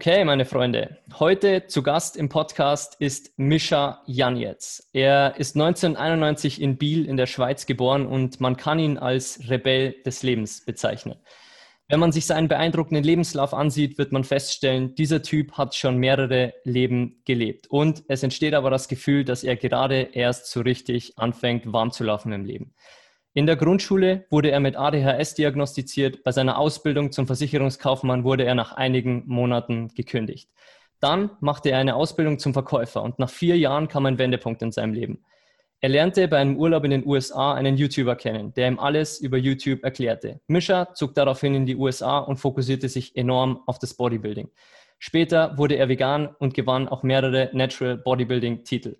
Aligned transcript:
Okay, 0.00 0.24
meine 0.24 0.44
Freunde. 0.44 0.96
Heute 1.18 1.66
zu 1.66 1.82
Gast 1.82 2.16
im 2.16 2.28
Podcast 2.28 2.94
ist 3.00 3.36
Mischa 3.36 4.00
Janetz. 4.06 4.88
Er 4.92 5.34
ist 5.38 5.56
1991 5.56 6.62
in 6.62 6.78
Biel 6.78 7.04
in 7.04 7.16
der 7.16 7.26
Schweiz 7.26 7.66
geboren 7.66 8.06
und 8.06 8.40
man 8.40 8.56
kann 8.56 8.78
ihn 8.78 8.96
als 8.96 9.50
Rebell 9.50 9.96
des 10.06 10.22
Lebens 10.22 10.64
bezeichnen. 10.64 11.16
Wenn 11.88 11.98
man 11.98 12.12
sich 12.12 12.26
seinen 12.26 12.46
beeindruckenden 12.46 13.02
Lebenslauf 13.02 13.52
ansieht, 13.52 13.98
wird 13.98 14.12
man 14.12 14.22
feststellen, 14.22 14.94
dieser 14.94 15.20
Typ 15.20 15.54
hat 15.54 15.74
schon 15.74 15.96
mehrere 15.96 16.54
Leben 16.62 17.20
gelebt. 17.24 17.66
Und 17.66 18.04
es 18.06 18.22
entsteht 18.22 18.54
aber 18.54 18.70
das 18.70 18.86
Gefühl, 18.86 19.24
dass 19.24 19.42
er 19.42 19.56
gerade 19.56 20.10
erst 20.12 20.46
so 20.46 20.60
richtig 20.60 21.18
anfängt, 21.18 21.72
warm 21.72 21.90
zu 21.90 22.04
laufen 22.04 22.30
im 22.30 22.44
Leben. 22.44 22.72
In 23.38 23.46
der 23.46 23.54
Grundschule 23.54 24.26
wurde 24.30 24.50
er 24.50 24.58
mit 24.58 24.76
ADHS 24.76 25.34
diagnostiziert. 25.34 26.24
Bei 26.24 26.32
seiner 26.32 26.58
Ausbildung 26.58 27.12
zum 27.12 27.28
Versicherungskaufmann 27.28 28.24
wurde 28.24 28.44
er 28.44 28.56
nach 28.56 28.72
einigen 28.72 29.22
Monaten 29.26 29.94
gekündigt. 29.94 30.50
Dann 30.98 31.30
machte 31.38 31.70
er 31.70 31.78
eine 31.78 31.94
Ausbildung 31.94 32.40
zum 32.40 32.52
Verkäufer 32.52 33.00
und 33.00 33.20
nach 33.20 33.30
vier 33.30 33.56
Jahren 33.56 33.86
kam 33.86 34.06
ein 34.06 34.18
Wendepunkt 34.18 34.60
in 34.62 34.72
seinem 34.72 34.92
Leben. 34.92 35.24
Er 35.80 35.88
lernte 35.88 36.26
bei 36.26 36.38
einem 36.38 36.56
Urlaub 36.56 36.82
in 36.82 36.90
den 36.90 37.06
USA 37.06 37.54
einen 37.54 37.76
YouTuber 37.76 38.16
kennen, 38.16 38.54
der 38.54 38.66
ihm 38.66 38.80
alles 38.80 39.20
über 39.20 39.38
YouTube 39.38 39.84
erklärte. 39.84 40.40
Mischa 40.48 40.92
zog 40.94 41.14
daraufhin 41.14 41.54
in 41.54 41.64
die 41.64 41.76
USA 41.76 42.18
und 42.18 42.38
fokussierte 42.38 42.88
sich 42.88 43.14
enorm 43.14 43.62
auf 43.66 43.78
das 43.78 43.94
Bodybuilding. 43.94 44.50
Später 44.98 45.56
wurde 45.56 45.76
er 45.76 45.88
vegan 45.88 46.34
und 46.40 46.54
gewann 46.54 46.88
auch 46.88 47.04
mehrere 47.04 47.50
Natural 47.52 47.98
Bodybuilding-Titel. 47.98 48.96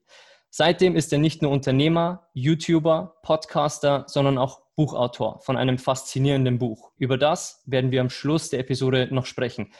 Seitdem 0.50 0.96
ist 0.96 1.12
er 1.12 1.18
nicht 1.18 1.42
nur 1.42 1.50
Unternehmer, 1.50 2.28
YouTuber, 2.32 3.16
Podcaster, 3.22 4.04
sondern 4.06 4.38
auch 4.38 4.62
Buchautor 4.77 5.41
von 5.41 5.56
einem 5.56 5.78
faszinierenden 5.78 6.58
Buch. 6.58 6.92
Über 6.96 7.18
das 7.18 7.62
werden 7.66 7.91
wir 7.91 8.00
am 8.00 8.10
Schluss 8.10 8.50
der 8.50 8.60
Episode 8.60 9.08
noch 9.10 9.26
sprechen. 9.26 9.72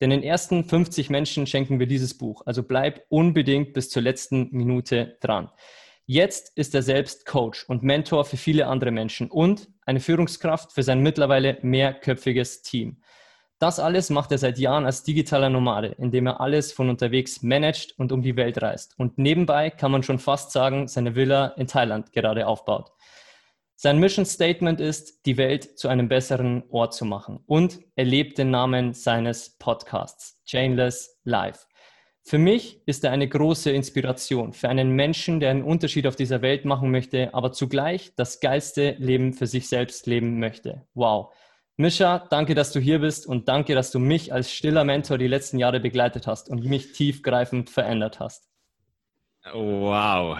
Denn 0.00 0.10
den 0.10 0.22
ersten 0.22 0.64
50 0.64 1.10
Menschen 1.10 1.46
schenken 1.46 1.78
wir 1.78 1.86
dieses 1.86 2.18
Buch. 2.18 2.42
Also 2.44 2.62
bleib 2.62 3.04
unbedingt 3.08 3.72
bis 3.72 3.88
zur 3.88 4.02
letzten 4.02 4.50
Minute 4.50 5.16
dran. 5.20 5.50
Jetzt 6.06 6.56
ist 6.56 6.74
er 6.74 6.82
selbst 6.82 7.26
Coach 7.26 7.64
und 7.68 7.82
Mentor 7.82 8.24
für 8.24 8.36
viele 8.36 8.66
andere 8.66 8.92
Menschen 8.92 9.30
und 9.30 9.68
eine 9.84 10.00
Führungskraft 10.00 10.72
für 10.72 10.82
sein 10.82 11.02
mittlerweile 11.02 11.58
mehrköpfiges 11.62 12.62
Team. 12.62 13.02
Das 13.58 13.80
alles 13.80 14.10
macht 14.10 14.32
er 14.32 14.38
seit 14.38 14.58
Jahren 14.58 14.84
als 14.84 15.02
digitaler 15.02 15.48
Nomade, 15.48 15.94
indem 15.98 16.26
er 16.26 16.40
alles 16.40 16.72
von 16.72 16.90
unterwegs 16.90 17.42
managt 17.42 17.98
und 17.98 18.12
um 18.12 18.20
die 18.20 18.36
Welt 18.36 18.60
reist. 18.60 18.94
Und 18.98 19.16
nebenbei 19.16 19.70
kann 19.70 19.90
man 19.90 20.02
schon 20.02 20.18
fast 20.18 20.52
sagen, 20.52 20.88
seine 20.88 21.14
Villa 21.14 21.46
in 21.56 21.66
Thailand 21.66 22.12
gerade 22.12 22.46
aufbaut. 22.46 22.92
Sein 23.74 23.98
Mission 23.98 24.26
Statement 24.26 24.80
ist, 24.80 25.24
die 25.26 25.36
Welt 25.36 25.78
zu 25.78 25.88
einem 25.88 26.08
besseren 26.08 26.64
Ort 26.70 26.94
zu 26.94 27.04
machen. 27.04 27.40
Und 27.46 27.78
er 27.94 28.04
lebt 28.04 28.38
den 28.38 28.50
Namen 28.50 28.92
seines 28.92 29.56
Podcasts, 29.58 30.42
Chainless 30.44 31.18
Life. 31.24 31.66
Für 32.22 32.38
mich 32.38 32.82
ist 32.86 33.04
er 33.04 33.12
eine 33.12 33.28
große 33.28 33.70
Inspiration 33.70 34.52
für 34.52 34.68
einen 34.68 34.90
Menschen, 34.90 35.40
der 35.40 35.50
einen 35.50 35.62
Unterschied 35.62 36.06
auf 36.06 36.16
dieser 36.16 36.42
Welt 36.42 36.64
machen 36.64 36.90
möchte, 36.90 37.32
aber 37.32 37.52
zugleich 37.52 38.12
das 38.16 38.40
geilste 38.40 38.96
Leben 38.98 39.32
für 39.32 39.46
sich 39.46 39.68
selbst 39.68 40.06
leben 40.06 40.40
möchte. 40.40 40.86
Wow. 40.94 41.32
Mischa, 41.78 42.26
danke, 42.30 42.54
dass 42.54 42.72
du 42.72 42.80
hier 42.80 43.00
bist 43.00 43.26
und 43.26 43.48
danke, 43.48 43.74
dass 43.74 43.90
du 43.90 43.98
mich 43.98 44.32
als 44.32 44.50
stiller 44.50 44.84
Mentor 44.84 45.18
die 45.18 45.26
letzten 45.26 45.58
Jahre 45.58 45.78
begleitet 45.78 46.26
hast 46.26 46.48
und 46.48 46.64
mich 46.64 46.92
tiefgreifend 46.92 47.68
verändert 47.68 48.18
hast. 48.18 48.48
Wow, 49.52 50.38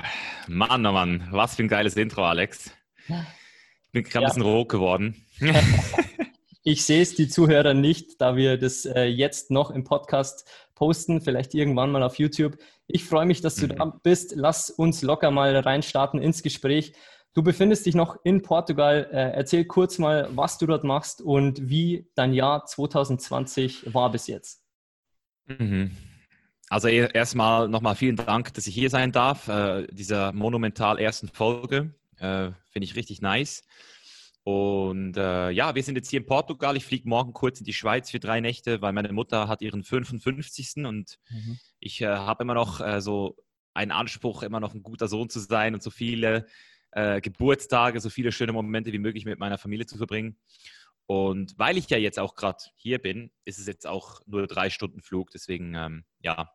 Mann, 0.49 0.87
oh 0.87 0.93
Mann, 0.93 1.29
was 1.31 1.57
für 1.57 1.63
ein 1.63 1.69
geiles 1.69 1.95
Intro, 1.97 2.25
Alex. 2.25 2.73
Ich 3.07 3.93
bin 3.93 4.03
gerade 4.03 4.25
ja. 4.25 4.31
ein 4.31 4.35
bisschen 4.35 4.43
rot 4.43 4.71
geworden. 4.71 5.27
ich 6.65 6.85
sehe 6.85 7.03
es, 7.03 7.15
die 7.15 7.29
Zuhörer 7.29 7.75
nicht, 7.75 8.19
da 8.21 8.35
wir 8.35 8.57
das 8.57 8.87
äh, 8.87 9.05
jetzt 9.05 9.51
noch 9.51 9.71
im 9.71 9.85
Podcast 9.85 10.49
posten, 10.75 11.21
vielleicht 11.21 11.55
irgendwann 11.55 11.93
mal 11.93 12.03
auf 12.03 12.19
YouTube. 12.19 12.57
Ich 12.87 13.05
freue 13.05 13.27
mich, 13.27 13.43
dass 13.43 13.57
du 13.57 13.67
mhm. 13.67 13.77
da 13.77 13.85
bist. 14.03 14.33
Lass 14.37 14.71
uns 14.71 15.03
locker 15.03 15.31
mal 15.31 15.55
reinstarten 15.55 16.21
ins 16.21 16.43
Gespräch. 16.43 16.95
Du 17.37 17.43
befindest 17.43 17.85
dich 17.85 17.95
noch 17.95 18.17
in 18.25 18.41
Portugal. 18.41 19.11
Äh, 19.13 19.37
erzähl 19.37 19.67
kurz 19.67 19.99
mal, 19.99 20.27
was 20.35 20.57
du 20.57 20.65
dort 20.65 20.85
machst 20.85 21.21
und 21.21 21.69
wie 21.69 22.09
dein 22.15 22.33
Jahr 22.33 22.65
2020 22.65 23.93
war 23.93 24.11
bis 24.11 24.27
jetzt. 24.27 24.65
Mhm. 25.45 25.91
Also 26.71 26.89
erstmal 26.89 27.69
nochmal 27.69 27.95
vielen 27.95 28.17
Dank, 28.17 28.55
dass 28.55 28.67
ich 28.67 28.75
hier 28.75 28.89
sein 28.89 29.13
darf. 29.13 29.49
Äh, 29.49 29.87
dieser 29.89 30.33
monumental 30.33 30.99
ersten 30.99 31.29
Folge 31.29 31.95
äh, 32.17 32.53
finde 32.71 32.85
ich 32.85 32.97
richtig 32.97 33.21
nice. 33.21 33.65
Und 34.43 35.19
äh, 35.19 35.51
ja, 35.51 35.75
wir 35.75 35.83
sind 35.83 35.97
jetzt 35.97 36.09
hier 36.09 36.21
in 36.21 36.27
Portugal. 36.27 36.75
Ich 36.75 36.87
fliege 36.87 37.07
morgen 37.07 37.35
kurz 37.35 37.59
in 37.59 37.67
die 37.67 37.75
Schweiz 37.75 38.11
für 38.11 38.19
drei 38.19 38.41
Nächte, 38.41 38.81
weil 38.81 38.95
meine 38.95 39.13
Mutter 39.13 39.47
hat 39.47 39.61
ihren 39.61 39.85
55. 39.85 40.87
Und 40.87 41.19
mhm. 41.29 41.59
ich 41.81 42.01
äh, 42.01 42.07
habe 42.07 42.45
immer 42.45 42.55
noch 42.55 42.81
äh, 42.81 43.03
so 43.03 43.37
einen 43.75 43.91
Anspruch, 43.91 44.43
immer 44.43 44.59
noch 44.59 44.73
ein 44.73 44.83
guter 44.83 45.07
Sohn 45.07 45.29
zu 45.29 45.41
sein 45.41 45.75
und 45.75 45.83
so 45.83 45.91
viele 45.91 46.47
äh, 46.97 47.21
Geburtstage, 47.21 48.01
so 48.01 48.09
viele 48.09 48.33
schöne 48.33 48.55
Momente 48.55 48.91
wie 48.91 48.99
möglich 48.99 49.27
mit 49.27 49.39
meiner 49.39 49.59
Familie 49.59 49.85
zu 49.85 49.99
verbringen. 49.99 50.39
Und 51.05 51.57
weil 51.59 51.77
ich 51.77 51.91
ja 51.91 51.99
jetzt 51.99 52.19
auch 52.19 52.35
gerade 52.35 52.59
hier 52.75 52.99
bin, 52.99 53.31
ist 53.45 53.59
es 53.59 53.67
jetzt 53.67 53.87
auch 53.87 54.23
nur 54.27 54.47
drei 54.47 54.71
Stunden 54.71 55.03
Flug. 55.03 55.31
Deswegen, 55.31 55.75
ähm, 55.75 56.05
ja. 56.21 56.51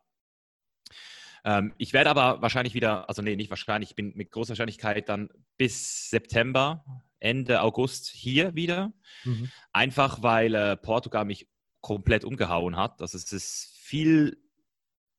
Ähm, 1.44 1.72
ich 1.78 1.92
werde 1.92 2.10
aber 2.10 2.42
wahrscheinlich 2.42 2.74
wieder, 2.74 3.08
also 3.08 3.22
nee, 3.22 3.36
nicht 3.36 3.50
wahrscheinlich, 3.50 3.90
ich 3.90 3.96
bin 3.96 4.14
mit 4.16 4.32
großer 4.32 4.50
Wahrscheinlichkeit 4.50 5.08
dann 5.08 5.30
bis 5.58 6.10
September, 6.10 6.84
Ende 7.20 7.62
August 7.62 8.10
hier 8.10 8.54
wieder. 8.56 8.92
Mhm. 9.22 9.48
Einfach 9.72 10.22
weil 10.22 10.54
äh, 10.56 10.76
Portugal 10.76 11.24
mich 11.24 11.48
komplett 11.80 12.24
umgehauen 12.24 12.76
hat. 12.76 13.00
Also 13.00 13.16
es 13.16 13.32
ist 13.32 13.76
viel, 13.76 14.42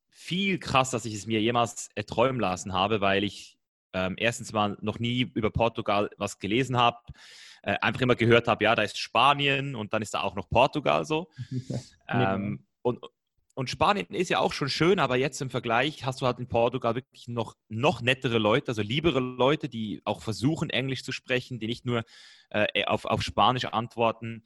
viel 0.09 0.59
krass, 0.59 0.91
dass 0.91 1.05
ich 1.05 1.13
es 1.13 1.27
mir 1.27 1.41
jemals 1.41 1.89
erträumen 1.95 2.41
lassen 2.41 2.73
habe, 2.73 2.99
weil 2.99 3.23
ich 3.23 3.57
ähm, 3.93 4.15
erstens 4.17 4.51
mal 4.53 4.77
noch 4.81 4.99
nie 4.99 5.31
über 5.33 5.51
Portugal 5.51 6.09
was 6.17 6.39
gelesen 6.39 6.77
habe, 6.77 6.97
äh, 7.63 7.77
einfach 7.81 8.01
immer 8.01 8.15
gehört 8.15 8.47
habe, 8.47 8.63
ja, 8.63 8.75
da 8.75 8.83
ist 8.83 8.97
Spanien 8.97 9.75
und 9.75 9.93
dann 9.93 10.01
ist 10.01 10.13
da 10.13 10.21
auch 10.21 10.35
noch 10.35 10.49
Portugal 10.49 11.05
so. 11.05 11.29
ähm, 12.09 12.65
und, 12.81 12.99
und 13.55 13.69
Spanien 13.69 14.07
ist 14.09 14.29
ja 14.29 14.39
auch 14.39 14.53
schon 14.53 14.69
schön, 14.69 14.99
aber 14.99 15.15
jetzt 15.15 15.41
im 15.41 15.49
Vergleich 15.49 16.05
hast 16.05 16.21
du 16.21 16.25
halt 16.25 16.39
in 16.39 16.47
Portugal 16.47 16.95
wirklich 16.95 17.27
noch, 17.27 17.55
noch 17.69 18.01
nettere 18.01 18.39
Leute, 18.39 18.69
also 18.69 18.81
liebere 18.81 19.19
Leute, 19.19 19.69
die 19.69 20.01
auch 20.05 20.21
versuchen, 20.21 20.69
Englisch 20.69 21.03
zu 21.03 21.11
sprechen, 21.11 21.59
die 21.59 21.67
nicht 21.67 21.85
nur 21.85 22.03
äh, 22.49 22.85
auf, 22.85 23.05
auf 23.05 23.21
Spanisch 23.21 23.65
antworten. 23.65 24.43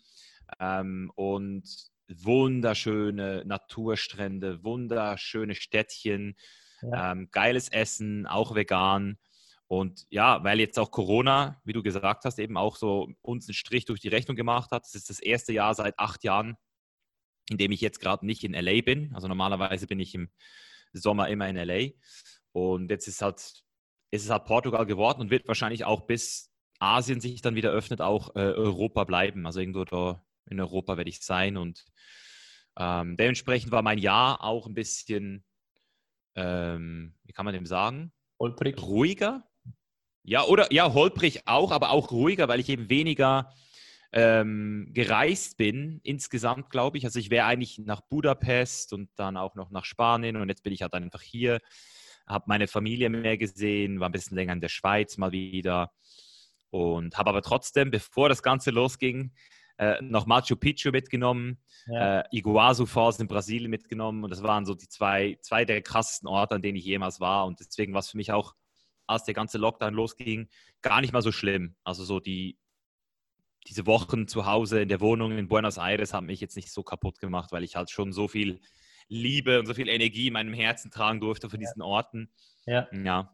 Ähm, 0.59 1.11
und 1.15 1.63
wunderschöne 2.07 3.43
Naturstrände, 3.45 4.63
wunderschöne 4.63 5.55
Städtchen, 5.55 6.37
ja. 6.81 7.11
ähm, 7.11 7.29
geiles 7.31 7.69
Essen, 7.69 8.25
auch 8.27 8.55
vegan. 8.55 9.17
Und 9.67 10.07
ja, 10.09 10.43
weil 10.43 10.59
jetzt 10.59 10.79
auch 10.79 10.91
Corona, 10.91 11.61
wie 11.65 11.73
du 11.73 11.83
gesagt 11.83 12.23
hast, 12.23 12.39
eben 12.39 12.55
auch 12.55 12.77
so 12.77 13.09
uns 13.21 13.47
einen 13.47 13.53
Strich 13.53 13.85
durch 13.85 13.99
die 13.99 14.07
Rechnung 14.07 14.37
gemacht 14.37 14.71
hat. 14.71 14.85
Das 14.85 14.95
ist 14.95 15.09
das 15.09 15.19
erste 15.19 15.51
Jahr 15.51 15.75
seit 15.75 15.99
acht 15.99 16.23
Jahren, 16.23 16.55
in 17.49 17.57
dem 17.57 17.71
ich 17.71 17.81
jetzt 17.81 17.99
gerade 17.99 18.25
nicht 18.25 18.43
in 18.43 18.53
LA 18.53 18.81
bin. 18.81 19.13
Also 19.13 19.27
normalerweise 19.27 19.87
bin 19.87 19.99
ich 19.99 20.15
im 20.15 20.29
Sommer 20.93 21.27
immer 21.27 21.49
in 21.49 21.57
LA. 21.57 21.91
Und 22.53 22.89
jetzt 22.89 23.07
ist 23.07 23.21
halt, 23.21 23.63
ist 24.11 24.23
es 24.23 24.29
halt 24.29 24.45
Portugal 24.45 24.85
geworden 24.85 25.21
und 25.21 25.31
wird 25.31 25.47
wahrscheinlich 25.47 25.83
auch 25.83 26.07
bis 26.07 26.49
Asien 26.79 27.19
sich 27.19 27.41
dann 27.41 27.55
wieder 27.55 27.71
öffnet, 27.71 28.01
auch 28.01 28.35
äh, 28.35 28.39
Europa 28.39 29.03
bleiben. 29.03 29.45
Also 29.45 29.59
irgendwo 29.59 29.83
da 29.83 30.23
in 30.49 30.61
Europa 30.61 30.95
werde 30.95 31.09
ich 31.09 31.21
sein. 31.21 31.57
Und 31.57 31.85
ähm, 32.77 33.17
dementsprechend 33.17 33.71
war 33.71 33.81
mein 33.81 33.97
Jahr 33.97 34.43
auch 34.43 34.67
ein 34.67 34.73
bisschen, 34.73 35.43
ähm, 36.35 37.15
wie 37.23 37.33
kann 37.33 37.45
man 37.45 37.53
dem 37.53 37.65
sagen? 37.65 38.13
Holprig. 38.39 38.81
Ruhiger, 38.81 39.47
ja, 40.27 40.43
oder 40.43 40.71
ja, 40.73 40.93
holprig 40.93 41.47
auch, 41.47 41.71
aber 41.71 41.91
auch 41.91 42.11
ruhiger, 42.11 42.49
weil 42.49 42.59
ich 42.59 42.67
eben 42.67 42.89
weniger 42.89 43.49
ähm, 44.11 44.89
gereist 44.91 45.55
bin, 45.55 46.01
insgesamt 46.03 46.69
glaube 46.69 46.97
ich. 46.97 47.05
Also 47.05 47.17
ich 47.17 47.29
wäre 47.29 47.45
eigentlich 47.45 47.79
nach 47.79 48.01
Budapest 48.01 48.91
und 48.91 49.09
dann 49.15 49.37
auch 49.37 49.55
noch 49.55 49.71
nach 49.71 49.85
Spanien 49.85 50.35
und 50.35 50.49
jetzt 50.49 50.63
bin 50.63 50.73
ich 50.73 50.81
halt 50.81 50.93
einfach 50.93 51.21
hier, 51.21 51.59
habe 52.27 52.43
meine 52.47 52.67
Familie 52.67 53.09
mehr 53.09 53.37
gesehen, 53.37 54.01
war 54.01 54.09
ein 54.09 54.11
bisschen 54.11 54.35
länger 54.35 54.51
in 54.51 54.59
der 54.59 54.67
Schweiz 54.67 55.17
mal 55.17 55.31
wieder 55.31 55.93
und 56.71 57.17
habe 57.17 57.29
aber 57.29 57.41
trotzdem, 57.41 57.89
bevor 57.89 58.27
das 58.27 58.43
Ganze 58.43 58.71
losging, 58.71 59.31
äh, 59.77 60.01
noch 60.01 60.25
Machu 60.25 60.57
Picchu 60.57 60.91
mitgenommen, 60.91 61.57
ja. 61.85 62.19
äh, 62.19 62.23
Iguazu 62.31 62.85
Falls 62.85 63.17
in 63.21 63.29
Brasilien 63.29 63.71
mitgenommen 63.71 64.25
und 64.25 64.29
das 64.29 64.43
waren 64.43 64.65
so 64.65 64.73
die 64.73 64.89
zwei, 64.89 65.37
zwei 65.39 65.63
der 65.63 65.81
krassesten 65.81 66.27
Orte, 66.27 66.55
an 66.55 66.61
denen 66.61 66.75
ich 66.75 66.83
jemals 66.83 67.21
war 67.21 67.45
und 67.45 67.61
deswegen 67.61 67.93
war 67.93 67.99
es 68.01 68.09
für 68.09 68.17
mich 68.17 68.33
auch, 68.33 68.55
als 69.07 69.23
der 69.23 69.33
ganze 69.33 69.57
Lockdown 69.57 69.93
losging, 69.93 70.49
gar 70.81 71.01
nicht 71.01 71.13
mal 71.13 71.21
so 71.21 71.31
schlimm. 71.31 71.75
Also 71.83 72.03
so 72.03 72.19
die, 72.19 72.57
diese 73.67 73.85
Wochen 73.85 74.27
zu 74.27 74.45
Hause 74.45 74.81
in 74.81 74.89
der 74.89 75.01
Wohnung 75.01 75.37
in 75.37 75.47
Buenos 75.47 75.77
Aires 75.77 76.13
haben 76.13 76.27
mich 76.27 76.41
jetzt 76.41 76.55
nicht 76.55 76.71
so 76.71 76.83
kaputt 76.83 77.19
gemacht, 77.19 77.51
weil 77.51 77.63
ich 77.63 77.75
halt 77.75 77.89
schon 77.89 78.11
so 78.13 78.27
viel 78.27 78.61
Liebe 79.09 79.59
und 79.59 79.65
so 79.65 79.73
viel 79.73 79.89
Energie 79.89 80.27
in 80.27 80.33
meinem 80.33 80.53
Herzen 80.53 80.91
tragen 80.91 81.19
durfte 81.19 81.49
von 81.49 81.59
diesen 81.59 81.81
Orten. 81.81 82.29
Ja. 82.65 82.87
ja. 82.91 83.33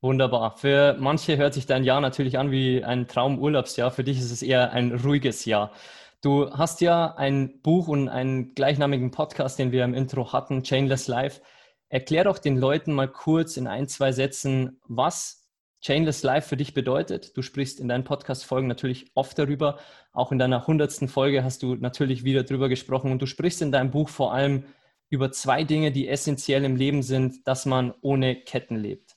Wunderbar. 0.00 0.56
Für 0.56 0.96
manche 0.98 1.36
hört 1.36 1.54
sich 1.54 1.66
dein 1.66 1.82
Jahr 1.82 2.00
natürlich 2.00 2.38
an 2.38 2.50
wie 2.50 2.84
ein 2.84 3.08
Traumurlaubsjahr. 3.08 3.90
Für 3.90 4.04
dich 4.04 4.18
ist 4.18 4.30
es 4.30 4.42
eher 4.42 4.72
ein 4.72 4.94
ruhiges 4.94 5.44
Jahr. 5.44 5.72
Du 6.20 6.50
hast 6.52 6.80
ja 6.80 7.14
ein 7.14 7.60
Buch 7.62 7.88
und 7.88 8.08
einen 8.08 8.54
gleichnamigen 8.54 9.10
Podcast, 9.10 9.58
den 9.58 9.72
wir 9.72 9.84
im 9.84 9.94
Intro 9.94 10.32
hatten, 10.32 10.62
Chainless 10.62 11.08
Life. 11.08 11.40
Erklär 11.88 12.24
doch 12.24 12.38
den 12.38 12.56
Leuten 12.56 12.92
mal 12.92 13.08
kurz 13.08 13.56
in 13.56 13.66
ein, 13.66 13.88
zwei 13.88 14.12
Sätzen, 14.12 14.80
was 14.86 15.48
Chainless 15.80 16.22
Life 16.22 16.48
für 16.48 16.56
dich 16.56 16.74
bedeutet. 16.74 17.36
Du 17.36 17.42
sprichst 17.42 17.80
in 17.80 17.88
deinen 17.88 18.04
Podcast-Folgen 18.04 18.66
natürlich 18.66 19.10
oft 19.14 19.38
darüber. 19.38 19.78
Auch 20.12 20.32
in 20.32 20.38
deiner 20.38 20.66
hundertsten 20.66 21.08
Folge 21.08 21.44
hast 21.44 21.62
du 21.62 21.76
natürlich 21.76 22.24
wieder 22.24 22.42
darüber 22.42 22.68
gesprochen. 22.68 23.12
Und 23.12 23.22
du 23.22 23.26
sprichst 23.26 23.62
in 23.62 23.72
deinem 23.72 23.90
Buch 23.90 24.08
vor 24.08 24.34
allem 24.34 24.64
über 25.08 25.30
zwei 25.32 25.64
Dinge, 25.64 25.92
die 25.92 26.08
essentiell 26.08 26.64
im 26.64 26.76
Leben 26.76 27.02
sind, 27.02 27.46
dass 27.46 27.64
man 27.64 27.94
ohne 28.02 28.36
Ketten 28.36 28.76
lebt. 28.76 29.16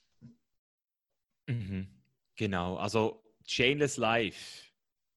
Mhm. 1.47 1.87
Genau, 2.35 2.77
also 2.77 3.23
Chainless 3.45 3.97
Life 3.97 4.67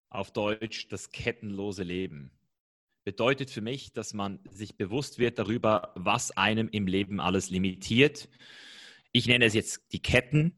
auf 0.09 0.33
Deutsch 0.33 0.89
das 0.89 1.11
kettenlose 1.11 1.83
Leben 1.83 2.33
bedeutet 3.05 3.51
für 3.51 3.61
mich, 3.61 3.93
dass 3.93 4.15
man 4.15 4.41
sich 4.51 4.77
bewusst 4.77 5.19
wird 5.19 5.39
darüber, 5.39 5.93
was 5.95 6.37
einem 6.37 6.69
im 6.69 6.87
Leben 6.87 7.21
alles 7.21 7.51
limitiert. 7.51 8.29
Ich 9.13 9.27
nenne 9.27 9.45
es 9.45 9.55
jetzt 9.55 9.93
die 9.93 10.03
Ketten, 10.03 10.57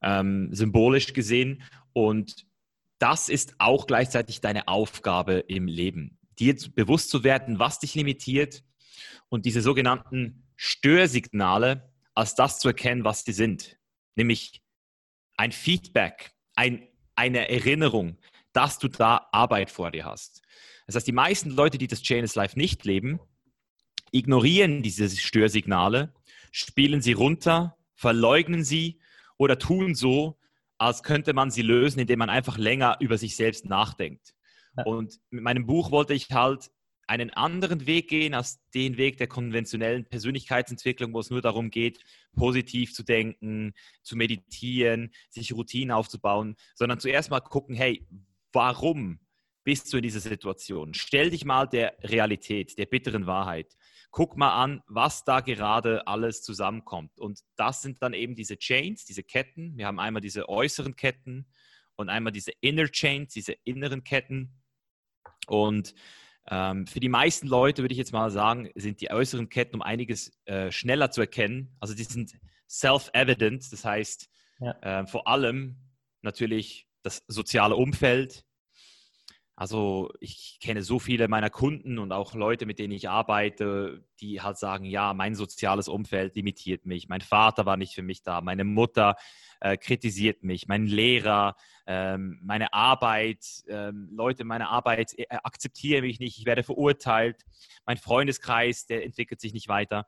ähm, 0.00 0.48
symbolisch 0.52 1.12
gesehen. 1.12 1.62
Und 1.92 2.46
das 2.98 3.28
ist 3.28 3.54
auch 3.58 3.86
gleichzeitig 3.86 4.40
deine 4.40 4.68
Aufgabe 4.68 5.44
im 5.48 5.66
Leben, 5.66 6.18
dir 6.38 6.56
bewusst 6.74 7.10
zu 7.10 7.24
werden, 7.24 7.58
was 7.58 7.80
dich 7.80 7.94
limitiert 7.94 8.62
und 9.28 9.44
diese 9.46 9.62
sogenannten 9.62 10.44
Störsignale 10.56 11.90
als 12.14 12.34
das 12.34 12.58
zu 12.58 12.68
erkennen, 12.68 13.04
was 13.04 13.24
sie 13.24 13.32
sind. 13.32 13.78
Nämlich 14.14 14.62
ein 15.36 15.52
Feedback, 15.52 16.32
ein, 16.54 16.86
eine 17.14 17.48
Erinnerung, 17.48 18.18
dass 18.52 18.78
du 18.78 18.88
da 18.88 19.28
Arbeit 19.32 19.70
vor 19.70 19.90
dir 19.90 20.04
hast. 20.04 20.42
Das 20.90 20.96
heißt, 20.96 21.06
die 21.06 21.12
meisten 21.12 21.50
Leute, 21.50 21.78
die 21.78 21.86
das 21.86 22.02
Chainless 22.02 22.34
Life 22.34 22.58
nicht 22.58 22.84
leben, 22.84 23.20
ignorieren 24.10 24.82
diese 24.82 25.08
Störsignale, 25.08 26.12
spielen 26.50 27.00
sie 27.00 27.12
runter, 27.12 27.76
verleugnen 27.94 28.64
sie 28.64 29.00
oder 29.38 29.56
tun 29.56 29.94
so, 29.94 30.36
als 30.78 31.04
könnte 31.04 31.32
man 31.32 31.52
sie 31.52 31.62
lösen, 31.62 32.00
indem 32.00 32.18
man 32.18 32.28
einfach 32.28 32.58
länger 32.58 32.96
über 32.98 33.18
sich 33.18 33.36
selbst 33.36 33.66
nachdenkt. 33.66 34.34
Ja. 34.76 34.82
Und 34.82 35.20
mit 35.30 35.44
meinem 35.44 35.64
Buch 35.64 35.92
wollte 35.92 36.12
ich 36.12 36.28
halt 36.32 36.72
einen 37.06 37.30
anderen 37.30 37.86
Weg 37.86 38.08
gehen 38.08 38.34
als 38.34 38.58
den 38.74 38.96
Weg 38.96 39.16
der 39.18 39.28
konventionellen 39.28 40.06
Persönlichkeitsentwicklung, 40.06 41.14
wo 41.14 41.20
es 41.20 41.30
nur 41.30 41.40
darum 41.40 41.70
geht, 41.70 42.00
positiv 42.34 42.94
zu 42.94 43.04
denken, 43.04 43.74
zu 44.02 44.16
meditieren, 44.16 45.12
sich 45.28 45.52
Routinen 45.52 45.92
aufzubauen, 45.92 46.56
sondern 46.74 46.98
zuerst 46.98 47.30
mal 47.30 47.38
gucken, 47.38 47.76
hey, 47.76 48.08
warum 48.52 49.20
bist 49.64 49.92
du 49.92 49.98
in 49.98 50.02
dieser 50.02 50.20
Situation? 50.20 50.94
Stell 50.94 51.30
dich 51.30 51.44
mal 51.44 51.66
der 51.66 51.96
Realität, 52.02 52.78
der 52.78 52.86
bitteren 52.86 53.26
Wahrheit. 53.26 53.76
Guck 54.10 54.36
mal 54.36 54.52
an, 54.52 54.82
was 54.86 55.24
da 55.24 55.40
gerade 55.40 56.06
alles 56.06 56.42
zusammenkommt. 56.42 57.18
Und 57.18 57.40
das 57.56 57.82
sind 57.82 58.02
dann 58.02 58.12
eben 58.12 58.34
diese 58.34 58.58
Chains, 58.58 59.04
diese 59.04 59.22
Ketten. 59.22 59.76
Wir 59.76 59.86
haben 59.86 60.00
einmal 60.00 60.20
diese 60.20 60.48
äußeren 60.48 60.96
Ketten 60.96 61.46
und 61.96 62.08
einmal 62.08 62.32
diese 62.32 62.52
Inner 62.60 62.88
Chains, 62.88 63.32
diese 63.32 63.52
inneren 63.64 64.02
Ketten. 64.02 64.60
Und 65.46 65.94
ähm, 66.48 66.86
für 66.86 67.00
die 67.00 67.08
meisten 67.08 67.46
Leute 67.46 67.82
würde 67.82 67.92
ich 67.92 67.98
jetzt 67.98 68.12
mal 68.12 68.30
sagen, 68.30 68.70
sind 68.74 69.00
die 69.00 69.10
äußeren 69.10 69.48
Ketten 69.48 69.76
um 69.76 69.82
einiges 69.82 70.32
äh, 70.46 70.72
schneller 70.72 71.10
zu 71.10 71.20
erkennen. 71.20 71.76
Also 71.78 71.94
die 71.94 72.04
sind 72.04 72.32
self-evident, 72.68 73.72
das 73.72 73.84
heißt 73.84 74.28
ja. 74.60 75.00
äh, 75.00 75.06
vor 75.06 75.28
allem 75.28 75.76
natürlich 76.22 76.88
das 77.02 77.22
soziale 77.28 77.76
Umfeld. 77.76 78.44
Also 79.60 80.10
ich 80.20 80.56
kenne 80.62 80.82
so 80.82 80.98
viele 80.98 81.28
meiner 81.28 81.50
Kunden 81.50 81.98
und 81.98 82.12
auch 82.12 82.34
Leute, 82.34 82.64
mit 82.64 82.78
denen 82.78 82.94
ich 82.94 83.10
arbeite, 83.10 84.02
die 84.18 84.40
halt 84.40 84.56
sagen, 84.56 84.86
ja, 84.86 85.12
mein 85.12 85.34
soziales 85.34 85.86
Umfeld 85.86 86.34
limitiert 86.34 86.86
mich. 86.86 87.10
Mein 87.10 87.20
Vater 87.20 87.66
war 87.66 87.76
nicht 87.76 87.94
für 87.94 88.00
mich 88.00 88.22
da, 88.22 88.40
meine 88.40 88.64
Mutter 88.64 89.16
äh, 89.60 89.76
kritisiert 89.76 90.44
mich, 90.44 90.66
mein 90.66 90.86
Lehrer, 90.86 91.56
ähm, 91.86 92.40
meine 92.42 92.72
Arbeit, 92.72 93.44
ähm, 93.68 94.08
Leute, 94.10 94.44
meine 94.44 94.70
Arbeit 94.70 95.12
äh, 95.18 95.26
akzeptieren 95.28 96.06
mich 96.06 96.20
nicht, 96.20 96.38
ich 96.38 96.46
werde 96.46 96.62
verurteilt, 96.62 97.44
mein 97.84 97.98
Freundeskreis, 97.98 98.86
der 98.86 99.04
entwickelt 99.04 99.42
sich 99.42 99.52
nicht 99.52 99.68
weiter. 99.68 100.06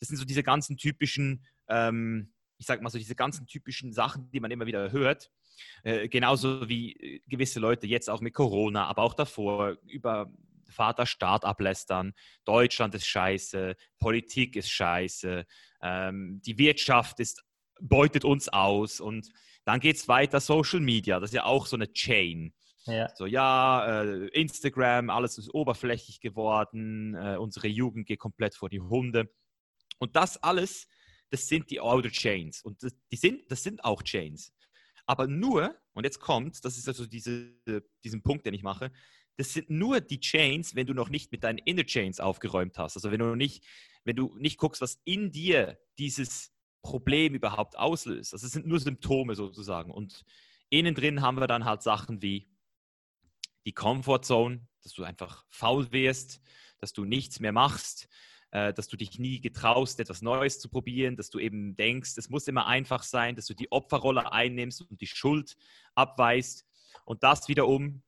Das 0.00 0.08
sind 0.08 0.18
so 0.18 0.26
diese 0.26 0.42
ganzen 0.42 0.76
typischen, 0.76 1.46
ähm, 1.66 2.34
ich 2.62 2.66
sag 2.66 2.80
mal 2.80 2.90
so, 2.90 2.98
diese 2.98 3.16
ganzen 3.16 3.46
typischen 3.46 3.92
Sachen, 3.92 4.30
die 4.30 4.38
man 4.38 4.52
immer 4.52 4.66
wieder 4.66 4.92
hört. 4.92 5.32
Äh, 5.82 6.08
genauso 6.08 6.68
wie 6.68 6.92
äh, 6.92 7.20
gewisse 7.26 7.58
Leute 7.58 7.88
jetzt 7.88 8.08
auch 8.08 8.20
mit 8.20 8.34
Corona, 8.34 8.86
aber 8.86 9.02
auch 9.02 9.14
davor 9.14 9.76
über 9.84 10.32
Vaterstaat 10.68 11.44
ablästern. 11.44 12.14
Deutschland 12.44 12.94
ist 12.94 13.06
scheiße, 13.06 13.74
Politik 13.98 14.54
ist 14.54 14.70
scheiße, 14.70 15.44
ähm, 15.82 16.40
die 16.46 16.56
Wirtschaft 16.56 17.18
ist 17.18 17.42
beutet 17.80 18.24
uns 18.24 18.48
aus. 18.48 19.00
Und 19.00 19.30
dann 19.64 19.80
geht 19.80 19.96
es 19.96 20.06
weiter, 20.06 20.38
Social 20.38 20.80
Media, 20.80 21.18
das 21.18 21.30
ist 21.30 21.34
ja 21.34 21.44
auch 21.44 21.66
so 21.66 21.76
eine 21.76 21.92
Chain. 21.92 22.54
Ja. 22.84 23.08
So, 23.14 23.26
ja, 23.26 24.02
äh, 24.02 24.28
Instagram, 24.28 25.10
alles 25.10 25.36
ist 25.38 25.52
oberflächlich 25.52 26.20
geworden, 26.20 27.14
äh, 27.14 27.36
unsere 27.36 27.66
Jugend 27.66 28.06
geht 28.06 28.20
komplett 28.20 28.54
vor 28.54 28.68
die 28.68 28.80
Hunde. 28.80 29.30
Und 29.98 30.16
das 30.16 30.42
alles, 30.42 30.88
das 31.32 31.48
sind 31.48 31.70
die 31.70 31.80
Outer 31.80 32.10
Chains. 32.10 32.62
Und 32.62 32.82
das, 32.82 32.92
die 33.10 33.16
sind, 33.16 33.50
das 33.50 33.62
sind 33.62 33.82
auch 33.84 34.02
Chains. 34.02 34.52
Aber 35.06 35.26
nur, 35.26 35.74
und 35.94 36.04
jetzt 36.04 36.20
kommt, 36.20 36.62
das 36.64 36.76
ist 36.76 36.86
also 36.86 37.06
diese, 37.06 37.54
diesen 38.04 38.22
Punkt, 38.22 38.44
den 38.44 38.54
ich 38.54 38.62
mache, 38.62 38.92
das 39.38 39.54
sind 39.54 39.70
nur 39.70 40.02
die 40.02 40.20
Chains, 40.20 40.74
wenn 40.74 40.86
du 40.86 40.92
noch 40.92 41.08
nicht 41.08 41.32
mit 41.32 41.42
deinen 41.42 41.58
Inner 41.58 41.84
Chains 41.84 42.20
aufgeräumt 42.20 42.76
hast. 42.78 42.96
Also 42.96 43.10
wenn 43.10 43.18
du 43.18 43.34
nicht, 43.34 43.64
wenn 44.04 44.14
du 44.14 44.36
nicht 44.36 44.58
guckst, 44.58 44.82
was 44.82 45.00
in 45.04 45.32
dir 45.32 45.80
dieses 45.98 46.52
Problem 46.82 47.34
überhaupt 47.34 47.78
auslöst. 47.78 48.34
Also 48.34 48.46
es 48.46 48.52
sind 48.52 48.66
nur 48.66 48.78
Symptome 48.78 49.34
sozusagen. 49.34 49.90
Und 49.90 50.24
innen 50.68 50.94
drin 50.94 51.22
haben 51.22 51.38
wir 51.38 51.46
dann 51.46 51.64
halt 51.64 51.82
Sachen 51.82 52.20
wie 52.20 52.50
die 53.64 53.72
Comfort 53.72 54.22
Zone, 54.22 54.66
dass 54.82 54.92
du 54.92 55.02
einfach 55.04 55.46
faul 55.48 55.90
wirst, 55.92 56.42
dass 56.78 56.92
du 56.92 57.04
nichts 57.04 57.40
mehr 57.40 57.52
machst, 57.52 58.08
äh, 58.52 58.72
dass 58.72 58.88
du 58.88 58.96
dich 58.96 59.18
nie 59.18 59.40
getraust, 59.40 59.98
etwas 59.98 60.22
Neues 60.22 60.60
zu 60.60 60.68
probieren, 60.68 61.16
dass 61.16 61.30
du 61.30 61.38
eben 61.38 61.74
denkst, 61.74 62.12
es 62.16 62.28
muss 62.28 62.46
immer 62.46 62.66
einfach 62.66 63.02
sein, 63.02 63.34
dass 63.34 63.46
du 63.46 63.54
die 63.54 63.72
Opferrolle 63.72 64.30
einnimmst 64.30 64.82
und 64.82 65.00
die 65.00 65.06
Schuld 65.06 65.56
abweist. 65.94 66.66
Und 67.04 67.22
das 67.22 67.48
wiederum 67.48 68.02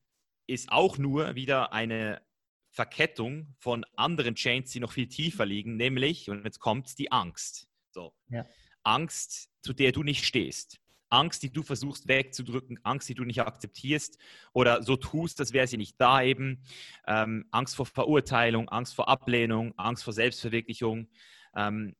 ist 0.47 0.71
auch 0.71 0.97
nur 0.97 1.35
wieder 1.35 1.73
eine 1.73 2.21
Verkettung 2.69 3.55
von 3.57 3.85
anderen 3.95 4.35
Chains, 4.35 4.71
die 4.71 4.79
noch 4.79 4.91
viel 4.91 5.07
tiefer 5.07 5.45
liegen, 5.45 5.77
nämlich, 5.77 6.29
und 6.29 6.43
jetzt 6.43 6.59
kommt 6.59 6.97
die 6.99 7.11
Angst. 7.11 7.67
So. 7.91 8.13
Ja. 8.29 8.45
Angst, 8.83 9.49
zu 9.61 9.73
der 9.73 9.91
du 9.91 10.03
nicht 10.03 10.25
stehst. 10.25 10.79
Angst, 11.09 11.43
die 11.43 11.51
du 11.51 11.63
versuchst 11.63 12.07
wegzudrücken, 12.07 12.79
Angst, 12.83 13.07
die 13.09 13.15
du 13.15 13.23
nicht 13.23 13.41
akzeptierst 13.41 14.17
oder 14.53 14.83
so 14.83 14.95
tust, 14.95 15.39
als 15.39 15.53
wäre 15.53 15.67
sie 15.67 15.77
nicht 15.77 15.99
da 15.99 16.21
eben. 16.21 16.63
Ähm, 17.07 17.45
Angst 17.51 17.75
vor 17.75 17.85
Verurteilung, 17.85 18.69
Angst 18.69 18.95
vor 18.95 19.07
Ablehnung, 19.07 19.73
Angst 19.77 20.03
vor 20.03 20.13
Selbstverwirklichung. 20.13 21.09
Ähm, 21.55 21.95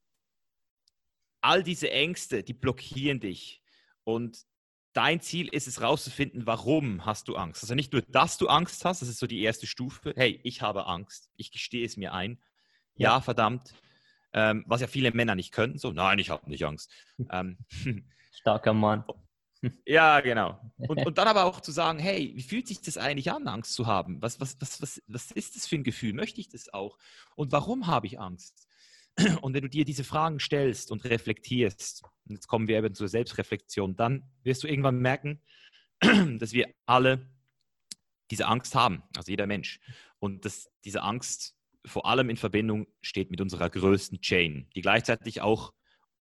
all 1.42 1.64
diese 1.64 1.92
Ängste, 1.92 2.44
die 2.44 2.54
blockieren 2.54 3.20
dich. 3.20 3.62
Und 4.04 4.46
dein 4.94 5.20
Ziel 5.22 5.48
ist 5.50 5.68
es 5.68 5.82
rauszufinden, 5.82 6.48
warum 6.48 7.06
hast 7.06 7.28
du 7.28 7.36
Angst. 7.36 7.64
Also 7.64 7.76
nicht 7.76 7.94
nur, 7.94 8.02
dass 8.02 8.38
du 8.38 8.48
Angst 8.48 8.84
hast, 8.86 9.02
das 9.02 9.10
ist 9.10 9.20
so 9.20 9.28
die 9.28 9.42
erste 9.42 9.68
Stufe. 9.68 10.14
Hey, 10.16 10.40
ich 10.44 10.62
habe 10.62 10.88
Angst, 10.88 11.30
ich 11.36 11.52
gestehe 11.52 11.86
es 11.86 11.98
mir 11.98 12.14
ein. 12.14 12.40
Ja, 12.96 13.20
verdammt, 13.20 13.74
ähm, 14.34 14.64
was 14.68 14.82
ja 14.82 14.88
viele 14.88 15.12
Männer 15.12 15.36
nicht 15.36 15.52
können. 15.52 15.78
So, 15.78 15.92
nein, 15.92 16.18
ich 16.18 16.30
habe 16.30 16.50
nicht 16.50 16.66
Angst. 16.66 16.92
Ähm, 17.30 17.58
Starker 18.36 18.74
Mann. 18.74 19.04
Ja, 19.86 20.20
genau. 20.20 20.60
Und, 20.78 21.06
und 21.06 21.18
dann 21.18 21.28
aber 21.28 21.46
auch 21.46 21.62
zu 21.62 21.72
sagen, 21.72 22.00
hey, 22.00 22.34
wie 22.36 22.44
fühlt 22.44 22.68
sich 22.68 22.82
das 22.82 22.98
eigentlich 22.98 23.32
an, 23.32 23.48
Angst 23.48 23.74
zu 23.74 23.88
haben? 23.88 24.22
Was, 24.22 24.40
was, 24.40 24.58
was, 24.60 24.82
was, 24.82 25.02
was 25.08 25.32
ist 25.32 25.56
das 25.56 25.66
für 25.66 25.76
ein 25.76 25.84
Gefühl? 25.84 26.14
Möchte 26.14 26.40
ich 26.40 26.50
das 26.50 26.72
auch? 26.74 26.98
Und 27.36 27.52
warum 27.52 27.88
habe 27.88 28.08
ich 28.08 28.20
Angst? 28.20 28.68
Und 29.42 29.54
wenn 29.54 29.62
du 29.62 29.70
dir 29.70 29.86
diese 29.86 30.04
Fragen 30.04 30.40
stellst 30.40 30.92
und 30.92 31.06
reflektierst, 31.06 32.04
und 32.28 32.36
jetzt 32.36 32.48
kommen 32.48 32.68
wir 32.68 32.78
eben 32.78 32.94
zur 32.94 33.08
Selbstreflexion, 33.08 33.96
dann 33.96 34.30
wirst 34.44 34.64
du 34.64 34.68
irgendwann 34.68 35.00
merken, 35.00 35.42
dass 36.38 36.52
wir 36.52 36.74
alle 36.86 37.30
diese 38.30 38.48
Angst 38.48 38.76
haben, 38.76 39.04
also 39.16 39.32
jeder 39.32 39.48
Mensch. 39.48 39.80
Und 40.20 40.46
dass 40.46 40.70
diese 40.84 41.02
Angst 41.02 41.56
vor 41.86 42.06
allem 42.08 42.30
in 42.30 42.38
Verbindung 42.38 42.88
steht 43.02 43.32
mit 43.32 43.42
unserer 43.42 43.70
größten 43.70 44.20
Chain, 44.22 44.68
die 44.76 44.82
gleichzeitig 44.82 45.42
auch 45.42 45.74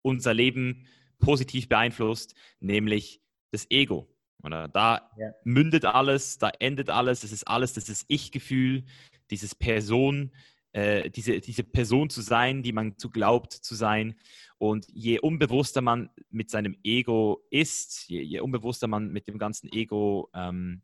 unser 0.01 0.33
Leben 0.33 0.87
positiv 1.19 1.69
beeinflusst, 1.69 2.35
nämlich 2.59 3.21
das 3.51 3.69
Ego. 3.69 4.09
Oder 4.43 4.67
da 4.67 5.09
ja. 5.17 5.31
mündet 5.43 5.85
alles, 5.85 6.37
da 6.37 6.49
endet 6.59 6.89
alles, 6.89 7.23
es 7.23 7.31
ist 7.31 7.47
alles, 7.47 7.73
das 7.73 7.87
ist 7.87 8.05
Ich-Gefühl, 8.09 8.83
dieses 9.31 9.55
Person, 9.55 10.31
äh, 10.73 11.09
diese, 11.09 11.39
diese 11.39 11.63
Person 11.63 12.09
zu 12.09 12.21
sein, 12.21 12.61
die 12.61 12.73
man 12.73 12.97
zu 12.97 13.09
glaubt 13.09 13.53
zu 13.53 13.75
sein. 13.75 14.19
Und 14.57 14.85
je 14.91 15.19
unbewusster 15.19 15.81
man 15.81 16.09
mit 16.29 16.49
seinem 16.49 16.75
Ego 16.83 17.45
ist, 17.51 18.09
je, 18.09 18.21
je 18.21 18.41
unbewusster 18.41 18.87
man 18.87 19.11
mit 19.11 19.27
dem 19.27 19.37
ganzen 19.37 19.71
Ego 19.71 20.29
ähm, 20.33 20.81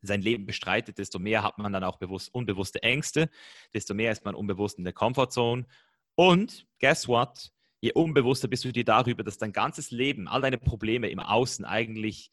sein 0.00 0.22
Leben 0.22 0.46
bestreitet, 0.46 0.98
desto 0.98 1.18
mehr 1.18 1.42
hat 1.42 1.58
man 1.58 1.72
dann 1.72 1.84
auch 1.84 1.96
bewusst, 1.96 2.32
unbewusste 2.34 2.82
Ängste, 2.82 3.30
desto 3.72 3.94
mehr 3.94 4.12
ist 4.12 4.24
man 4.24 4.34
unbewusst 4.34 4.78
in 4.78 4.84
der 4.84 4.92
Comfortzone. 4.92 5.66
Und 6.14 6.66
guess 6.80 7.08
what? 7.08 7.52
Je 7.84 7.92
unbewusster 7.92 8.48
bist 8.48 8.64
du 8.64 8.72
dir 8.72 8.86
darüber, 8.86 9.22
dass 9.24 9.36
dein 9.36 9.52
ganzes 9.52 9.90
Leben, 9.90 10.26
all 10.26 10.40
deine 10.40 10.56
Probleme 10.56 11.10
im 11.10 11.18
Außen 11.20 11.66
eigentlich 11.66 12.30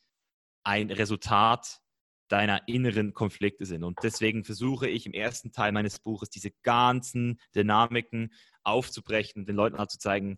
ein 0.64 0.90
Resultat 0.90 1.82
deiner 2.30 2.66
inneren 2.70 3.14
Konflikte 3.14 3.66
sind. 3.66 3.84
Und 3.84 4.00
deswegen 4.02 4.46
versuche 4.46 4.88
ich 4.88 5.06
im 5.06 5.12
ersten 5.12 5.52
Teil 5.52 5.74
meines 5.74 6.00
Buches 6.00 6.30
diese 6.30 6.52
ganzen 6.64 7.38
Dynamiken 7.54 8.32
aufzubrechen 8.64 9.42
und 9.42 9.50
den 9.50 9.58
Leuten 9.58 9.78
halt 9.78 9.92
zu 9.92 10.00
zeigen, 10.00 10.38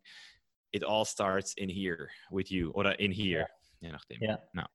it 0.71 0.83
all 0.83 1.05
starts 1.05 1.53
in 1.53 1.69
here 1.69 2.07
with 2.31 2.49
you 2.49 2.71
oder 2.71 2.99
in 2.99 3.11
here, 3.11 3.45
je 3.81 3.91
nachdem. 3.91 4.19
Ja. 4.19 4.39
ja. 4.55 4.67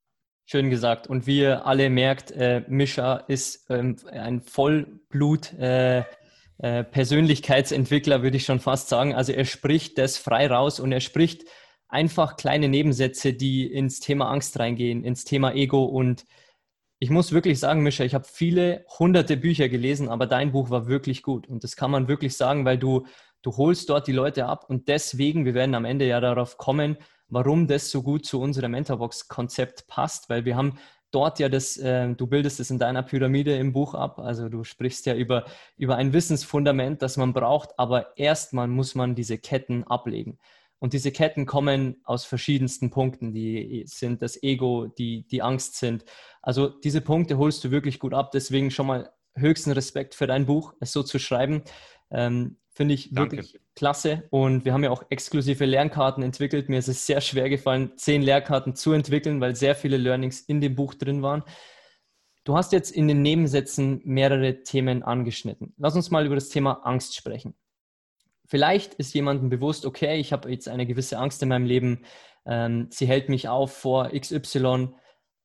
Schön 0.46 0.70
gesagt. 0.70 1.08
Und 1.08 1.26
wie 1.26 1.40
ihr 1.40 1.66
alle 1.66 1.90
merkt, 1.90 2.30
äh, 2.30 2.62
Mischa 2.68 3.16
ist 3.16 3.68
ähm, 3.70 3.96
ein 4.08 4.40
Vollblut 4.40 5.52
äh, 5.54 6.04
äh, 6.58 6.84
Persönlichkeitsentwickler, 6.84 8.22
würde 8.22 8.36
ich 8.36 8.44
schon 8.44 8.60
fast 8.60 8.88
sagen. 8.88 9.14
Also 9.14 9.32
er 9.32 9.44
spricht 9.44 9.98
das 9.98 10.18
frei 10.18 10.48
raus 10.48 10.80
und 10.80 10.92
er 10.92 11.00
spricht 11.00 11.44
einfach 11.88 12.36
kleine 12.36 12.68
Nebensätze, 12.68 13.32
die 13.32 13.66
ins 13.66 14.00
Thema 14.00 14.30
Angst 14.30 14.58
reingehen, 14.58 15.04
ins 15.04 15.24
Thema 15.24 15.52
Ego. 15.54 15.84
Und 15.84 16.24
ich 16.98 17.10
muss 17.10 17.32
wirklich 17.32 17.58
sagen, 17.60 17.82
Mischa, 17.82 18.04
ich 18.04 18.14
habe 18.14 18.26
viele 18.30 18.84
hunderte 18.98 19.36
Bücher 19.36 19.68
gelesen, 19.68 20.08
aber 20.08 20.26
dein 20.26 20.52
Buch 20.52 20.70
war 20.70 20.88
wirklich 20.88 21.22
gut. 21.22 21.48
Und 21.48 21.64
das 21.64 21.76
kann 21.76 21.90
man 21.90 22.08
wirklich 22.08 22.36
sagen, 22.36 22.64
weil 22.64 22.76
du, 22.76 23.06
du 23.42 23.56
holst 23.56 23.88
dort 23.88 24.06
die 24.06 24.12
Leute 24.12 24.46
ab. 24.46 24.66
Und 24.68 24.88
deswegen, 24.88 25.44
wir 25.44 25.54
werden 25.54 25.74
am 25.74 25.84
Ende 25.84 26.06
ja 26.06 26.20
darauf 26.20 26.56
kommen, 26.58 26.98
warum 27.28 27.68
das 27.68 27.90
so 27.90 28.02
gut 28.02 28.26
zu 28.26 28.40
unserem 28.40 28.72
Mentorbox-Konzept 28.72 29.86
passt, 29.86 30.28
weil 30.28 30.44
wir 30.44 30.56
haben 30.56 30.78
dort 31.10 31.38
ja 31.38 31.48
das, 31.48 31.76
äh, 31.76 32.14
du 32.14 32.26
bildest 32.26 32.60
es 32.60 32.70
in 32.70 32.78
deiner 32.78 33.02
Pyramide 33.02 33.56
im 33.56 33.72
Buch 33.72 33.94
ab, 33.94 34.18
also 34.18 34.48
du 34.48 34.64
sprichst 34.64 35.06
ja 35.06 35.14
über, 35.14 35.44
über 35.76 35.96
ein 35.96 36.12
Wissensfundament, 36.12 37.02
das 37.02 37.16
man 37.16 37.32
braucht, 37.32 37.78
aber 37.78 38.16
erstmal 38.16 38.68
muss 38.68 38.94
man 38.94 39.14
diese 39.14 39.38
Ketten 39.38 39.84
ablegen. 39.84 40.38
Und 40.80 40.92
diese 40.92 41.10
Ketten 41.10 41.44
kommen 41.44 41.96
aus 42.04 42.24
verschiedensten 42.24 42.90
Punkten, 42.90 43.32
die 43.32 43.84
sind 43.86 44.22
das 44.22 44.40
Ego, 44.42 44.86
die, 44.86 45.26
die 45.26 45.42
Angst 45.42 45.76
sind. 45.76 46.04
Also 46.40 46.68
diese 46.68 47.00
Punkte 47.00 47.36
holst 47.36 47.64
du 47.64 47.70
wirklich 47.70 47.98
gut 47.98 48.14
ab, 48.14 48.30
deswegen 48.32 48.70
schon 48.70 48.86
mal 48.86 49.10
höchsten 49.34 49.72
Respekt 49.72 50.14
für 50.14 50.26
dein 50.26 50.46
Buch, 50.46 50.74
es 50.80 50.92
so 50.92 51.02
zu 51.02 51.18
schreiben. 51.18 51.62
Ähm, 52.10 52.58
Finde 52.78 52.94
ich 52.94 53.10
Danke. 53.10 53.38
wirklich 53.38 53.58
klasse. 53.74 54.22
Und 54.30 54.64
wir 54.64 54.72
haben 54.72 54.84
ja 54.84 54.90
auch 54.90 55.02
exklusive 55.10 55.64
Lernkarten 55.64 56.22
entwickelt. 56.22 56.68
Mir 56.68 56.78
ist 56.78 56.86
es 56.86 57.06
sehr 57.06 57.20
schwer 57.20 57.50
gefallen, 57.50 57.90
zehn 57.96 58.22
Lehrkarten 58.22 58.76
zu 58.76 58.92
entwickeln, 58.92 59.40
weil 59.40 59.56
sehr 59.56 59.74
viele 59.74 59.96
Learnings 59.96 60.42
in 60.42 60.60
dem 60.60 60.76
Buch 60.76 60.94
drin 60.94 61.20
waren. 61.20 61.42
Du 62.44 62.56
hast 62.56 62.70
jetzt 62.70 62.92
in 62.92 63.08
den 63.08 63.20
Nebensätzen 63.20 64.00
mehrere 64.04 64.62
Themen 64.62 65.02
angeschnitten. 65.02 65.74
Lass 65.76 65.96
uns 65.96 66.12
mal 66.12 66.24
über 66.24 66.36
das 66.36 66.50
Thema 66.50 66.82
Angst 66.84 67.16
sprechen. 67.16 67.56
Vielleicht 68.46 68.94
ist 68.94 69.12
jemandem 69.12 69.48
bewusst, 69.48 69.84
okay, 69.84 70.20
ich 70.20 70.32
habe 70.32 70.48
jetzt 70.48 70.68
eine 70.68 70.86
gewisse 70.86 71.18
Angst 71.18 71.42
in 71.42 71.48
meinem 71.48 71.66
Leben, 71.66 72.04
ähm, 72.46 72.86
sie 72.92 73.08
hält 73.08 73.28
mich 73.28 73.48
auf 73.48 73.76
vor 73.76 74.10
XY. 74.10 74.90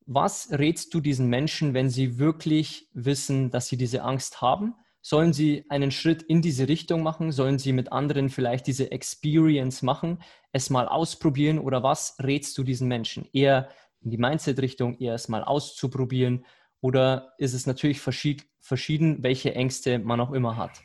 Was 0.05 0.51
rätst 0.51 0.93
du 0.93 0.99
diesen 1.01 1.29
Menschen, 1.29 1.73
wenn 1.73 1.89
sie 1.89 2.19
wirklich 2.19 2.89
wissen, 2.93 3.49
dass 3.49 3.69
sie 3.69 3.77
diese 3.77 4.03
Angst 4.03 4.39
haben 4.39 4.75
Sollen 5.05 5.33
sie 5.33 5.65
einen 5.67 5.91
Schritt 5.91 6.24
in 6.24 6.41
diese 6.41 6.69
Richtung 6.69 7.03
machen? 7.03 7.33
Sollen 7.33 7.60
sie 7.60 7.74
mit 7.74 7.91
anderen 7.91 8.29
vielleicht 8.29 8.67
diese 8.67 8.89
Experience 8.91 9.81
machen, 9.81 10.24
es 10.53 10.69
mal 10.69 10.88
ausprobieren? 10.88 11.60
Oder 11.60 11.83
was 11.83 12.15
rätst 12.24 12.57
du 12.57 12.63
diesen 12.63 12.88
Menschen? 12.88 13.27
Eher 13.33 13.69
in 14.00 14.12
die 14.12 14.17
Mindset-Richtung, 14.17 14.98
eher 15.00 15.13
es 15.13 15.27
mal 15.27 15.43
auszuprobieren? 15.43 16.45
Oder 16.79 17.33
ist 17.38 17.53
es 17.53 17.67
natürlich 17.67 18.00
verschieden, 18.00 19.24
welche 19.24 19.53
Ängste 19.53 20.00
man 20.00 20.22
auch 20.22 20.31
immer 20.31 20.55
hat? 20.55 20.81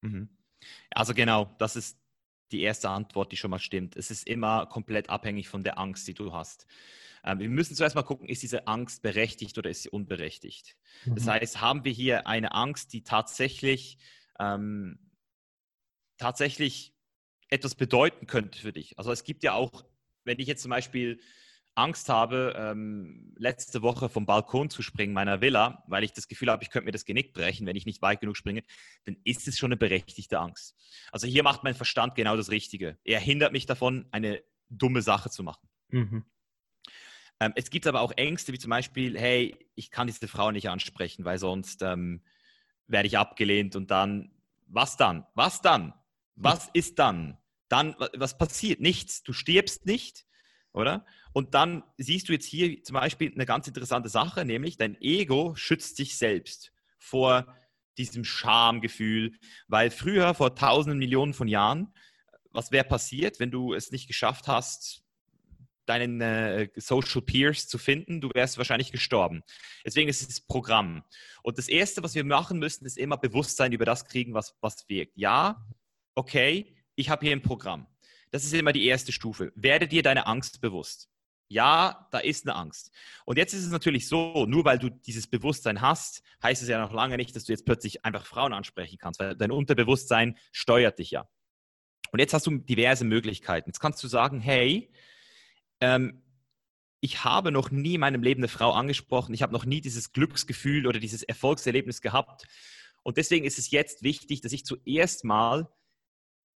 Mhm. 0.00 0.30
Also 0.90 1.12
genau, 1.12 1.54
das 1.58 1.76
ist 1.76 2.00
die 2.50 2.62
erste 2.62 2.88
Antwort, 2.88 3.30
die 3.30 3.36
schon 3.36 3.50
mal 3.50 3.58
stimmt. 3.58 3.94
Es 3.94 4.10
ist 4.10 4.26
immer 4.26 4.64
komplett 4.64 5.10
abhängig 5.10 5.50
von 5.50 5.62
der 5.62 5.78
Angst, 5.78 6.08
die 6.08 6.14
du 6.14 6.32
hast. 6.32 6.66
Ähm, 7.24 7.38
wir 7.38 7.48
müssen 7.48 7.74
zuerst 7.74 7.94
mal 7.94 8.02
gucken, 8.02 8.28
ist 8.28 8.42
diese 8.42 8.66
Angst 8.66 9.02
berechtigt 9.02 9.56
oder 9.58 9.70
ist 9.70 9.82
sie 9.82 9.90
unberechtigt? 9.90 10.76
Mhm. 11.04 11.14
Das 11.14 11.26
heißt, 11.26 11.60
haben 11.60 11.84
wir 11.84 11.92
hier 11.92 12.26
eine 12.26 12.52
Angst, 12.52 12.92
die 12.92 13.02
tatsächlich, 13.02 13.98
ähm, 14.38 14.98
tatsächlich 16.16 16.94
etwas 17.48 17.74
bedeuten 17.74 18.26
könnte 18.26 18.58
für 18.58 18.72
dich? 18.72 18.98
Also 18.98 19.12
es 19.12 19.24
gibt 19.24 19.42
ja 19.42 19.54
auch, 19.54 19.84
wenn 20.24 20.38
ich 20.38 20.46
jetzt 20.46 20.62
zum 20.62 20.70
Beispiel 20.70 21.20
Angst 21.78 22.08
habe, 22.08 22.54
ähm, 22.56 23.32
letzte 23.36 23.82
Woche 23.82 24.08
vom 24.08 24.26
Balkon 24.26 24.68
zu 24.68 24.82
springen 24.82 25.12
meiner 25.12 25.40
Villa, 25.40 25.84
weil 25.86 26.02
ich 26.02 26.12
das 26.12 26.26
Gefühl 26.26 26.50
habe, 26.50 26.64
ich 26.64 26.70
könnte 26.70 26.86
mir 26.86 26.92
das 26.92 27.04
Genick 27.04 27.32
brechen, 27.32 27.66
wenn 27.66 27.76
ich 27.76 27.86
nicht 27.86 28.02
weit 28.02 28.20
genug 28.20 28.36
springe, 28.36 28.64
dann 29.04 29.16
ist 29.22 29.46
es 29.46 29.58
schon 29.58 29.68
eine 29.68 29.76
berechtigte 29.76 30.40
Angst. 30.40 30.74
Also 31.12 31.28
hier 31.28 31.44
macht 31.44 31.62
mein 31.62 31.74
Verstand 31.74 32.16
genau 32.16 32.36
das 32.36 32.50
Richtige. 32.50 32.98
Er 33.04 33.20
hindert 33.20 33.52
mich 33.52 33.66
davon, 33.66 34.08
eine 34.10 34.42
dumme 34.68 35.02
Sache 35.02 35.30
zu 35.30 35.44
machen. 35.44 35.68
Mhm. 35.90 36.24
Ähm, 37.40 37.52
es 37.54 37.70
gibt 37.70 37.86
aber 37.86 38.00
auch 38.00 38.12
Ängste, 38.12 38.52
wie 38.52 38.58
zum 38.58 38.70
Beispiel, 38.70 39.18
hey, 39.18 39.56
ich 39.74 39.90
kann 39.90 40.06
diese 40.06 40.28
Frau 40.28 40.50
nicht 40.50 40.68
ansprechen, 40.68 41.24
weil 41.24 41.38
sonst 41.38 41.82
ähm, 41.82 42.22
werde 42.86 43.06
ich 43.06 43.18
abgelehnt 43.18 43.76
und 43.76 43.90
dann, 43.90 44.30
was 44.66 44.96
dann? 44.96 45.26
Was 45.34 45.60
dann? 45.60 45.94
Was 46.34 46.68
ist 46.74 46.98
dann? 46.98 47.38
Dann, 47.68 47.94
was 48.14 48.38
passiert? 48.38 48.80
Nichts. 48.80 49.22
Du 49.22 49.32
stirbst 49.32 49.86
nicht, 49.86 50.26
oder? 50.72 51.06
Und 51.32 51.54
dann 51.54 51.84
siehst 51.98 52.28
du 52.28 52.32
jetzt 52.32 52.46
hier 52.46 52.82
zum 52.82 52.94
Beispiel 52.94 53.32
eine 53.32 53.46
ganz 53.46 53.68
interessante 53.68 54.08
Sache, 54.08 54.44
nämlich 54.44 54.76
dein 54.76 55.00
Ego 55.00 55.54
schützt 55.54 55.96
sich 55.96 56.16
selbst 56.16 56.72
vor 56.98 57.54
diesem 57.98 58.24
Schamgefühl, 58.24 59.38
weil 59.66 59.90
früher, 59.90 60.34
vor 60.34 60.54
tausenden 60.54 60.98
Millionen 60.98 61.34
von 61.34 61.48
Jahren, 61.48 61.92
was 62.50 62.70
wäre 62.70 62.84
passiert, 62.84 63.40
wenn 63.40 63.50
du 63.50 63.74
es 63.74 63.90
nicht 63.92 64.06
geschafft 64.06 64.48
hast, 64.48 65.02
deinen 65.88 66.20
äh, 66.20 66.68
Social 66.76 67.22
Peers 67.22 67.66
zu 67.66 67.78
finden, 67.78 68.20
du 68.20 68.30
wärst 68.34 68.58
wahrscheinlich 68.58 68.92
gestorben. 68.92 69.42
Deswegen 69.84 70.08
ist 70.08 70.28
es 70.28 70.40
Programm. 70.40 71.02
Und 71.42 71.58
das 71.58 71.68
Erste, 71.68 72.02
was 72.02 72.14
wir 72.14 72.24
machen 72.24 72.58
müssen, 72.58 72.84
ist 72.84 72.98
immer 72.98 73.16
Bewusstsein 73.16 73.72
über 73.72 73.84
das 73.84 74.04
kriegen, 74.04 74.34
was, 74.34 74.54
was 74.60 74.88
wirkt. 74.88 75.16
Ja, 75.16 75.64
okay, 76.14 76.76
ich 76.94 77.08
habe 77.08 77.24
hier 77.24 77.34
ein 77.34 77.42
Programm. 77.42 77.86
Das 78.30 78.44
ist 78.44 78.52
immer 78.52 78.72
die 78.72 78.86
erste 78.86 79.12
Stufe. 79.12 79.52
Werde 79.54 79.88
dir 79.88 80.02
deine 80.02 80.26
Angst 80.26 80.60
bewusst. 80.60 81.08
Ja, 81.50 82.06
da 82.10 82.18
ist 82.18 82.46
eine 82.46 82.56
Angst. 82.56 82.92
Und 83.24 83.38
jetzt 83.38 83.54
ist 83.54 83.64
es 83.64 83.70
natürlich 83.70 84.06
so, 84.06 84.44
nur 84.44 84.66
weil 84.66 84.78
du 84.78 84.90
dieses 84.90 85.26
Bewusstsein 85.26 85.80
hast, 85.80 86.22
heißt 86.42 86.62
es 86.62 86.68
ja 86.68 86.78
noch 86.78 86.92
lange 86.92 87.16
nicht, 87.16 87.34
dass 87.34 87.44
du 87.44 87.52
jetzt 87.52 87.64
plötzlich 87.64 88.04
einfach 88.04 88.26
Frauen 88.26 88.52
ansprechen 88.52 88.98
kannst, 88.98 89.18
weil 89.18 89.34
dein 89.34 89.50
Unterbewusstsein 89.50 90.36
steuert 90.52 90.98
dich 90.98 91.10
ja. 91.10 91.26
Und 92.12 92.18
jetzt 92.18 92.34
hast 92.34 92.46
du 92.46 92.58
diverse 92.58 93.04
Möglichkeiten. 93.04 93.70
Jetzt 93.70 93.80
kannst 93.80 94.02
du 94.02 94.08
sagen, 94.08 94.40
hey, 94.40 94.90
ähm, 95.80 96.22
ich 97.00 97.24
habe 97.24 97.52
noch 97.52 97.70
nie 97.70 97.94
in 97.94 98.00
meinem 98.00 98.22
Leben 98.22 98.40
eine 98.40 98.48
Frau 98.48 98.72
angesprochen. 98.72 99.34
Ich 99.34 99.42
habe 99.42 99.52
noch 99.52 99.64
nie 99.64 99.80
dieses 99.80 100.12
Glücksgefühl 100.12 100.86
oder 100.86 100.98
dieses 100.98 101.22
Erfolgserlebnis 101.22 102.00
gehabt. 102.00 102.44
Und 103.04 103.16
deswegen 103.16 103.44
ist 103.44 103.58
es 103.58 103.70
jetzt 103.70 104.02
wichtig, 104.02 104.40
dass 104.40 104.52
ich 104.52 104.64
zuerst 104.64 105.24
mal 105.24 105.68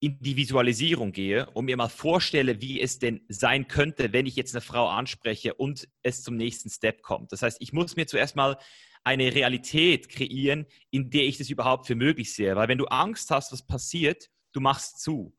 in 0.00 0.18
die 0.18 0.36
Visualisierung 0.36 1.12
gehe 1.12 1.48
und 1.50 1.66
mir 1.66 1.76
mal 1.76 1.88
vorstelle, 1.88 2.60
wie 2.60 2.80
es 2.80 2.98
denn 2.98 3.24
sein 3.28 3.68
könnte, 3.68 4.12
wenn 4.12 4.26
ich 4.26 4.34
jetzt 4.34 4.52
eine 4.52 4.60
Frau 4.60 4.88
anspreche 4.88 5.54
und 5.54 5.88
es 6.02 6.24
zum 6.24 6.36
nächsten 6.36 6.70
Step 6.70 7.02
kommt. 7.02 7.30
Das 7.30 7.42
heißt, 7.42 7.58
ich 7.60 7.72
muss 7.72 7.94
mir 7.94 8.08
zuerst 8.08 8.34
mal 8.34 8.58
eine 9.04 9.32
Realität 9.32 10.08
kreieren, 10.08 10.66
in 10.90 11.10
der 11.10 11.22
ich 11.22 11.38
das 11.38 11.50
überhaupt 11.50 11.86
für 11.86 11.94
möglich 11.94 12.34
sehe. 12.34 12.56
Weil 12.56 12.66
wenn 12.66 12.78
du 12.78 12.86
Angst 12.86 13.30
hast, 13.30 13.52
was 13.52 13.64
passiert, 13.64 14.28
du 14.52 14.60
machst 14.60 15.00
zu. 15.00 15.36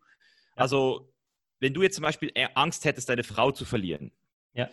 Also 0.55 1.12
wenn 1.63 1.73
du 1.73 1.81
jetzt 1.81 1.95
zum 1.95 2.03
Beispiel 2.03 2.31
Angst 2.55 2.83
hättest, 2.85 3.07
deine 3.09 3.23
Frau 3.23 3.51
zu 3.51 3.65
verlieren, 3.65 4.11
Ja. 4.53 4.69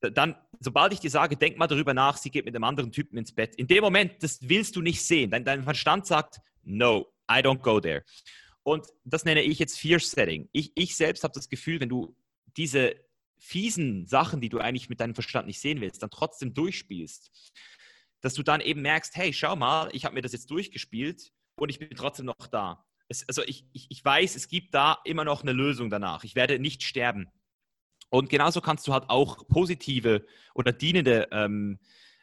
Dann, 0.00 0.36
sobald 0.60 0.92
ich 0.92 1.00
dir 1.00 1.08
sage, 1.08 1.36
denk 1.36 1.56
mal 1.56 1.66
darüber 1.66 1.94
nach, 1.94 2.18
sie 2.18 2.30
geht 2.30 2.44
mit 2.44 2.54
einem 2.54 2.64
anderen 2.64 2.92
Typen 2.92 3.16
ins 3.16 3.32
Bett. 3.32 3.56
In 3.56 3.66
dem 3.66 3.82
Moment, 3.82 4.22
das 4.22 4.40
willst 4.42 4.76
du 4.76 4.82
nicht 4.82 5.02
sehen. 5.02 5.30
Dein, 5.30 5.44
dein 5.44 5.64
Verstand 5.64 6.06
sagt, 6.06 6.38
no, 6.64 7.06
I 7.30 7.36
don't 7.36 7.60
go 7.60 7.80
there. 7.80 8.04
Und 8.62 8.86
das 9.04 9.24
nenne 9.24 9.42
ich 9.42 9.58
jetzt 9.58 9.78
Fear 9.78 9.98
Setting. 9.98 10.50
Ich, 10.52 10.72
ich 10.74 10.96
selbst 10.96 11.24
habe 11.24 11.32
das 11.32 11.48
Gefühl, 11.48 11.80
wenn 11.80 11.88
du 11.88 12.14
diese 12.58 12.94
fiesen 13.38 14.06
Sachen, 14.06 14.40
die 14.40 14.48
du 14.48 14.58
eigentlich 14.58 14.90
mit 14.90 15.00
deinem 15.00 15.14
Verstand 15.14 15.46
nicht 15.46 15.60
sehen 15.60 15.80
willst, 15.80 16.02
dann 16.02 16.10
trotzdem 16.10 16.52
durchspielst, 16.52 17.30
dass 18.20 18.34
du 18.34 18.42
dann 18.42 18.60
eben 18.60 18.82
merkst, 18.82 19.16
hey, 19.16 19.32
schau 19.32 19.56
mal, 19.56 19.88
ich 19.92 20.04
habe 20.04 20.14
mir 20.14 20.22
das 20.22 20.32
jetzt 20.32 20.50
durchgespielt 20.50 21.32
und 21.56 21.70
ich 21.70 21.78
bin 21.78 21.90
trotzdem 21.96 22.26
noch 22.26 22.48
da. 22.50 22.85
Es, 23.08 23.26
also 23.28 23.42
ich, 23.42 23.64
ich, 23.72 23.86
ich 23.90 24.04
weiß, 24.04 24.36
es 24.36 24.48
gibt 24.48 24.74
da 24.74 24.98
immer 25.04 25.24
noch 25.24 25.42
eine 25.42 25.52
Lösung 25.52 25.90
danach. 25.90 26.24
Ich 26.24 26.34
werde 26.34 26.58
nicht 26.58 26.82
sterben. 26.82 27.30
Und 28.08 28.30
genauso 28.30 28.60
kannst 28.60 28.86
du 28.86 28.92
halt 28.92 29.08
auch 29.08 29.46
positive 29.48 30.26
oder 30.54 30.72
dienende 30.72 31.28
ähm, 31.32 31.78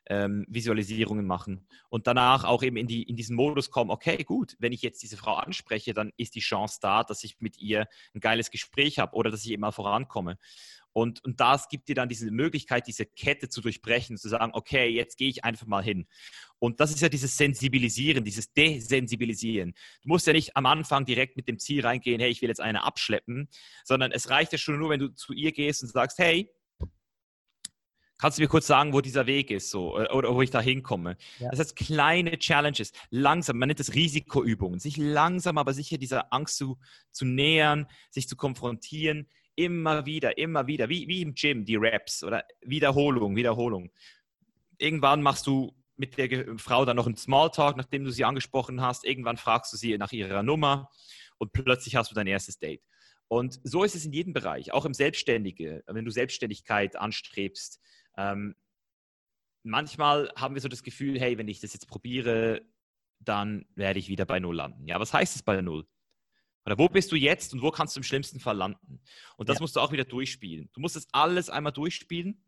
ähm, 0.07 0.45
Visualisierungen 0.49 1.25
machen 1.25 1.67
und 1.89 2.07
danach 2.07 2.43
auch 2.43 2.63
eben 2.63 2.77
in, 2.77 2.87
die, 2.87 3.03
in 3.03 3.15
diesen 3.15 3.35
Modus 3.35 3.71
kommen, 3.71 3.89
okay, 3.91 4.23
gut, 4.23 4.55
wenn 4.59 4.73
ich 4.73 4.81
jetzt 4.81 5.01
diese 5.01 5.17
Frau 5.17 5.35
anspreche, 5.35 5.93
dann 5.93 6.11
ist 6.17 6.35
die 6.35 6.41
Chance 6.41 6.79
da, 6.81 7.03
dass 7.03 7.23
ich 7.23 7.39
mit 7.39 7.57
ihr 7.57 7.87
ein 8.13 8.19
geiles 8.19 8.51
Gespräch 8.51 8.99
habe 8.99 9.15
oder 9.15 9.31
dass 9.31 9.45
ich 9.45 9.51
eben 9.51 9.61
mal 9.61 9.71
vorankomme. 9.71 10.37
Und, 10.93 11.23
und 11.25 11.39
das 11.39 11.67
gibt 11.67 11.89
dir 11.89 11.95
dann 11.95 12.07
diese 12.07 12.29
Möglichkeit, 12.31 12.87
diese 12.87 13.05
Kette 13.05 13.49
zu 13.49 13.61
durchbrechen, 13.61 14.17
zu 14.17 14.29
sagen, 14.29 14.51
okay, 14.53 14.87
jetzt 14.87 15.17
gehe 15.17 15.27
ich 15.27 15.43
einfach 15.43 15.65
mal 15.65 15.83
hin. 15.83 16.07
Und 16.59 16.79
das 16.79 16.91
ist 16.91 17.01
ja 17.01 17.09
dieses 17.09 17.35
Sensibilisieren, 17.35 18.23
dieses 18.23 18.53
Desensibilisieren. 18.53 19.73
Du 20.03 20.09
musst 20.09 20.27
ja 20.27 20.33
nicht 20.33 20.55
am 20.55 20.65
Anfang 20.65 21.05
direkt 21.05 21.35
mit 21.35 21.47
dem 21.47 21.59
Ziel 21.59 21.85
reingehen, 21.85 22.21
hey, 22.21 22.29
ich 22.29 22.41
will 22.41 22.49
jetzt 22.49 22.61
eine 22.61 22.83
abschleppen, 22.83 23.49
sondern 23.83 24.11
es 24.11 24.29
reicht 24.29 24.51
ja 24.51 24.57
schon 24.57 24.77
nur, 24.77 24.89
wenn 24.89 24.99
du 24.99 25.09
zu 25.09 25.33
ihr 25.33 25.51
gehst 25.51 25.83
und 25.83 25.89
sagst, 25.89 26.19
hey, 26.19 26.49
kannst 28.17 28.37
du 28.37 28.41
mir 28.41 28.47
kurz 28.47 28.67
sagen, 28.67 28.93
wo 28.93 29.01
dieser 29.01 29.25
Weg 29.25 29.51
ist 29.51 29.69
so, 29.69 29.99
äh, 29.99 30.09
oder 30.13 30.33
wo 30.33 30.41
ich 30.41 30.49
da 30.49 30.61
hinkomme? 30.61 31.17
Ja. 31.39 31.49
Das 31.49 31.59
heißt, 31.59 31.75
kleine 31.75 32.37
Challenges, 32.39 32.93
langsam, 33.09 33.57
man 33.57 33.67
nennt 33.67 33.81
das 33.81 33.93
Risikoübungen, 33.95 34.79
sich 34.79 34.95
langsam 34.95 35.57
aber 35.57 35.73
sicher 35.73 35.97
dieser 35.97 36.31
Angst 36.31 36.55
zu, 36.55 36.77
zu 37.11 37.25
nähern, 37.25 37.87
sich 38.11 38.29
zu 38.29 38.37
konfrontieren, 38.37 39.27
Immer 39.55 40.05
wieder, 40.05 40.37
immer 40.37 40.67
wieder, 40.67 40.89
wie, 40.89 41.07
wie 41.07 41.21
im 41.21 41.35
Gym, 41.35 41.65
die 41.65 41.75
Raps 41.75 42.23
oder 42.23 42.43
Wiederholung, 42.61 43.35
Wiederholung. 43.35 43.91
Irgendwann 44.77 45.21
machst 45.21 45.45
du 45.47 45.75
mit 45.95 46.17
der 46.17 46.57
Frau 46.57 46.85
dann 46.85 46.95
noch 46.95 47.05
einen 47.05 47.15
Smalltalk, 47.15 47.77
nachdem 47.77 48.03
du 48.03 48.11
sie 48.11 48.25
angesprochen 48.25 48.81
hast. 48.81 49.05
Irgendwann 49.05 49.37
fragst 49.37 49.71
du 49.73 49.77
sie 49.77 49.97
nach 49.97 50.11
ihrer 50.11 50.43
Nummer 50.43 50.89
und 51.37 51.53
plötzlich 51.53 51.95
hast 51.95 52.11
du 52.11 52.15
dein 52.15 52.27
erstes 52.27 52.57
Date. 52.57 52.81
Und 53.27 53.59
so 53.63 53.83
ist 53.83 53.95
es 53.95 54.05
in 54.05 54.13
jedem 54.13 54.33
Bereich, 54.33 54.73
auch 54.73 54.85
im 54.85 54.93
Selbstständige, 54.93 55.83
wenn 55.87 56.05
du 56.05 56.11
Selbstständigkeit 56.11 56.95
anstrebst. 56.95 57.79
Ähm, 58.17 58.55
manchmal 59.63 60.31
haben 60.35 60.55
wir 60.55 60.61
so 60.61 60.67
das 60.67 60.83
Gefühl, 60.83 61.19
hey, 61.19 61.37
wenn 61.37 61.47
ich 61.47 61.59
das 61.59 61.73
jetzt 61.73 61.87
probiere, 61.87 62.61
dann 63.19 63.65
werde 63.75 63.99
ich 63.99 64.09
wieder 64.09 64.25
bei 64.25 64.39
Null 64.39 64.55
landen. 64.55 64.87
Ja, 64.87 64.99
was 64.99 65.13
heißt 65.13 65.35
es 65.35 65.43
bei 65.43 65.61
Null? 65.61 65.87
Oder 66.65 66.77
wo 66.77 66.87
bist 66.87 67.11
du 67.11 67.15
jetzt 67.15 67.53
und 67.53 67.61
wo 67.61 67.71
kannst 67.71 67.95
du 67.95 67.99
im 67.99 68.03
schlimmsten 68.03 68.39
Fall 68.39 68.57
landen? 68.57 69.01
Und 69.37 69.49
das 69.49 69.57
ja. 69.57 69.61
musst 69.61 69.75
du 69.75 69.79
auch 69.79 69.91
wieder 69.91 70.05
durchspielen. 70.05 70.69
Du 70.73 70.81
musst 70.81 70.95
das 70.95 71.07
alles 71.11 71.49
einmal 71.49 71.73
durchspielen. 71.73 72.43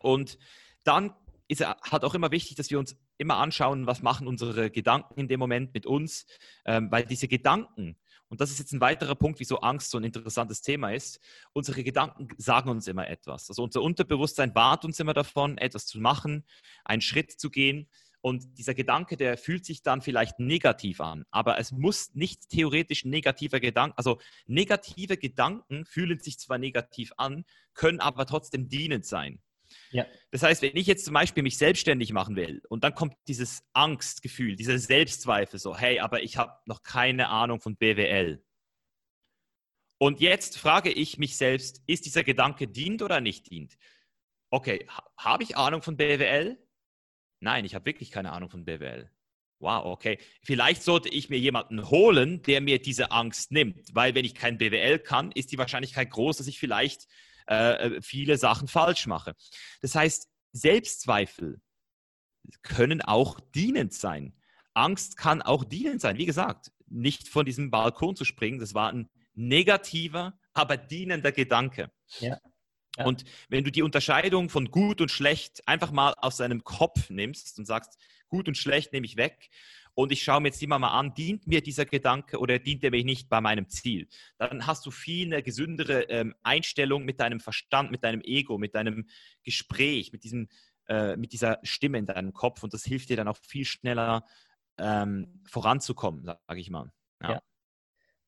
Und 0.00 0.38
dann 0.84 1.14
ist 1.48 1.60
es 1.60 1.66
halt 1.66 2.04
auch 2.04 2.14
immer 2.14 2.30
wichtig, 2.30 2.56
dass 2.56 2.70
wir 2.70 2.78
uns 2.78 2.96
immer 3.18 3.36
anschauen, 3.36 3.86
was 3.86 4.02
machen 4.02 4.26
unsere 4.26 4.70
Gedanken 4.70 5.20
in 5.20 5.28
dem 5.28 5.40
Moment 5.40 5.74
mit 5.74 5.86
uns. 5.86 6.26
Ähm, 6.64 6.90
weil 6.90 7.04
diese 7.04 7.28
Gedanken, 7.28 7.96
und 8.28 8.40
das 8.40 8.50
ist 8.50 8.58
jetzt 8.58 8.72
ein 8.72 8.80
weiterer 8.80 9.14
Punkt, 9.14 9.40
wieso 9.40 9.60
Angst 9.60 9.90
so 9.90 9.98
ein 9.98 10.04
interessantes 10.04 10.62
Thema 10.62 10.90
ist, 10.90 11.20
unsere 11.52 11.84
Gedanken 11.84 12.28
sagen 12.38 12.70
uns 12.70 12.86
immer 12.88 13.08
etwas. 13.08 13.48
Also 13.48 13.62
unser 13.62 13.82
Unterbewusstsein 13.82 14.52
bat 14.52 14.84
uns 14.84 14.98
immer 15.00 15.14
davon, 15.14 15.58
etwas 15.58 15.86
zu 15.86 16.00
machen, 16.00 16.44
einen 16.84 17.02
Schritt 17.02 17.32
zu 17.32 17.50
gehen. 17.50 17.88
Und 18.24 18.56
dieser 18.56 18.72
Gedanke, 18.72 19.18
der 19.18 19.36
fühlt 19.36 19.66
sich 19.66 19.82
dann 19.82 20.00
vielleicht 20.00 20.38
negativ 20.38 21.02
an, 21.02 21.26
aber 21.30 21.58
es 21.58 21.72
muss 21.72 22.14
nicht 22.14 22.48
theoretisch 22.48 23.04
negativer 23.04 23.60
Gedanke, 23.60 23.98
also 23.98 24.18
negative 24.46 25.18
Gedanken 25.18 25.84
fühlen 25.84 26.18
sich 26.18 26.38
zwar 26.38 26.56
negativ 26.56 27.12
an, 27.18 27.44
können 27.74 28.00
aber 28.00 28.24
trotzdem 28.24 28.70
dienend 28.70 29.04
sein. 29.04 29.42
Ja. 29.90 30.06
Das 30.30 30.42
heißt, 30.42 30.62
wenn 30.62 30.74
ich 30.74 30.86
jetzt 30.86 31.04
zum 31.04 31.12
Beispiel 31.12 31.42
mich 31.42 31.58
selbstständig 31.58 32.14
machen 32.14 32.34
will 32.34 32.62
und 32.70 32.82
dann 32.82 32.94
kommt 32.94 33.14
dieses 33.28 33.62
Angstgefühl, 33.74 34.56
dieser 34.56 34.78
Selbstzweifel, 34.78 35.58
so, 35.60 35.76
hey, 35.76 36.00
aber 36.00 36.22
ich 36.22 36.38
habe 36.38 36.54
noch 36.64 36.82
keine 36.82 37.28
Ahnung 37.28 37.60
von 37.60 37.76
BWL. 37.76 38.42
Und 39.98 40.22
jetzt 40.22 40.56
frage 40.56 40.90
ich 40.90 41.18
mich 41.18 41.36
selbst, 41.36 41.82
ist 41.86 42.06
dieser 42.06 42.24
Gedanke 42.24 42.68
dient 42.68 43.02
oder 43.02 43.20
nicht 43.20 43.50
dient? 43.50 43.76
Okay, 44.48 44.88
habe 45.18 45.42
ich 45.42 45.58
Ahnung 45.58 45.82
von 45.82 45.98
BWL? 45.98 46.63
Nein, 47.44 47.66
ich 47.66 47.74
habe 47.74 47.84
wirklich 47.84 48.10
keine 48.10 48.32
Ahnung 48.32 48.48
von 48.48 48.64
BWL. 48.64 49.10
Wow, 49.58 49.84
okay. 49.84 50.18
Vielleicht 50.42 50.82
sollte 50.82 51.10
ich 51.10 51.28
mir 51.28 51.38
jemanden 51.38 51.90
holen, 51.90 52.42
der 52.42 52.62
mir 52.62 52.80
diese 52.80 53.10
Angst 53.10 53.52
nimmt, 53.52 53.94
weil 53.94 54.14
wenn 54.14 54.24
ich 54.24 54.34
kein 54.34 54.56
BWL 54.56 54.98
kann, 54.98 55.30
ist 55.30 55.52
die 55.52 55.58
Wahrscheinlichkeit 55.58 56.10
groß, 56.10 56.38
dass 56.38 56.46
ich 56.46 56.58
vielleicht 56.58 57.06
äh, 57.46 58.00
viele 58.00 58.38
Sachen 58.38 58.66
falsch 58.66 59.06
mache. 59.06 59.34
Das 59.82 59.94
heißt, 59.94 60.30
Selbstzweifel 60.52 61.60
können 62.62 63.02
auch 63.02 63.38
dienend 63.54 63.92
sein. 63.92 64.34
Angst 64.72 65.18
kann 65.18 65.42
auch 65.42 65.64
dienend 65.64 66.00
sein. 66.00 66.16
Wie 66.16 66.26
gesagt, 66.26 66.72
nicht 66.88 67.28
von 67.28 67.44
diesem 67.44 67.70
Balkon 67.70 68.16
zu 68.16 68.24
springen, 68.24 68.58
das 68.58 68.72
war 68.72 68.90
ein 68.90 69.10
negativer, 69.34 70.38
aber 70.54 70.78
dienender 70.78 71.30
Gedanke. 71.30 71.90
Ja. 72.20 72.38
Ja. 72.96 73.04
Und 73.04 73.24
wenn 73.48 73.64
du 73.64 73.72
die 73.72 73.82
Unterscheidung 73.82 74.48
von 74.48 74.70
gut 74.70 75.00
und 75.00 75.10
schlecht 75.10 75.66
einfach 75.66 75.90
mal 75.90 76.14
aus 76.18 76.36
deinem 76.36 76.64
Kopf 76.64 77.10
nimmst 77.10 77.58
und 77.58 77.66
sagst, 77.66 77.98
gut 78.28 78.48
und 78.48 78.56
schlecht 78.56 78.92
nehme 78.92 79.06
ich 79.06 79.16
weg 79.16 79.50
und 79.94 80.12
ich 80.12 80.22
schaue 80.22 80.40
mir 80.40 80.48
jetzt 80.48 80.62
immer 80.62 80.78
mal 80.78 80.98
an, 80.98 81.14
dient 81.14 81.46
mir 81.46 81.62
dieser 81.62 81.84
Gedanke 81.84 82.38
oder 82.38 82.58
dient 82.58 82.84
er 82.84 82.90
mir 82.90 83.04
nicht 83.04 83.28
bei 83.28 83.40
meinem 83.40 83.68
Ziel, 83.68 84.08
dann 84.38 84.66
hast 84.66 84.86
du 84.86 84.90
viel 84.90 85.26
eine 85.26 85.42
gesündere 85.42 86.02
ähm, 86.08 86.34
Einstellung 86.42 87.04
mit 87.04 87.20
deinem 87.20 87.40
Verstand, 87.40 87.90
mit 87.90 88.04
deinem 88.04 88.20
Ego, 88.22 88.58
mit 88.58 88.74
deinem 88.74 89.08
Gespräch, 89.42 90.12
mit, 90.12 90.24
diesem, 90.24 90.48
äh, 90.88 91.16
mit 91.16 91.32
dieser 91.32 91.58
Stimme 91.62 91.98
in 91.98 92.06
deinem 92.06 92.32
Kopf 92.32 92.62
und 92.62 92.74
das 92.74 92.84
hilft 92.84 93.08
dir 93.08 93.16
dann 93.16 93.28
auch 93.28 93.38
viel 93.38 93.64
schneller 93.64 94.24
ähm, 94.78 95.42
voranzukommen, 95.46 96.24
sage 96.24 96.60
ich 96.60 96.70
mal. 96.70 96.92
ja. 97.22 97.32
ja. 97.32 97.42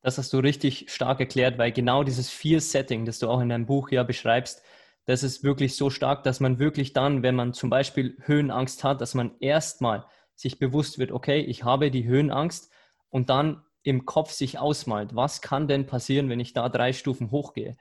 Das 0.03 0.19
hast 0.19 0.33
du 0.33 0.39
richtig 0.39 0.87
stark 0.89 1.21
erklärt, 1.21 1.59
weil 1.59 1.73
genau 1.73 2.05
dieses 2.05 2.31
Fear-Setting, 2.31 3.05
das 3.05 3.19
du 3.19 3.29
auch 3.29 3.41
in 3.41 3.49
deinem 3.49 3.67
Buch 3.67 3.91
ja 3.91 4.03
beschreibst, 4.03 4.63
das 5.07 5.23
ist 5.23 5.45
wirklich 5.45 5.77
so 5.77 5.89
stark, 5.89 6.25
dass 6.25 6.41
man 6.41 6.59
wirklich 6.59 6.93
dann, 6.93 7.23
wenn 7.23 7.37
man 7.37 7.55
zum 7.55 7.71
Beispiel 7.71 8.17
Höhenangst 8.23 8.85
hat, 8.85 9.01
dass 9.01 9.15
man 9.15 9.37
erstmal 9.41 10.05
sich 10.35 10.59
bewusst 10.59 10.99
wird, 10.99 11.13
okay, 11.13 11.41
ich 11.41 11.65
habe 11.65 11.91
die 11.91 12.05
Höhenangst 12.05 12.71
und 13.09 13.31
dann 13.31 13.63
im 13.83 14.05
Kopf 14.05 14.33
sich 14.33 14.59
ausmalt, 14.59 15.15
was 15.15 15.41
kann 15.41 15.69
denn 15.69 15.87
passieren, 15.87 16.29
wenn 16.29 16.41
ich 16.41 16.53
da 16.53 16.69
drei 16.69 16.93
Stufen 16.93 17.31
hochgehe? 17.31 17.77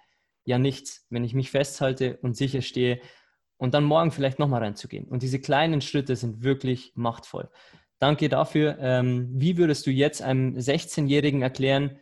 Ja, 0.45 0.60
nichts, 0.60 1.08
wenn 1.10 1.23
ich 1.23 1.34
mich 1.34 1.49
festhalte 1.49 2.17
und 2.21 2.38
sicher 2.38 2.62
stehe 2.62 3.01
und 3.58 3.73
dann 3.73 3.84
morgen 3.84 4.12
vielleicht 4.12 4.38
nochmal 4.38 4.62
reinzugehen. 4.62 5.08
Und 5.08 5.23
diese 5.23 5.39
kleinen 5.39 5.82
Schritte 5.82 6.15
sind 6.15 6.43
wirklich 6.43 6.91
machtvoll. 6.95 7.49
Danke 7.97 8.30
dafür. 8.30 8.78
Ähm, 8.80 9.30
wie 9.34 9.58
würdest 9.58 9.88
du 9.88 9.91
jetzt 9.91 10.21
einem 10.21 10.56
16-Jährigen 10.56 11.41
erklären, 11.41 11.99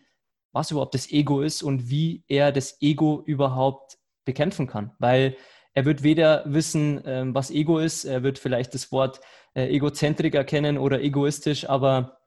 was 0.54 0.72
überhaupt 0.72 0.94
das 0.94 1.12
Ego 1.12 1.42
ist 1.42 1.62
und 1.62 1.90
wie 1.90 2.24
er 2.28 2.52
das 2.52 2.82
Ego 2.82 3.22
überhaupt 3.26 3.98
bekämpfen 4.24 4.68
kann. 4.68 4.92
Weil 5.00 5.36
er 5.74 5.86
wird 5.86 6.04
weder 6.04 6.44
wissen, 6.46 7.02
ähm, 7.06 7.36
was 7.36 7.52
Ego 7.52 7.80
ist, 7.80 8.06
er 8.06 8.24
wird 8.24 8.40
vielleicht 8.40 8.74
das 8.74 8.92
Wort 8.92 9.20
äh, 9.56 9.68
Egozentriker 9.68 10.44
kennen 10.44 10.78
oder 10.78 11.02
egoistisch, 11.02 11.68
aber 11.68 12.20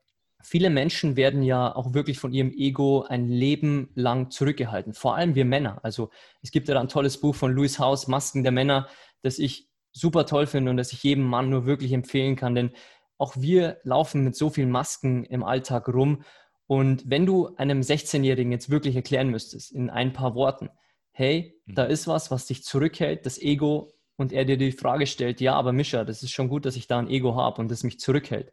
viele 0.42 0.68
Menschen 0.68 1.16
werden 1.16 1.42
ja 1.42 1.74
auch 1.74 1.94
wirklich 1.94 2.18
von 2.18 2.32
ihrem 2.32 2.52
Ego 2.52 3.02
ein 3.08 3.28
Leben 3.28 3.90
lang 3.94 4.30
zurückgehalten. 4.30 4.92
Vor 4.92 5.16
allem 5.16 5.34
wir 5.34 5.44
Männer. 5.44 5.78
Also 5.82 6.10
es 6.42 6.50
gibt 6.50 6.68
ja 6.68 6.78
ein 6.78 6.88
tolles 6.88 7.20
Buch 7.20 7.34
von 7.34 7.52
Louis 7.52 7.78
Haus, 7.78 8.08
Masken 8.08 8.42
der 8.42 8.52
Männer, 8.52 8.88
das 9.22 9.38
ich 9.38 9.68
super 9.92 10.26
toll 10.26 10.46
finde 10.46 10.70
und 10.70 10.76
das 10.76 10.92
ich 10.92 11.02
jedem 11.02 11.24
Mann 11.24 11.48
nur 11.48 11.66
wirklich 11.66 11.92
empfehlen 11.92 12.36
kann, 12.36 12.54
denn 12.54 12.72
auch 13.18 13.34
wir 13.36 13.78
laufen 13.82 14.24
mit 14.24 14.36
so 14.36 14.50
vielen 14.50 14.70
Masken 14.70 15.24
im 15.24 15.42
Alltag 15.42 15.88
rum 15.88 16.22
und 16.66 17.08
wenn 17.08 17.26
du 17.26 17.54
einem 17.56 17.80
16-Jährigen 17.80 18.52
jetzt 18.52 18.70
wirklich 18.70 18.96
erklären 18.96 19.30
müsstest, 19.30 19.72
in 19.72 19.90
ein 19.90 20.12
paar 20.12 20.34
Worten, 20.34 20.70
hey, 21.12 21.60
mhm. 21.66 21.74
da 21.74 21.84
ist 21.84 22.06
was, 22.06 22.30
was 22.30 22.46
dich 22.46 22.64
zurückhält, 22.64 23.26
das 23.26 23.38
Ego, 23.38 23.92
und 24.16 24.32
er 24.32 24.44
dir 24.44 24.56
die 24.56 24.72
Frage 24.72 25.06
stellt, 25.06 25.40
ja, 25.40 25.54
aber 25.54 25.72
Mischa, 25.72 26.04
das 26.04 26.22
ist 26.22 26.30
schon 26.30 26.48
gut, 26.48 26.64
dass 26.64 26.76
ich 26.76 26.86
da 26.86 26.98
ein 26.98 27.08
Ego 27.08 27.36
habe 27.36 27.60
und 27.60 27.70
das 27.70 27.84
mich 27.84 28.00
zurückhält. 28.00 28.52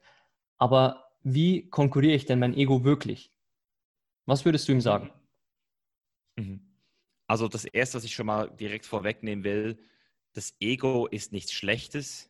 Aber 0.58 1.06
wie 1.24 1.70
konkurriere 1.70 2.16
ich 2.16 2.26
denn 2.26 2.40
mein 2.40 2.54
Ego 2.54 2.84
wirklich? 2.84 3.32
Was 4.26 4.46
würdest 4.46 4.68
du 4.68 4.74
ihm 4.74 4.82
sagen? 4.82 5.12
Mhm. 6.36 6.60
Also 7.28 7.48
das 7.48 7.66
Erste, 7.66 7.98
was 7.98 8.04
ich 8.04 8.14
schon 8.14 8.26
mal 8.26 8.50
direkt 8.50 8.86
vorwegnehmen 8.86 9.44
will, 9.44 9.78
das 10.34 10.54
Ego 10.60 11.08
ist 11.08 11.32
nichts 11.32 11.54
Schlechtes, 11.54 12.30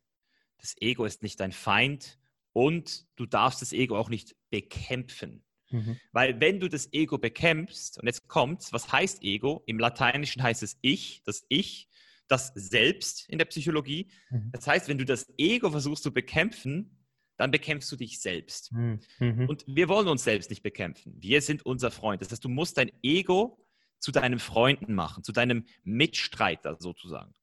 das 0.57 0.75
Ego 0.79 1.05
ist 1.05 1.23
nicht 1.23 1.39
dein 1.39 1.51
Feind 1.51 2.19
und 2.53 3.07
du 3.15 3.25
darfst 3.25 3.61
das 3.61 3.73
Ego 3.73 3.97
auch 3.97 4.09
nicht 4.09 4.35
bekämpfen. 4.49 5.43
Mhm. 5.73 5.99
Weil 6.11 6.39
wenn 6.39 6.59
du 6.59 6.69
das 6.69 6.93
Ego 6.93 7.17
bekämpfst, 7.17 7.99
und 7.99 8.05
jetzt 8.05 8.27
kommt's, 8.27 8.71
was 8.71 8.91
heißt 8.91 9.23
Ego? 9.23 9.63
Im 9.65 9.79
Lateinischen 9.79 10.41
heißt 10.41 10.63
es 10.63 10.77
Ich, 10.81 11.23
das 11.25 11.45
Ich. 11.49 11.89
das 12.27 12.51
Selbst 12.55 13.27
in 13.29 13.37
der 13.37 13.45
Psychologie. 13.45 14.11
Mhm. 14.29 14.51
Das 14.53 14.67
heißt, 14.67 14.87
wenn 14.87 14.97
du 14.97 15.05
das 15.05 15.31
Ego 15.37 15.69
versuchst 15.71 16.03
zu 16.03 16.13
bekämpfen, 16.13 17.03
dann 17.37 17.51
bekämpfst 17.51 17.91
du 17.91 17.95
dich 17.95 18.21
selbst. 18.21 18.71
Mhm. 18.71 18.99
mhm. 19.19 19.49
Und 19.49 19.65
wir 19.67 19.89
wollen 19.89 20.07
uns 20.07 20.23
selbst 20.23 20.49
nicht 20.49 20.63
bekämpfen. 20.63 21.15
Wir 21.19 21.41
sind 21.41 21.65
unser 21.65 21.91
Freund. 21.91 22.21
Das 22.21 22.31
heißt, 22.31 22.43
du 22.43 22.49
musst 22.49 22.77
dein 22.77 22.91
Ego 23.01 23.59
zu 23.99 24.11
deinem 24.11 24.39
Freunden 24.39 24.93
machen, 24.93 25.23
zu 25.23 25.31
deinem 25.31 25.65
Mitstreiter 25.83 26.77
sozusagen. 26.79 27.33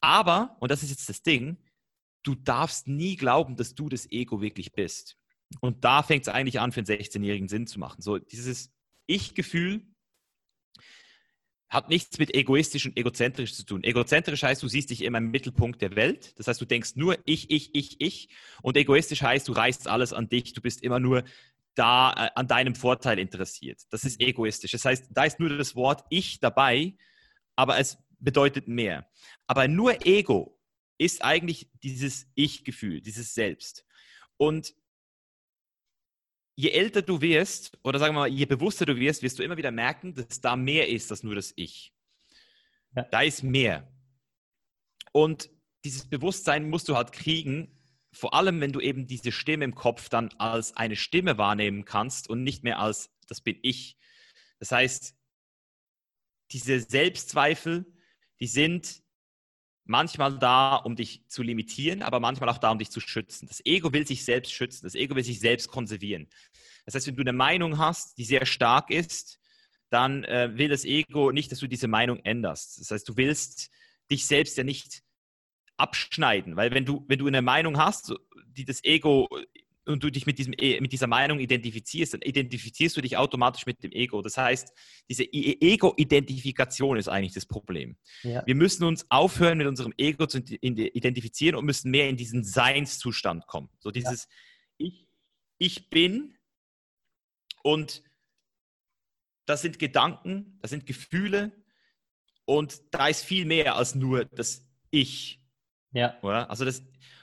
Aber, 0.00 0.56
und 0.60 0.70
das 0.70 0.82
ist 0.82 0.90
jetzt 0.90 1.08
das 1.08 1.22
Ding, 1.22 1.58
du 2.22 2.34
darfst 2.34 2.88
nie 2.88 3.16
glauben, 3.16 3.56
dass 3.56 3.74
du 3.74 3.88
das 3.88 4.10
Ego 4.10 4.40
wirklich 4.40 4.72
bist. 4.72 5.16
Und 5.60 5.84
da 5.84 6.02
fängt 6.02 6.22
es 6.22 6.32
eigentlich 6.32 6.60
an, 6.60 6.72
für 6.72 6.80
einen 6.80 6.86
16-Jährigen 6.86 7.48
Sinn 7.48 7.66
zu 7.66 7.78
machen. 7.78 8.02
So 8.02 8.18
dieses 8.18 8.72
Ich-Gefühl 9.06 9.86
hat 11.68 11.88
nichts 11.88 12.18
mit 12.18 12.34
egoistisch 12.34 12.84
und 12.84 12.98
egozentrisch 12.98 13.54
zu 13.54 13.64
tun. 13.64 13.82
Egozentrisch 13.82 14.42
heißt, 14.42 14.62
du 14.62 14.68
siehst 14.68 14.90
dich 14.90 15.02
immer 15.02 15.18
im 15.18 15.30
Mittelpunkt 15.30 15.80
der 15.80 15.96
Welt. 15.96 16.38
Das 16.38 16.46
heißt, 16.46 16.60
du 16.60 16.66
denkst 16.66 16.96
nur 16.96 17.16
ich, 17.24 17.50
ich, 17.50 17.74
ich, 17.74 17.98
ich. 17.98 18.28
Und 18.60 18.76
egoistisch 18.76 19.22
heißt, 19.22 19.48
du 19.48 19.52
reißt 19.52 19.88
alles 19.88 20.12
an 20.12 20.28
dich. 20.28 20.52
Du 20.52 20.60
bist 20.60 20.82
immer 20.82 21.00
nur 21.00 21.24
da 21.74 22.12
äh, 22.12 22.30
an 22.34 22.46
deinem 22.46 22.74
Vorteil 22.74 23.18
interessiert. 23.18 23.80
Das 23.88 24.04
ist 24.04 24.20
egoistisch. 24.20 24.72
Das 24.72 24.84
heißt, 24.84 25.06
da 25.10 25.24
ist 25.24 25.40
nur 25.40 25.56
das 25.56 25.74
Wort 25.74 26.04
ich 26.10 26.40
dabei, 26.40 26.94
aber 27.56 27.78
es 27.78 27.96
bedeutet 28.18 28.68
mehr. 28.68 29.08
Aber 29.46 29.66
nur 29.66 30.06
Ego 30.06 30.58
ist 30.98 31.24
eigentlich 31.24 31.70
dieses 31.82 32.26
Ich-Gefühl, 32.34 33.00
dieses 33.00 33.32
Selbst. 33.32 33.86
Und 34.36 34.74
je 36.54 36.70
älter 36.70 37.02
du 37.02 37.20
wirst, 37.20 37.78
oder 37.82 37.98
sagen 37.98 38.14
wir 38.14 38.20
mal, 38.20 38.28
je 38.28 38.46
bewusster 38.46 38.86
du 38.86 38.96
wirst, 38.96 39.22
wirst 39.22 39.38
du 39.38 39.42
immer 39.42 39.56
wieder 39.56 39.70
merken, 39.70 40.14
dass 40.14 40.40
da 40.40 40.56
mehr 40.56 40.88
ist 40.88 41.10
als 41.10 41.22
nur 41.22 41.34
das 41.34 41.52
Ich. 41.56 41.92
Ja. 42.94 43.04
Da 43.04 43.22
ist 43.22 43.42
mehr. 43.42 43.90
Und 45.12 45.50
dieses 45.84 46.08
Bewusstsein 46.08 46.68
musst 46.68 46.88
du 46.88 46.96
halt 46.96 47.12
kriegen, 47.12 47.78
vor 48.12 48.34
allem 48.34 48.60
wenn 48.60 48.72
du 48.72 48.80
eben 48.80 49.06
diese 49.06 49.32
Stimme 49.32 49.64
im 49.64 49.74
Kopf 49.74 50.08
dann 50.08 50.28
als 50.38 50.76
eine 50.76 50.96
Stimme 50.96 51.38
wahrnehmen 51.38 51.84
kannst 51.84 52.28
und 52.28 52.42
nicht 52.42 52.62
mehr 52.62 52.78
als 52.78 53.10
das 53.26 53.40
bin 53.40 53.58
ich. 53.62 53.96
Das 54.58 54.72
heißt, 54.72 55.16
diese 56.50 56.80
Selbstzweifel, 56.80 57.86
die 58.40 58.46
sind 58.46 59.02
manchmal 59.84 60.38
da, 60.38 60.76
um 60.76 60.96
dich 60.96 61.24
zu 61.28 61.42
limitieren, 61.42 62.02
aber 62.02 62.20
manchmal 62.20 62.48
auch 62.48 62.58
da, 62.58 62.70
um 62.70 62.78
dich 62.78 62.90
zu 62.90 63.00
schützen. 63.00 63.46
Das 63.48 63.64
Ego 63.64 63.92
will 63.92 64.06
sich 64.06 64.24
selbst 64.24 64.52
schützen, 64.52 64.86
das 64.86 64.94
Ego 64.94 65.14
will 65.16 65.24
sich 65.24 65.40
selbst 65.40 65.68
konservieren. 65.68 66.28
Das 66.84 66.94
heißt, 66.94 67.06
wenn 67.06 67.16
du 67.16 67.22
eine 67.22 67.32
Meinung 67.32 67.78
hast, 67.78 68.18
die 68.18 68.24
sehr 68.24 68.46
stark 68.46 68.90
ist, 68.90 69.38
dann 69.90 70.24
äh, 70.24 70.50
will 70.54 70.68
das 70.68 70.84
Ego 70.84 71.32
nicht, 71.32 71.52
dass 71.52 71.58
du 71.58 71.66
diese 71.66 71.88
Meinung 71.88 72.18
änderst. 72.24 72.80
Das 72.80 72.90
heißt, 72.90 73.08
du 73.08 73.16
willst 73.16 73.70
dich 74.10 74.26
selbst 74.26 74.56
ja 74.56 74.64
nicht 74.64 75.02
abschneiden, 75.76 76.56
weil 76.56 76.72
wenn 76.72 76.84
du, 76.84 77.04
wenn 77.08 77.18
du 77.18 77.26
eine 77.26 77.42
Meinung 77.42 77.78
hast, 77.78 78.14
die 78.46 78.64
das 78.64 78.84
Ego 78.84 79.28
und 79.84 80.02
du 80.02 80.10
dich 80.10 80.26
mit, 80.26 80.38
diesem, 80.38 80.54
e, 80.56 80.80
mit 80.80 80.92
dieser 80.92 81.06
Meinung 81.06 81.40
identifizierst, 81.40 82.14
dann 82.14 82.22
identifizierst 82.22 82.96
du 82.96 83.00
dich 83.00 83.16
automatisch 83.16 83.66
mit 83.66 83.82
dem 83.82 83.92
Ego. 83.92 84.22
Das 84.22 84.36
heißt, 84.36 84.72
diese 85.08 85.24
Ego-Identifikation 85.24 86.96
ist 86.96 87.08
eigentlich 87.08 87.32
das 87.32 87.46
Problem. 87.46 87.96
Ja. 88.22 88.46
Wir 88.46 88.54
müssen 88.54 88.84
uns 88.84 89.06
aufhören, 89.10 89.58
mit 89.58 89.66
unserem 89.66 89.92
Ego 89.96 90.26
zu 90.26 90.38
identifizieren 90.38 91.56
und 91.56 91.64
müssen 91.64 91.90
mehr 91.90 92.08
in 92.08 92.16
diesen 92.16 92.44
Seinszustand 92.44 93.46
kommen. 93.46 93.70
So 93.80 93.90
dieses 93.90 94.28
ja. 94.78 94.86
ich, 94.86 95.08
ich 95.58 95.90
bin 95.90 96.36
und 97.62 98.02
das 99.46 99.62
sind 99.62 99.78
Gedanken, 99.78 100.58
das 100.62 100.70
sind 100.70 100.86
Gefühle 100.86 101.52
und 102.44 102.82
da 102.92 103.08
ist 103.08 103.24
viel 103.24 103.44
mehr 103.44 103.76
als 103.76 103.94
nur 103.94 104.24
das 104.24 104.68
Ich. 104.90 105.40
Ja. 105.92 106.18
Oder? 106.22 106.48
Also 106.50 106.64
das, 106.64 106.82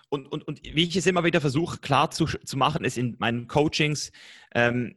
und, 0.09 0.27
und, 0.27 0.47
und 0.47 0.61
wie 0.63 0.83
ich 0.83 0.95
es 0.95 1.05
immer 1.05 1.23
wieder 1.23 1.41
versuche, 1.41 1.77
klar 1.79 2.11
zu, 2.11 2.25
zu 2.25 2.57
machen, 2.57 2.83
ist 2.83 2.97
in 2.97 3.15
meinen 3.19 3.47
Coachings, 3.47 4.11
ähm, 4.53 4.95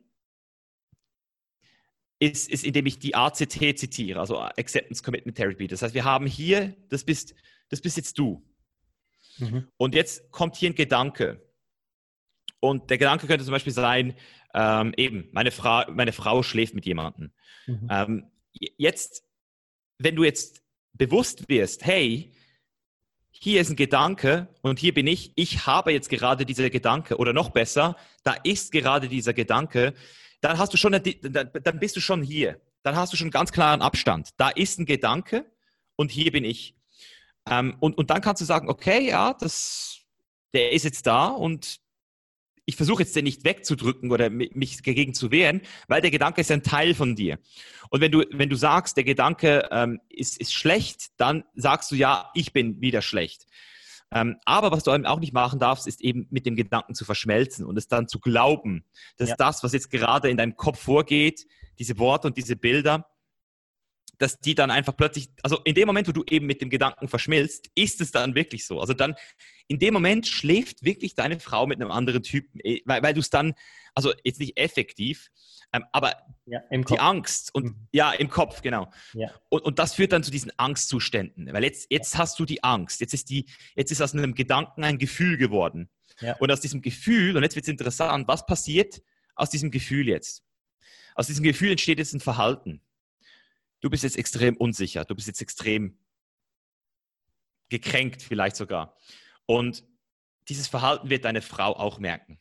ist, 2.18 2.48
ist, 2.48 2.64
indem 2.64 2.86
ich 2.86 2.98
die 2.98 3.14
ACT 3.14 3.78
zitiere, 3.78 4.20
also 4.20 4.38
Acceptance 4.38 5.02
Commitment 5.02 5.36
Therapy. 5.36 5.66
Das 5.66 5.82
heißt, 5.82 5.94
wir 5.94 6.04
haben 6.04 6.26
hier, 6.26 6.76
das 6.88 7.04
bist, 7.04 7.34
das 7.68 7.80
bist 7.80 7.96
jetzt 7.96 8.18
du. 8.18 8.42
Mhm. 9.38 9.68
Und 9.76 9.94
jetzt 9.94 10.30
kommt 10.30 10.56
hier 10.56 10.70
ein 10.70 10.74
Gedanke. 10.74 11.42
Und 12.60 12.90
der 12.90 12.98
Gedanke 12.98 13.26
könnte 13.26 13.44
zum 13.44 13.52
Beispiel 13.52 13.72
sein, 13.72 14.14
ähm, 14.54 14.94
eben, 14.96 15.28
meine, 15.32 15.50
Fra 15.50 15.90
meine 15.90 16.12
Frau 16.12 16.42
schläft 16.42 16.74
mit 16.74 16.86
jemandem. 16.86 17.32
Mhm. 17.66 17.88
Ähm, 17.90 18.30
jetzt, 18.76 19.24
wenn 19.98 20.14
du 20.14 20.24
jetzt 20.24 20.62
bewusst 20.92 21.48
wirst, 21.48 21.84
hey, 21.84 22.32
hier 23.32 23.60
ist 23.60 23.70
ein 23.70 23.76
Gedanke 23.76 24.46
und 24.60 24.78
hier 24.78 24.94
bin 24.94 25.06
ich, 25.06 25.32
ich 25.34 25.66
habe 25.66 25.92
jetzt 25.92 26.08
gerade 26.08 26.46
dieser 26.46 26.70
Gedanke 26.70 27.16
oder 27.16 27.32
noch 27.32 27.50
besser, 27.50 27.96
da 28.22 28.34
ist 28.44 28.70
gerade 28.70 29.08
dieser 29.08 29.32
Gedanke, 29.32 29.94
dann 30.40 30.58
hast 30.58 30.72
du 30.72 30.76
schon, 30.76 30.94
eine, 30.94 31.02
dann 31.02 31.78
bist 31.80 31.96
du 31.96 32.00
schon 32.00 32.22
hier. 32.22 32.60
Dann 32.82 32.96
hast 32.96 33.12
du 33.12 33.16
schon 33.16 33.26
einen 33.26 33.32
ganz 33.32 33.52
klaren 33.52 33.80
Abstand. 33.80 34.30
Da 34.36 34.48
ist 34.48 34.78
ein 34.78 34.86
Gedanke 34.86 35.46
und 35.96 36.10
hier 36.10 36.32
bin 36.32 36.44
ich. 36.44 36.74
Ähm, 37.48 37.76
und, 37.80 37.96
und 37.96 38.10
dann 38.10 38.20
kannst 38.20 38.40
du 38.40 38.44
sagen, 38.44 38.68
okay, 38.68 39.08
ja, 39.08 39.34
das, 39.34 39.98
der 40.52 40.72
ist 40.72 40.84
jetzt 40.84 41.06
da 41.06 41.26
und 41.26 41.78
ich 42.64 42.76
versuche 42.76 43.02
jetzt 43.02 43.16
den 43.16 43.24
nicht 43.24 43.44
wegzudrücken 43.44 44.10
oder 44.12 44.30
mich 44.30 44.82
dagegen 44.82 45.14
zu 45.14 45.30
wehren, 45.30 45.62
weil 45.88 46.00
der 46.00 46.10
Gedanke 46.10 46.40
ist 46.40 46.50
ein 46.50 46.62
Teil 46.62 46.94
von 46.94 47.16
dir. 47.16 47.38
Und 47.90 48.00
wenn 48.00 48.12
du, 48.12 48.24
wenn 48.30 48.48
du 48.48 48.56
sagst, 48.56 48.96
der 48.96 49.04
Gedanke 49.04 49.68
ähm, 49.70 50.00
ist, 50.08 50.40
ist 50.40 50.54
schlecht, 50.54 51.08
dann 51.16 51.44
sagst 51.54 51.90
du 51.90 51.96
ja, 51.96 52.30
ich 52.34 52.52
bin 52.52 52.80
wieder 52.80 53.02
schlecht. 53.02 53.46
Ähm, 54.14 54.36
aber 54.44 54.70
was 54.70 54.84
du 54.84 54.92
eben 54.92 55.06
auch 55.06 55.20
nicht 55.20 55.32
machen 55.32 55.58
darfst, 55.58 55.86
ist 55.86 56.02
eben 56.02 56.26
mit 56.30 56.46
dem 56.46 56.54
Gedanken 56.54 56.94
zu 56.94 57.04
verschmelzen 57.04 57.64
und 57.64 57.76
es 57.78 57.88
dann 57.88 58.08
zu 58.08 58.20
glauben, 58.20 58.84
dass 59.16 59.30
ja. 59.30 59.36
das, 59.36 59.62
was 59.62 59.72
jetzt 59.72 59.90
gerade 59.90 60.28
in 60.28 60.36
deinem 60.36 60.56
Kopf 60.56 60.80
vorgeht, 60.80 61.46
diese 61.78 61.98
Worte 61.98 62.28
und 62.28 62.36
diese 62.36 62.54
Bilder, 62.54 63.06
dass 64.22 64.38
die 64.38 64.54
dann 64.54 64.70
einfach 64.70 64.96
plötzlich, 64.96 65.30
also 65.42 65.58
in 65.64 65.74
dem 65.74 65.86
Moment, 65.86 66.06
wo 66.06 66.12
du 66.12 66.22
eben 66.30 66.46
mit 66.46 66.60
dem 66.60 66.70
Gedanken 66.70 67.08
verschmilzt, 67.08 67.70
ist 67.74 68.00
es 68.00 68.12
dann 68.12 68.36
wirklich 68.36 68.64
so. 68.64 68.80
Also 68.80 68.94
dann, 68.94 69.16
in 69.66 69.80
dem 69.80 69.92
Moment 69.92 70.28
schläft 70.28 70.84
wirklich 70.84 71.16
deine 71.16 71.40
Frau 71.40 71.66
mit 71.66 71.80
einem 71.80 71.90
anderen 71.90 72.22
Typen, 72.22 72.60
eh, 72.62 72.82
weil, 72.84 73.02
weil 73.02 73.14
du 73.14 73.20
es 73.20 73.30
dann, 73.30 73.54
also 73.94 74.12
jetzt 74.22 74.38
nicht 74.38 74.56
effektiv, 74.56 75.28
ähm, 75.72 75.84
aber 75.90 76.14
ja, 76.46 76.60
die 76.70 77.00
Angst 77.00 77.52
und 77.52 77.64
mhm. 77.64 77.88
ja, 77.90 78.12
im 78.12 78.30
Kopf, 78.30 78.62
genau. 78.62 78.92
Ja. 79.12 79.32
Und, 79.48 79.64
und 79.64 79.78
das 79.80 79.94
führt 79.94 80.12
dann 80.12 80.22
zu 80.22 80.30
diesen 80.30 80.52
Angstzuständen. 80.56 81.52
Weil 81.52 81.64
jetzt, 81.64 81.88
jetzt 81.90 82.16
hast 82.16 82.38
du 82.38 82.44
die 82.44 82.62
Angst. 82.62 83.00
Jetzt 83.00 83.14
ist 83.14 83.28
die, 83.28 83.46
jetzt 83.74 83.90
ist 83.90 84.00
aus 84.02 84.14
einem 84.14 84.34
Gedanken 84.34 84.84
ein 84.84 84.98
Gefühl 84.98 85.36
geworden. 85.36 85.90
Ja. 86.20 86.36
Und 86.36 86.52
aus 86.52 86.60
diesem 86.60 86.80
Gefühl, 86.80 87.36
und 87.36 87.42
jetzt 87.42 87.56
wird 87.56 87.64
es 87.64 87.70
interessant, 87.70 88.28
was 88.28 88.46
passiert 88.46 89.02
aus 89.34 89.50
diesem 89.50 89.72
Gefühl 89.72 90.06
jetzt? 90.06 90.44
Aus 91.16 91.26
diesem 91.26 91.42
Gefühl 91.42 91.72
entsteht 91.72 91.98
jetzt 91.98 92.14
ein 92.14 92.20
Verhalten 92.20 92.82
du 93.82 93.90
bist 93.90 94.04
jetzt 94.04 94.16
extrem 94.16 94.56
unsicher, 94.56 95.04
du 95.04 95.14
bist 95.14 95.26
jetzt 95.26 95.42
extrem 95.42 95.98
gekränkt 97.68 98.22
vielleicht 98.22 98.56
sogar. 98.56 98.96
Und 99.46 99.84
dieses 100.48 100.68
Verhalten 100.68 101.10
wird 101.10 101.24
deine 101.24 101.42
Frau 101.42 101.76
auch 101.76 101.98
merken. 101.98 102.38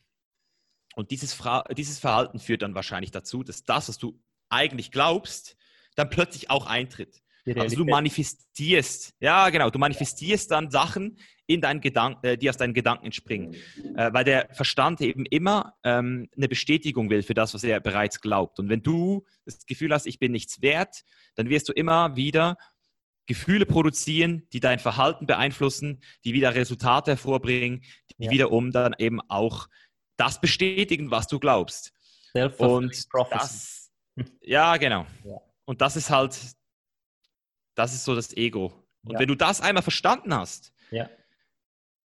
Und 0.94 1.10
dieses, 1.10 1.32
Fra 1.32 1.64
dieses 1.72 1.98
Verhalten 1.98 2.38
führt 2.38 2.62
dann 2.62 2.74
wahrscheinlich 2.74 3.10
dazu, 3.10 3.42
dass 3.42 3.64
das, 3.64 3.88
was 3.88 3.98
du 3.98 4.22
eigentlich 4.48 4.90
glaubst, 4.90 5.56
dann 5.94 6.10
plötzlich 6.10 6.50
auch 6.50 6.66
eintritt. 6.66 7.21
Also 7.56 7.76
du 7.76 7.84
manifestierst, 7.84 9.14
ja 9.20 9.50
genau, 9.50 9.68
du 9.70 9.78
manifestierst 9.78 10.50
dann 10.50 10.70
Sachen, 10.70 11.18
in 11.46 11.60
deinen 11.60 11.80
Gedanken, 11.80 12.24
äh, 12.26 12.38
die 12.38 12.48
aus 12.48 12.56
deinen 12.56 12.74
Gedanken 12.74 13.06
entspringen. 13.06 13.54
Äh, 13.96 14.12
weil 14.12 14.24
der 14.24 14.48
Verstand 14.52 15.00
eben 15.00 15.26
immer 15.26 15.74
ähm, 15.84 16.28
eine 16.36 16.48
Bestätigung 16.48 17.10
will 17.10 17.22
für 17.22 17.34
das, 17.34 17.54
was 17.54 17.64
er 17.64 17.80
bereits 17.80 18.20
glaubt. 18.20 18.58
Und 18.58 18.68
wenn 18.68 18.82
du 18.82 19.24
das 19.44 19.66
Gefühl 19.66 19.92
hast, 19.92 20.06
ich 20.06 20.18
bin 20.18 20.32
nichts 20.32 20.62
wert, 20.62 21.02
dann 21.34 21.48
wirst 21.48 21.68
du 21.68 21.72
immer 21.72 22.16
wieder 22.16 22.56
Gefühle 23.26 23.66
produzieren, 23.66 24.48
die 24.52 24.60
dein 24.60 24.78
Verhalten 24.78 25.26
beeinflussen, 25.26 26.02
die 26.24 26.32
wieder 26.32 26.54
Resultate 26.54 27.12
hervorbringen, 27.12 27.82
die 28.18 28.24
ja. 28.24 28.30
wiederum 28.30 28.72
dann 28.72 28.94
eben 28.98 29.20
auch 29.28 29.68
das 30.16 30.40
bestätigen, 30.40 31.10
was 31.10 31.28
du 31.28 31.38
glaubst. 31.38 31.92
Und 32.58 33.08
das, 33.30 33.90
ja, 34.40 34.76
genau. 34.76 35.06
Ja. 35.24 35.38
Und 35.64 35.80
das 35.80 35.96
ist 35.96 36.10
halt, 36.10 36.38
das 37.74 37.94
ist 37.94 38.04
so 38.04 38.14
das 38.14 38.36
Ego. 38.36 38.72
Und 39.04 39.14
ja. 39.14 39.18
wenn 39.18 39.28
du 39.28 39.34
das 39.34 39.60
einmal 39.60 39.82
verstanden 39.82 40.34
hast, 40.34 40.72
ja 40.90 41.08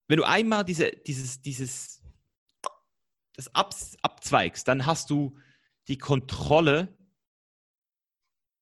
wenn 0.07 0.17
du 0.17 0.23
einmal 0.23 0.63
diese, 0.63 0.91
dieses, 0.91 1.41
dieses, 1.41 2.01
das 3.35 3.53
ab, 3.53 3.73
abzweigst, 4.01 4.67
dann 4.67 4.85
hast 4.85 5.09
du 5.09 5.37
die 5.87 5.97
Kontrolle 5.97 6.97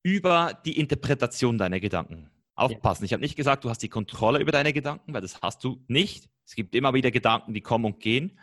über 0.03 0.59
die 0.65 0.79
Interpretation 0.79 1.57
deiner 1.57 1.79
Gedanken. 1.79 2.29
Aufpassen. 2.57 3.03
Ja. 3.03 3.05
Ich 3.05 3.13
habe 3.13 3.21
nicht 3.21 3.35
gesagt, 3.35 3.65
du 3.65 3.69
hast 3.69 3.81
die 3.81 3.89
Kontrolle 3.89 4.39
über 4.39 4.51
deine 4.51 4.71
Gedanken, 4.71 5.13
weil 5.13 5.21
das 5.21 5.41
hast 5.41 5.63
du 5.63 5.83
nicht. 5.87 6.29
Es 6.45 6.55
gibt 6.55 6.73
immer 6.73 6.93
wieder 6.93 7.11
Gedanken, 7.11 7.53
die 7.53 7.61
kommen 7.61 7.85
und 7.85 7.99
gehen, 7.99 8.39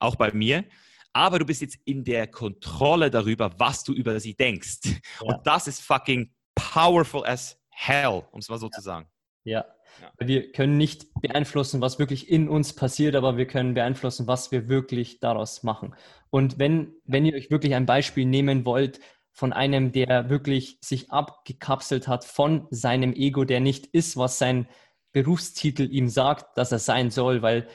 auch 0.00 0.16
bei 0.16 0.32
mir. 0.32 0.64
Aber 1.12 1.38
du 1.38 1.44
bist 1.44 1.60
jetzt 1.60 1.78
in 1.84 2.02
der 2.02 2.26
Kontrolle 2.26 3.10
darüber, 3.10 3.58
was 3.60 3.84
du 3.84 3.92
über 3.92 4.18
sie 4.18 4.34
denkst. 4.34 4.80
Ja. 4.84 5.00
Und 5.20 5.46
das 5.46 5.68
ist 5.68 5.80
fucking 5.80 6.34
powerful 6.54 7.24
as 7.24 7.61
hell, 7.72 8.22
um 8.30 8.38
es 8.38 8.48
mal 8.48 8.58
so 8.58 8.66
ja. 8.66 8.70
zu 8.70 8.80
sagen. 8.80 9.08
Ja, 9.44 9.64
Ja. 10.00 10.12
Wir 10.18 10.52
können 10.52 10.78
nicht 10.78 11.12
beeinflussen, 11.20 11.80
was 11.80 11.98
wirklich 11.98 12.30
in 12.30 12.48
uns 12.48 12.74
passiert, 12.74 13.14
aber 13.14 13.36
wir 13.36 13.46
können 13.46 13.74
beeinflussen, 13.74 14.26
was 14.26 14.52
wir 14.52 14.68
wirklich 14.68 15.20
daraus 15.20 15.62
machen. 15.62 15.94
Und 16.30 16.58
wenn, 16.58 16.94
wenn 17.04 17.26
ihr 17.26 17.34
euch 17.34 17.50
wirklich 17.50 17.74
ein 17.74 17.86
Beispiel 17.86 18.24
nehmen 18.24 18.64
wollt 18.64 19.00
von 19.32 19.52
einem, 19.52 19.92
der 19.92 20.30
wirklich 20.30 20.78
sich 20.80 21.10
abgekapselt 21.10 22.08
hat 22.08 22.24
von 22.24 22.66
seinem 22.70 23.12
Ego, 23.12 23.44
der 23.44 23.60
nicht 23.60 23.86
ist, 23.86 24.16
was 24.16 24.38
sein 24.38 24.68
Berufstitel 25.12 25.88
ihm 25.90 26.08
sagt, 26.08 26.56
dass 26.56 26.72
er 26.72 26.78
sein 26.78 27.10
soll, 27.10 27.42
weil 27.42 27.68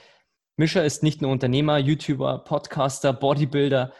Mischer 0.55 0.83
ist 0.83 1.03
nicht 1.03 1.21
nur 1.21 1.31
Unternehmer, 1.31 1.77
YouTuber, 1.77 2.39
Podcaster, 2.39 3.13
Bodybuilder, 3.13 3.93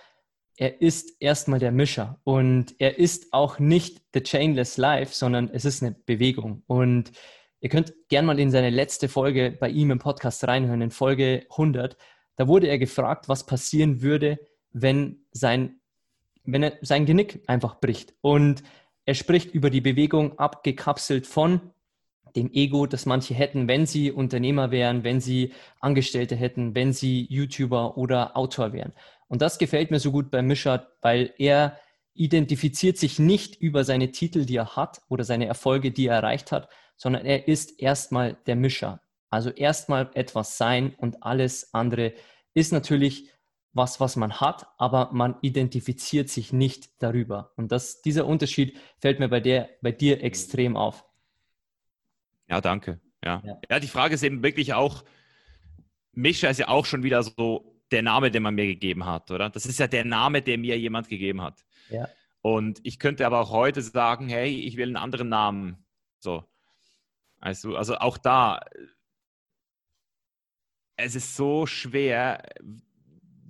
er 0.57 0.81
ist 0.81 1.15
erstmal 1.19 1.59
der 1.59 1.71
Mischer 1.71 2.19
und 2.23 2.73
er 2.79 2.97
ist 2.97 3.31
auch 3.31 3.59
nicht 3.59 4.01
the 4.13 4.21
chainless 4.21 4.77
life, 4.77 5.13
sondern 5.13 5.49
es 5.53 5.65
ist 5.65 5.83
eine 5.83 5.91
Bewegung. 5.91 6.63
Und 6.65 7.11
ihr 7.61 7.69
könnt 7.69 7.93
gern 8.09 8.25
mal 8.25 8.39
in 8.39 8.49
seine 8.49 8.71
letzte 8.71 9.07
Folge 9.07 9.55
bei 9.57 9.69
ihm 9.69 9.91
im 9.91 9.99
Podcast 9.99 10.47
reinhören, 10.47 10.81
in 10.81 10.89
Folge 10.89 11.45
100. 11.51 11.95
Da 12.37 12.47
wurde 12.47 12.67
er 12.67 12.79
gefragt, 12.79 13.29
was 13.29 13.45
passieren 13.45 14.01
würde, 14.01 14.39
wenn 14.71 15.25
sein, 15.31 15.79
wenn 16.43 16.63
er 16.63 16.73
sein 16.81 17.05
Genick 17.05 17.43
einfach 17.45 17.79
bricht. 17.79 18.15
Und 18.21 18.63
er 19.05 19.13
spricht 19.13 19.53
über 19.53 19.69
die 19.69 19.81
Bewegung 19.81 20.39
abgekapselt 20.39 21.27
von 21.27 21.71
dem 22.35 22.51
Ego, 22.51 22.87
das 22.87 23.05
manche 23.05 23.33
hätten, 23.33 23.67
wenn 23.67 23.85
sie 23.85 24.11
Unternehmer 24.11 24.71
wären, 24.71 25.03
wenn 25.03 25.21
sie 25.21 25.53
Angestellte 25.79 26.35
hätten, 26.35 26.75
wenn 26.75 26.93
sie 26.93 27.25
YouTuber 27.29 27.97
oder 27.97 28.35
Autor 28.35 28.73
wären. 28.73 28.93
Und 29.27 29.41
das 29.41 29.57
gefällt 29.57 29.91
mir 29.91 29.99
so 29.99 30.11
gut 30.11 30.31
bei 30.31 30.41
Mischa, 30.41 30.87
weil 31.01 31.33
er 31.37 31.77
identifiziert 32.13 32.97
sich 32.97 33.19
nicht 33.19 33.55
über 33.55 33.83
seine 33.83 34.11
Titel, 34.11 34.45
die 34.45 34.55
er 34.55 34.75
hat 34.75 35.01
oder 35.09 35.23
seine 35.23 35.45
Erfolge, 35.45 35.91
die 35.91 36.07
er 36.07 36.15
erreicht 36.15 36.51
hat, 36.51 36.69
sondern 36.95 37.25
er 37.25 37.47
ist 37.47 37.79
erstmal 37.79 38.37
der 38.47 38.55
Mischer. 38.55 39.01
Also 39.29 39.49
erstmal 39.49 40.09
etwas 40.13 40.57
sein 40.57 40.95
und 40.95 41.23
alles 41.23 41.73
andere 41.73 42.13
ist 42.53 42.71
natürlich 42.71 43.29
was, 43.73 43.99
was 43.99 44.15
man 44.15 44.41
hat, 44.41 44.67
aber 44.77 45.11
man 45.13 45.35
identifiziert 45.41 46.29
sich 46.29 46.51
nicht 46.51 46.89
darüber. 46.99 47.51
Und 47.55 47.71
das, 47.71 48.01
dieser 48.01 48.25
Unterschied 48.25 48.77
fällt 48.97 49.19
mir 49.19 49.29
bei, 49.29 49.39
der, 49.39 49.69
bei 49.81 49.91
dir 49.91 50.23
extrem 50.23 50.75
auf. 50.75 51.05
Ja, 52.49 52.59
danke. 52.59 52.99
Ja. 53.23 53.41
ja. 53.45 53.59
ja, 53.69 53.79
die 53.79 53.87
Frage 53.87 54.15
ist 54.15 54.23
eben 54.23 54.41
wirklich 54.41 54.73
auch, 54.73 55.03
Mischa 56.13 56.49
ist 56.49 56.57
ja 56.57 56.69
auch 56.69 56.85
schon 56.85 57.03
wieder 57.03 57.21
so 57.21 57.76
der 57.91 58.01
Name, 58.01 58.31
den 58.31 58.43
man 58.43 58.55
mir 58.55 58.65
gegeben 58.65 59.05
hat, 59.05 59.31
oder? 59.31 59.49
Das 59.49 59.65
ist 59.65 59.79
ja 59.79 59.87
der 59.87 60.05
Name, 60.05 60.41
der 60.41 60.57
mir 60.57 60.77
jemand 60.77 61.09
gegeben 61.09 61.41
hat. 61.41 61.65
Ja. 61.89 62.09
Und 62.41 62.79
ich 62.83 62.99
könnte 62.99 63.25
aber 63.25 63.39
auch 63.39 63.51
heute 63.51 63.81
sagen, 63.81 64.29
hey, 64.29 64.49
ich 64.49 64.77
will 64.77 64.87
einen 64.87 64.97
anderen 64.97 65.29
Namen. 65.29 65.85
So. 66.19 66.43
Also, 67.39 67.75
also 67.75 67.97
auch 67.97 68.17
da, 68.17 68.61
es 70.95 71.15
ist 71.15 71.35
so 71.35 71.65
schwer, 71.65 72.43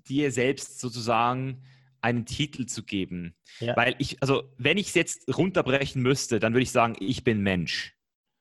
dir 0.07 0.31
selbst 0.31 0.79
sozusagen 0.79 1.63
einen 2.01 2.25
Titel 2.25 2.65
zu 2.65 2.83
geben. 2.83 3.35
Ja. 3.59 3.75
Weil 3.75 3.95
ich, 3.97 4.21
also 4.21 4.51
wenn 4.57 4.77
ich 4.77 4.87
es 4.87 4.93
jetzt 4.93 5.37
runterbrechen 5.37 6.01
müsste, 6.01 6.39
dann 6.39 6.53
würde 6.53 6.63
ich 6.63 6.71
sagen, 6.71 6.95
ich 6.99 7.23
bin 7.23 7.41
Mensch. 7.41 7.95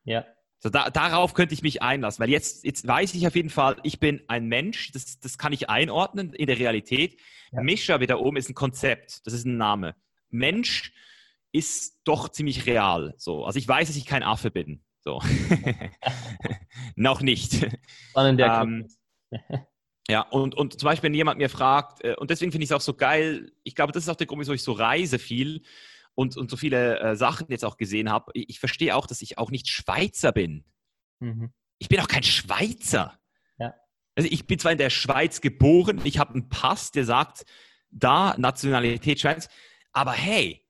Ja. 0.05 0.25
So, 0.59 0.71
da, 0.71 0.91
darauf 0.91 1.35
könnte 1.35 1.55
ich 1.55 1.63
mich 1.63 1.83
einlassen, 1.83 2.23
weil 2.23 2.31
jetzt, 2.31 2.65
jetzt 2.65 2.87
weiß 2.87 3.15
ich 3.15 3.27
auf 3.27 3.37
jeden 3.37 3.51
Fall, 3.51 3.77
ich 3.83 4.01
bin 4.01 4.23
ein 4.29 4.47
Mensch, 4.47 4.91
das, 4.93 5.21
das 5.21 5.37
kann 5.37 5.53
ich 5.53 5.69
einordnen 5.69 6.33
in 6.33 6.47
der 6.47 6.59
Realität. 6.59 7.21
Ja. 7.53 7.63
Mischa 7.63 8.01
wieder 8.01 8.21
oben 8.21 8.37
ist 8.37 8.49
ein 8.49 8.55
Konzept, 8.55 9.27
das 9.27 9.35
ist 9.35 9.45
ein 9.45 9.59
Name. 9.59 9.95
Mensch 10.31 10.93
ist 11.53 12.01
doch 12.05 12.29
ziemlich 12.29 12.67
real. 12.67 13.15
So. 13.17 13.45
Also 13.45 13.59
ich 13.59 13.69
weiß, 13.69 13.89
dass 13.89 13.97
ich 13.97 14.07
kein 14.07 14.23
Affe 14.23 14.51
bin. 14.51 14.83
So. 15.01 15.23
Noch 16.97 17.21
nicht. 17.21 17.67
Ähm, 18.17 18.89
ja, 20.09 20.23
und, 20.23 20.55
und 20.55 20.81
zum 20.81 20.87
Beispiel, 20.87 21.09
wenn 21.09 21.15
jemand 21.15 21.39
mir 21.39 21.49
fragt, 21.49 22.03
äh, 22.05 22.17
und 22.17 22.31
deswegen 22.31 22.51
finde 22.51 22.65
ich 22.65 22.71
es 22.71 22.77
auch 22.77 22.81
so 22.81 22.95
geil, 22.95 23.53
ich 23.63 23.75
glaube, 23.75 23.93
das 23.93 24.03
ist 24.05 24.09
auch 24.09 24.17
der 24.17 24.27
Grund, 24.27 24.41
wieso 24.41 24.53
ich 24.53 24.63
so 24.63 24.73
reise 24.73 25.19
viel, 25.19 25.63
und, 26.17 26.37
und 26.37 26.51
so 26.51 26.57
viele 26.57 26.99
äh, 26.99 27.15
Sachen 27.15 27.47
jetzt 27.51 27.65
auch 27.65 27.77
gesehen 27.77 28.11
habe, 28.11 28.33
ich, 28.35 28.49
ich 28.49 28.59
verstehe 28.59 28.97
auch, 28.97 29.07
dass 29.07 29.23
ich 29.23 29.39
auch 29.39 29.51
nicht 29.51 29.69
Schweizer 29.69 30.33
bin. 30.33 30.65
Mhm. 31.21 31.53
Ich 31.79 31.89
bin 31.89 32.01
auch 32.01 32.09
kein 32.09 32.25
Schweizer. 32.25 33.21
Ja. 33.59 33.75
Also 34.17 34.29
ich 34.33 34.47
bin 34.47 34.59
zwar 34.59 34.73
in 34.73 34.79
der 34.79 34.91
Schweiz 34.91 35.41
geboren, 35.41 36.01
ich 36.05 36.19
habe 36.19 36.35
einen 36.35 36.49
Pass, 36.49 36.91
der 36.91 37.05
sagt, 37.05 37.45
da 37.91 38.35
Nationalität 38.39 39.21
Schweiz, 39.21 39.49
aber 39.93 40.13
hey, 40.13 40.67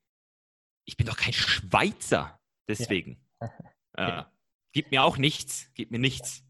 ich 0.85 0.96
bin 0.96 1.06
doch 1.06 1.16
kein 1.16 1.32
Schweizer. 1.32 2.38
Deswegen. 2.68 3.22
Ja. 3.98 4.20
Äh, 4.20 4.24
gibt 4.72 4.90
mir 4.90 5.02
auch 5.02 5.16
nichts, 5.16 5.72
gibt 5.72 5.90
mir 5.90 5.98
nichts. 5.98 6.44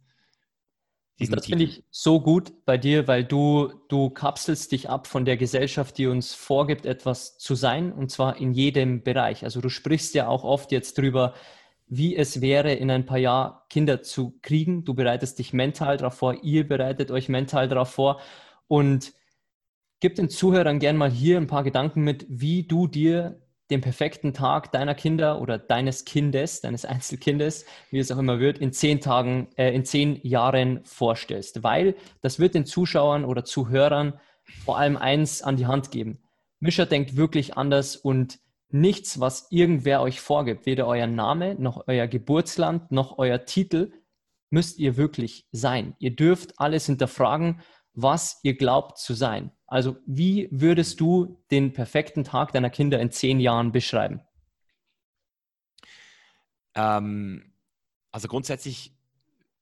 Das 1.18 1.46
finde 1.46 1.64
ich 1.64 1.82
so 1.90 2.20
gut 2.20 2.52
bei 2.66 2.76
dir, 2.76 3.08
weil 3.08 3.24
du, 3.24 3.72
du 3.88 4.10
kapselst 4.10 4.72
dich 4.72 4.90
ab 4.90 5.06
von 5.06 5.24
der 5.24 5.38
Gesellschaft, 5.38 5.96
die 5.96 6.06
uns 6.06 6.34
vorgibt, 6.34 6.84
etwas 6.84 7.38
zu 7.38 7.54
sein, 7.54 7.90
und 7.90 8.10
zwar 8.10 8.36
in 8.36 8.52
jedem 8.52 9.02
Bereich. 9.02 9.42
Also 9.42 9.62
du 9.62 9.70
sprichst 9.70 10.14
ja 10.14 10.28
auch 10.28 10.44
oft 10.44 10.72
jetzt 10.72 10.98
drüber, 10.98 11.32
wie 11.86 12.16
es 12.16 12.42
wäre, 12.42 12.74
in 12.74 12.90
ein 12.90 13.06
paar 13.06 13.18
Jahren 13.18 13.58
Kinder 13.70 14.02
zu 14.02 14.38
kriegen. 14.42 14.84
Du 14.84 14.92
bereitest 14.92 15.38
dich 15.38 15.54
mental 15.54 15.96
darauf 15.96 16.14
vor, 16.14 16.34
ihr 16.42 16.68
bereitet 16.68 17.10
euch 17.10 17.30
mental 17.30 17.68
darauf 17.68 17.90
vor. 17.90 18.20
Und 18.68 19.14
gib 20.00 20.16
den 20.16 20.28
Zuhörern 20.28 20.80
gern 20.80 20.98
mal 20.98 21.10
hier 21.10 21.38
ein 21.38 21.46
paar 21.46 21.64
Gedanken 21.64 22.02
mit, 22.02 22.26
wie 22.28 22.64
du 22.64 22.88
dir 22.88 23.40
den 23.70 23.80
perfekten 23.80 24.32
Tag 24.32 24.70
deiner 24.72 24.94
Kinder 24.94 25.40
oder 25.40 25.58
deines 25.58 26.04
Kindes, 26.04 26.60
deines 26.60 26.84
Einzelkindes, 26.84 27.64
wie 27.90 27.98
es 27.98 28.12
auch 28.12 28.18
immer 28.18 28.38
wird, 28.38 28.58
in 28.58 28.72
zehn 28.72 29.00
Tagen, 29.00 29.48
äh, 29.56 29.74
in 29.74 29.84
zehn 29.84 30.20
Jahren 30.22 30.84
vorstellst. 30.84 31.62
Weil 31.62 31.96
das 32.20 32.38
wird 32.38 32.54
den 32.54 32.66
Zuschauern 32.66 33.24
oder 33.24 33.44
Zuhörern 33.44 34.20
vor 34.64 34.78
allem 34.78 34.96
eins 34.96 35.42
an 35.42 35.56
die 35.56 35.66
Hand 35.66 35.90
geben. 35.90 36.18
Mischer 36.60 36.86
denkt 36.86 37.16
wirklich 37.16 37.56
anders 37.56 37.96
und 37.96 38.38
nichts, 38.70 39.20
was 39.20 39.48
irgendwer 39.50 40.00
euch 40.00 40.20
vorgibt, 40.20 40.66
weder 40.66 40.86
euer 40.86 41.06
Name 41.06 41.54
noch 41.56 41.84
euer 41.86 42.06
Geburtsland 42.06 42.92
noch 42.92 43.18
euer 43.18 43.44
Titel, 43.44 43.92
müsst 44.50 44.78
ihr 44.78 44.96
wirklich 44.96 45.46
sein. 45.52 45.94
Ihr 45.98 46.14
dürft 46.14 46.58
alles 46.58 46.86
hinterfragen, 46.86 47.60
was 47.96 48.38
ihr 48.42 48.56
glaubt 48.56 48.98
zu 48.98 49.14
sein. 49.14 49.50
Also 49.66 49.96
wie 50.06 50.48
würdest 50.52 51.00
du 51.00 51.42
den 51.50 51.72
perfekten 51.72 52.22
Tag 52.22 52.52
deiner 52.52 52.70
Kinder 52.70 53.00
in 53.00 53.10
zehn 53.10 53.40
Jahren 53.40 53.72
beschreiben? 53.72 54.20
Ähm, 56.74 57.52
also 58.12 58.28
grundsätzlich 58.28 58.92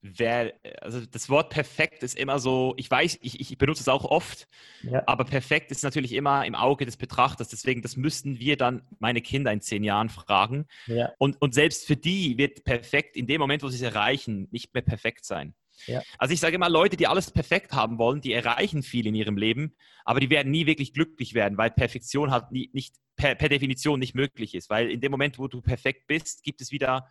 wäre, 0.02 0.52
also 0.82 1.00
das 1.06 1.30
Wort 1.30 1.48
perfekt 1.48 2.02
ist 2.02 2.18
immer 2.18 2.38
so, 2.38 2.74
ich 2.76 2.90
weiß, 2.90 3.18
ich, 3.22 3.40
ich 3.40 3.56
benutze 3.56 3.80
es 3.80 3.88
auch 3.88 4.04
oft, 4.04 4.46
ja. 4.82 5.02
aber 5.06 5.24
perfekt 5.24 5.70
ist 5.70 5.82
natürlich 5.82 6.12
immer 6.12 6.44
im 6.44 6.54
Auge 6.54 6.84
des 6.84 6.98
Betrachters. 6.98 7.48
Deswegen, 7.48 7.80
das 7.80 7.96
müssten 7.96 8.38
wir 8.38 8.58
dann 8.58 8.82
meine 8.98 9.22
Kinder 9.22 9.50
in 9.50 9.62
zehn 9.62 9.82
Jahren 9.82 10.10
fragen. 10.10 10.66
Ja. 10.86 11.12
Und, 11.16 11.40
und 11.40 11.54
selbst 11.54 11.86
für 11.86 11.96
die 11.96 12.36
wird 12.36 12.64
perfekt 12.64 13.16
in 13.16 13.26
dem 13.26 13.40
Moment, 13.40 13.62
wo 13.62 13.68
sie 13.68 13.76
es 13.76 13.82
erreichen, 13.82 14.48
nicht 14.50 14.74
mehr 14.74 14.82
perfekt 14.82 15.24
sein. 15.24 15.54
Ja. 15.86 16.02
Also 16.18 16.34
ich 16.34 16.40
sage 16.40 16.56
immer, 16.56 16.68
Leute, 16.68 16.96
die 16.96 17.06
alles 17.06 17.30
perfekt 17.30 17.72
haben 17.72 17.98
wollen, 17.98 18.20
die 18.20 18.32
erreichen 18.32 18.82
viel 18.82 19.06
in 19.06 19.14
ihrem 19.14 19.36
Leben, 19.36 19.76
aber 20.04 20.20
die 20.20 20.30
werden 20.30 20.50
nie 20.50 20.66
wirklich 20.66 20.92
glücklich 20.92 21.34
werden, 21.34 21.58
weil 21.58 21.70
Perfektion 21.70 22.30
halt 22.30 22.50
nie, 22.50 22.70
nicht 22.72 22.96
per, 23.16 23.34
per, 23.34 23.48
Definition 23.48 24.00
nicht 24.00 24.14
möglich 24.14 24.54
ist. 24.54 24.70
Weil 24.70 24.90
in 24.90 25.00
dem 25.00 25.10
Moment, 25.10 25.38
wo 25.38 25.48
du 25.48 25.60
perfekt 25.60 26.06
bist, 26.06 26.42
gibt 26.42 26.60
es 26.60 26.72
wieder, 26.72 27.08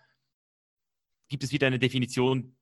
gibt 1.30 1.44
es 1.44 1.52
wieder 1.52 1.68
eine 1.68 1.80
Definition 1.80 2.58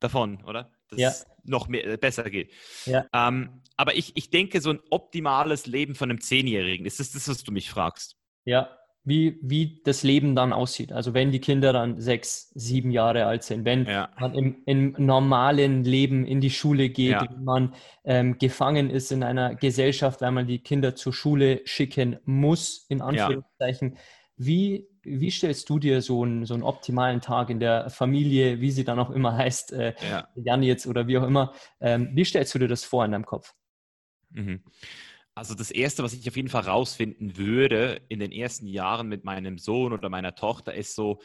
davon, 0.00 0.44
oder? 0.44 0.72
Dass 0.88 0.98
ja. 0.98 1.08
es 1.08 1.26
noch 1.44 1.68
mehr, 1.68 1.86
äh, 1.86 1.96
besser 1.96 2.28
geht. 2.30 2.52
Ja. 2.84 3.06
Ähm, 3.12 3.62
aber 3.76 3.96
ich, 3.96 4.16
ich 4.16 4.30
denke, 4.30 4.60
so 4.60 4.70
ein 4.70 4.80
optimales 4.90 5.66
Leben 5.66 5.94
von 5.94 6.10
einem 6.10 6.20
Zehnjährigen, 6.20 6.86
ist 6.86 7.00
das 7.00 7.12
das, 7.12 7.28
was 7.28 7.44
du 7.44 7.52
mich 7.52 7.70
fragst? 7.70 8.16
Ja, 8.44 8.78
wie, 9.06 9.38
wie 9.40 9.80
das 9.84 10.02
Leben 10.02 10.34
dann 10.34 10.52
aussieht. 10.52 10.90
Also 10.90 11.14
wenn 11.14 11.30
die 11.30 11.38
Kinder 11.38 11.72
dann 11.72 12.00
sechs, 12.00 12.50
sieben 12.54 12.90
Jahre 12.90 13.26
alt 13.26 13.44
sind, 13.44 13.64
wenn 13.64 13.86
ja. 13.86 14.08
man 14.18 14.34
im, 14.34 14.56
im, 14.66 14.96
normalen 14.98 15.84
Leben 15.84 16.26
in 16.26 16.40
die 16.40 16.50
Schule 16.50 16.88
geht, 16.88 17.12
ja. 17.12 17.26
wenn 17.30 17.44
man 17.44 17.74
ähm, 18.04 18.36
gefangen 18.38 18.90
ist 18.90 19.12
in 19.12 19.22
einer 19.22 19.54
Gesellschaft, 19.54 20.22
weil 20.22 20.32
man 20.32 20.48
die 20.48 20.58
Kinder 20.58 20.96
zur 20.96 21.12
Schule 21.12 21.60
schicken 21.64 22.18
muss, 22.24 22.84
in 22.88 23.00
Anführungszeichen. 23.00 23.92
Ja. 23.92 24.00
Wie, 24.38 24.88
wie 25.04 25.30
stellst 25.30 25.70
du 25.70 25.78
dir 25.78 26.02
so 26.02 26.24
einen, 26.24 26.44
so 26.44 26.54
einen 26.54 26.64
optimalen 26.64 27.20
Tag 27.20 27.48
in 27.48 27.60
der 27.60 27.88
Familie, 27.90 28.60
wie 28.60 28.72
sie 28.72 28.82
dann 28.82 28.98
auch 28.98 29.10
immer 29.10 29.36
heißt, 29.36 29.72
äh, 29.72 29.94
Jan 30.34 30.64
jetzt 30.64 30.84
oder 30.84 31.06
wie 31.06 31.16
auch 31.16 31.26
immer, 31.26 31.52
ähm, 31.80 32.10
wie 32.12 32.24
stellst 32.24 32.52
du 32.56 32.58
dir 32.58 32.68
das 32.68 32.84
vor 32.84 33.04
in 33.04 33.12
deinem 33.12 33.24
Kopf? 33.24 33.54
Mhm. 34.30 34.64
Also 35.36 35.54
das 35.54 35.70
Erste, 35.70 36.02
was 36.02 36.14
ich 36.14 36.26
auf 36.26 36.36
jeden 36.36 36.48
Fall 36.48 36.62
rausfinden 36.62 37.36
würde 37.36 38.00
in 38.08 38.20
den 38.20 38.32
ersten 38.32 38.66
Jahren 38.66 39.06
mit 39.06 39.22
meinem 39.22 39.58
Sohn 39.58 39.92
oder 39.92 40.08
meiner 40.08 40.34
Tochter, 40.34 40.72
ist 40.72 40.94
so, 40.94 41.20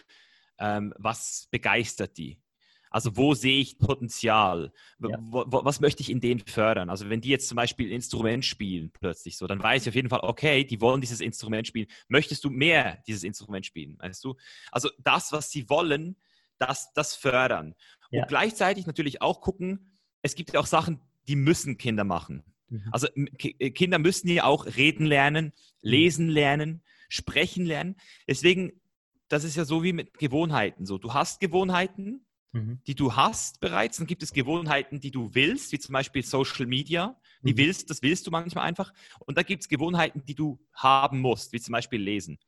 ähm, 0.60 0.93
was 0.97 1.47
begeistert 1.50 2.17
die? 2.17 2.41
Also 2.89 3.15
wo 3.15 3.34
sehe 3.36 3.62
ich 3.62 3.80
Potenzial? 3.80 4.74
Ja. 5.00 5.17
Was 5.21 5.80
möchte 5.80 6.02
ich 6.02 6.10
in 6.10 6.19
denen 6.19 6.41
fördern? 6.41 6.89
Also 6.89 7.10
wenn 7.10 7.21
die 7.21 7.30
jetzt 7.30 7.47
zum 7.47 7.56
Beispiel 7.56 7.88
ein 7.88 7.93
Instrument 7.93 8.43
spielen 8.43 8.91
plötzlich 8.91 9.38
so, 9.38 9.47
dann 9.47 9.63
weiß 9.63 9.84
ich 9.84 9.88
auf 9.88 9.95
jeden 9.95 10.10
Fall, 10.10 10.19
okay, 10.24 10.65
die 10.65 10.82
wollen 10.82 11.00
dieses 11.00 11.21
Instrument 11.21 11.65
spielen. 11.65 11.88
Möchtest 12.10 12.43
du 12.43 12.50
mehr 12.50 13.02
dieses 13.08 13.24
Instrument 13.24 13.65
spielen? 13.65 13.97
Weißt 13.97 14.21
du? 14.26 14.36
Also 14.74 14.89
das, 15.00 15.32
was 15.32 15.50
sie 15.52 15.69
wollen, 15.69 16.17
das, 16.58 16.91
das 16.93 17.15
fördern. 17.15 17.76
Ja. 18.10 18.24
Und 18.24 18.28
gleichzeitig 18.28 18.86
natürlich 18.88 19.21
auch 19.21 19.39
gucken, 19.39 19.97
es 20.21 20.36
gibt 20.36 20.52
ja 20.52 20.60
auch 20.60 20.67
Sachen, 20.67 21.00
die 21.30 21.38
müssen 21.38 21.78
Kinder 21.78 22.04
machen. 22.04 22.43
Mhm. 22.71 22.89
Also 22.91 23.07
äh, 23.15 23.69
Kinder 23.71 23.99
müssen 23.99 24.27
ja 24.29 24.45
auch 24.45 24.65
reden 24.65 25.05
lernen, 25.05 25.45
mhm. 25.45 25.51
lesen 25.81 26.29
lernen, 26.29 26.81
sprechen 27.10 27.65
lernen. 27.65 27.95
Deswegen, 28.27 28.81
das 29.27 29.43
ist 29.43 29.55
ja 29.55 29.65
so 29.65 29.84
wie 29.84 29.93
mit 29.93 30.17
Gewohnheiten. 30.17 30.86
So, 30.86 30.97
du 30.97 31.13
hast 31.13 31.39
Gewohnheiten, 31.39 32.25
mhm. 32.53 32.79
die 32.88 32.95
du 32.95 33.15
hast 33.15 33.60
bereits, 33.60 33.97
dann 33.97 34.07
gibt 34.07 34.23
es 34.23 34.34
Gewohnheiten, 34.34 34.99
die 34.99 35.12
du 35.12 35.36
willst, 35.36 35.71
wie 35.73 35.79
zum 35.79 35.93
Beispiel 35.93 36.23
Social 36.23 36.65
Media. 36.65 37.19
Die 37.43 37.53
mhm. 37.53 37.57
willst, 37.57 37.89
das 37.89 38.01
willst 38.01 38.25
du 38.25 38.31
manchmal 38.31 38.65
einfach. 38.65 38.93
Und 39.19 39.38
da 39.38 39.43
gibt 39.43 39.63
es 39.63 39.69
Gewohnheiten, 39.69 40.23
die 40.25 40.36
du 40.36 40.60
haben 40.73 41.19
musst, 41.19 41.53
wie 41.53 41.60
zum 41.60 41.73
Beispiel 41.73 42.01
Lesen. 42.01 42.39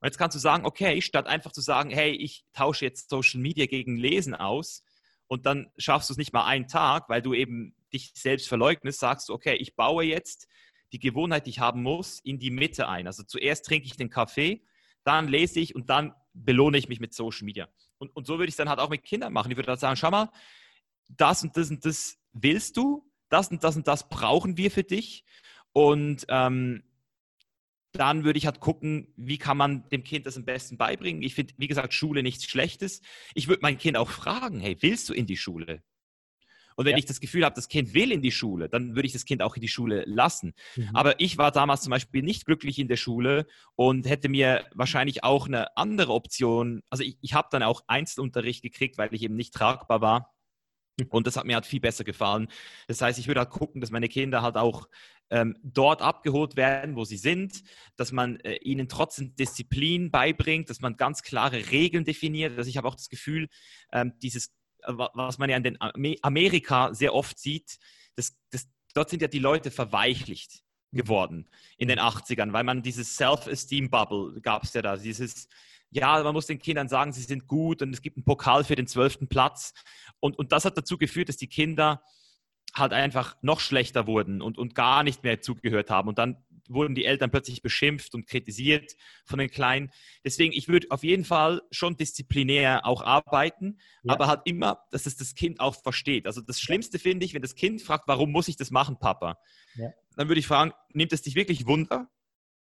Und 0.00 0.06
jetzt 0.06 0.18
kannst 0.18 0.34
du 0.34 0.40
sagen, 0.40 0.64
okay, 0.64 1.00
statt 1.00 1.28
einfach 1.28 1.52
zu 1.52 1.60
sagen, 1.60 1.90
hey, 1.90 2.10
ich 2.10 2.44
tausche 2.52 2.84
jetzt 2.84 3.08
Social 3.08 3.40
Media 3.40 3.66
gegen 3.66 3.96
Lesen 3.96 4.34
aus 4.34 4.82
und 5.28 5.46
dann 5.46 5.70
schaffst 5.76 6.10
du 6.10 6.14
es 6.14 6.18
nicht 6.18 6.32
mal 6.32 6.44
einen 6.44 6.66
Tag, 6.66 7.08
weil 7.08 7.22
du 7.22 7.34
eben 7.34 7.76
dich 7.92 8.12
selbst 8.14 8.48
verleugnest, 8.48 9.00
sagst 9.00 9.28
du, 9.28 9.34
okay, 9.34 9.54
ich 9.56 9.76
baue 9.76 10.04
jetzt 10.04 10.48
die 10.92 10.98
Gewohnheit, 10.98 11.46
die 11.46 11.50
ich 11.50 11.58
haben 11.58 11.82
muss, 11.82 12.20
in 12.20 12.38
die 12.38 12.50
Mitte 12.50 12.88
ein. 12.88 13.06
Also 13.06 13.22
zuerst 13.22 13.64
trinke 13.64 13.86
ich 13.86 13.96
den 13.96 14.10
Kaffee, 14.10 14.62
dann 15.04 15.28
lese 15.28 15.60
ich 15.60 15.74
und 15.74 15.90
dann 15.90 16.14
belohne 16.34 16.78
ich 16.78 16.88
mich 16.88 17.00
mit 17.00 17.14
Social 17.14 17.44
Media. 17.44 17.68
Und, 17.98 18.14
und 18.14 18.26
so 18.26 18.34
würde 18.34 18.48
ich 18.48 18.52
es 18.52 18.56
dann 18.56 18.68
halt 18.68 18.78
auch 18.78 18.90
mit 18.90 19.02
Kindern 19.02 19.32
machen. 19.32 19.50
Ich 19.50 19.56
würde 19.56 19.68
dann 19.68 19.78
sagen, 19.78 19.96
schau 19.96 20.10
mal, 20.10 20.30
das 21.08 21.42
und 21.42 21.56
das 21.56 21.70
und 21.70 21.84
das 21.84 22.18
willst 22.32 22.76
du, 22.76 23.10
das 23.28 23.48
und 23.48 23.64
das 23.64 23.76
und 23.76 23.86
das 23.88 24.08
brauchen 24.08 24.56
wir 24.56 24.70
für 24.70 24.84
dich. 24.84 25.24
Und 25.72 26.26
ähm, 26.28 26.82
dann 27.92 28.24
würde 28.24 28.38
ich 28.38 28.46
halt 28.46 28.60
gucken, 28.60 29.12
wie 29.16 29.38
kann 29.38 29.56
man 29.56 29.88
dem 29.90 30.02
Kind 30.02 30.26
das 30.26 30.36
am 30.36 30.44
besten 30.44 30.78
beibringen. 30.78 31.22
Ich 31.22 31.34
finde, 31.34 31.54
wie 31.58 31.68
gesagt, 31.68 31.92
Schule 31.92 32.22
nichts 32.22 32.44
Schlechtes. 32.44 33.02
Ich 33.34 33.48
würde 33.48 33.60
mein 33.62 33.78
Kind 33.78 33.96
auch 33.96 34.10
fragen, 34.10 34.60
hey, 34.60 34.76
willst 34.80 35.08
du 35.08 35.14
in 35.14 35.26
die 35.26 35.36
Schule? 35.36 35.82
Und 36.76 36.84
wenn 36.84 36.92
ja. 36.92 36.98
ich 36.98 37.06
das 37.06 37.20
Gefühl 37.20 37.44
habe, 37.44 37.54
das 37.54 37.68
Kind 37.68 37.94
will 37.94 38.12
in 38.12 38.22
die 38.22 38.32
Schule, 38.32 38.68
dann 38.68 38.94
würde 38.94 39.06
ich 39.06 39.12
das 39.12 39.24
Kind 39.24 39.42
auch 39.42 39.56
in 39.56 39.62
die 39.62 39.68
Schule 39.68 40.04
lassen. 40.06 40.54
Mhm. 40.76 40.90
Aber 40.94 41.20
ich 41.20 41.38
war 41.38 41.52
damals 41.52 41.82
zum 41.82 41.90
Beispiel 41.90 42.22
nicht 42.22 42.46
glücklich 42.46 42.78
in 42.78 42.88
der 42.88 42.96
Schule 42.96 43.46
und 43.74 44.08
hätte 44.08 44.28
mir 44.28 44.64
wahrscheinlich 44.74 45.24
auch 45.24 45.46
eine 45.46 45.76
andere 45.76 46.12
Option, 46.12 46.82
also 46.90 47.04
ich, 47.04 47.18
ich 47.20 47.34
habe 47.34 47.48
dann 47.50 47.62
auch 47.62 47.82
Einzelunterricht 47.86 48.62
gekriegt, 48.62 48.98
weil 48.98 49.12
ich 49.12 49.22
eben 49.22 49.36
nicht 49.36 49.54
tragbar 49.54 50.00
war. 50.00 50.34
Mhm. 50.98 51.06
Und 51.10 51.26
das 51.26 51.36
hat 51.36 51.46
mir 51.46 51.54
halt 51.54 51.66
viel 51.66 51.80
besser 51.80 52.04
gefallen. 52.04 52.48
Das 52.86 53.00
heißt, 53.00 53.18
ich 53.18 53.28
würde 53.28 53.40
halt 53.40 53.50
gucken, 53.50 53.80
dass 53.80 53.90
meine 53.90 54.08
Kinder 54.08 54.42
halt 54.42 54.56
auch 54.56 54.88
ähm, 55.30 55.56
dort 55.62 56.02
abgeholt 56.02 56.56
werden, 56.56 56.94
wo 56.94 57.04
sie 57.04 57.16
sind, 57.16 57.62
dass 57.96 58.12
man 58.12 58.38
äh, 58.40 58.56
ihnen 58.56 58.88
trotzdem 58.88 59.34
Disziplin 59.34 60.10
beibringt, 60.10 60.68
dass 60.68 60.80
man 60.80 60.96
ganz 60.96 61.22
klare 61.22 61.70
Regeln 61.70 62.04
definiert. 62.04 62.56
Also 62.58 62.68
ich 62.68 62.76
habe 62.76 62.86
auch 62.86 62.94
das 62.94 63.08
Gefühl, 63.08 63.48
ähm, 63.92 64.12
dieses 64.22 64.52
was 64.86 65.38
man 65.38 65.50
ja 65.50 65.56
in 65.56 65.62
den 65.62 65.78
Amerika 66.22 66.94
sehr 66.94 67.14
oft 67.14 67.38
sieht, 67.38 67.78
das, 68.16 68.36
das, 68.50 68.68
dort 68.94 69.10
sind 69.10 69.22
ja 69.22 69.28
die 69.28 69.38
Leute 69.38 69.70
verweichlicht 69.70 70.62
geworden 70.92 71.48
in 71.78 71.88
den 71.88 71.98
80ern, 71.98 72.52
weil 72.52 72.64
man 72.64 72.82
dieses 72.82 73.16
Self-Esteem-Bubble 73.16 74.40
gab 74.40 74.64
es 74.64 74.74
ja 74.74 74.82
da, 74.82 74.96
dieses, 74.96 75.48
ja, 75.90 76.22
man 76.22 76.34
muss 76.34 76.46
den 76.46 76.58
Kindern 76.58 76.88
sagen, 76.88 77.12
sie 77.12 77.22
sind 77.22 77.46
gut 77.46 77.82
und 77.82 77.92
es 77.92 78.02
gibt 78.02 78.16
einen 78.16 78.24
Pokal 78.24 78.64
für 78.64 78.76
den 78.76 78.86
zwölften 78.86 79.28
Platz. 79.28 79.74
Und, 80.20 80.38
und 80.38 80.52
das 80.52 80.64
hat 80.64 80.76
dazu 80.76 80.98
geführt, 80.98 81.28
dass 81.28 81.36
die 81.36 81.48
Kinder 81.48 82.02
halt 82.74 82.92
einfach 82.92 83.36
noch 83.42 83.60
schlechter 83.60 84.06
wurden 84.06 84.40
und, 84.40 84.56
und 84.56 84.74
gar 84.74 85.02
nicht 85.02 85.22
mehr 85.22 85.40
zugehört 85.40 85.90
haben. 85.90 86.08
Und 86.08 86.18
dann 86.18 86.42
wurden 86.68 86.94
die 86.94 87.04
Eltern 87.04 87.30
plötzlich 87.30 87.62
beschimpft 87.62 88.14
und 88.14 88.26
kritisiert 88.26 88.94
von 89.24 89.38
den 89.38 89.50
Kleinen. 89.50 89.90
Deswegen, 90.24 90.52
ich 90.52 90.68
würde 90.68 90.88
auf 90.90 91.02
jeden 91.04 91.24
Fall 91.24 91.62
schon 91.70 91.96
disziplinär 91.96 92.86
auch 92.86 93.02
arbeiten, 93.02 93.78
ja. 94.02 94.14
aber 94.14 94.26
halt 94.26 94.42
immer, 94.44 94.84
dass 94.90 95.06
es 95.06 95.16
das 95.16 95.34
Kind 95.34 95.60
auch 95.60 95.74
versteht. 95.82 96.26
Also 96.26 96.40
das 96.40 96.60
Schlimmste 96.60 96.98
finde 96.98 97.24
ich, 97.26 97.34
wenn 97.34 97.42
das 97.42 97.54
Kind 97.54 97.82
fragt, 97.82 98.08
warum 98.08 98.30
muss 98.32 98.48
ich 98.48 98.56
das 98.56 98.70
machen, 98.70 98.98
Papa? 98.98 99.38
Ja. 99.74 99.90
Dann 100.16 100.28
würde 100.28 100.38
ich 100.38 100.46
fragen, 100.46 100.72
nimmt 100.92 101.12
es 101.12 101.22
dich 101.22 101.34
wirklich 101.34 101.66
Wunder? 101.66 102.10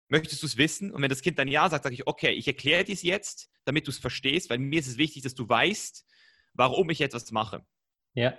Möchtest 0.09 0.43
du 0.43 0.47
es 0.47 0.57
wissen? 0.57 0.93
Und 0.93 1.03
wenn 1.03 1.09
das 1.11 1.23
Kind 1.23 1.39
dann 1.39 1.49
ja 1.49 1.69
sagt, 1.69 1.85
sage 1.85 1.95
ich, 1.95 2.07
okay, 2.07 2.31
ich 2.31 2.47
erkläre 2.47 2.85
dir 2.85 2.93
es 2.93 3.03
jetzt, 3.03 3.51
damit 3.65 3.87
du 3.87 3.91
es 3.91 3.99
verstehst, 3.99 4.51
weil 4.51 4.59
mir 4.59 4.79
ist 4.79 4.87
es 4.87 4.99
wichtig, 4.99 5.23
dass 5.23 5.35
du 5.35 5.49
weißt, 5.49 6.07
warum 6.55 6.91
ich 6.91 7.01
etwas 7.01 7.31
mache. 7.33 7.67
Ja. 8.15 8.37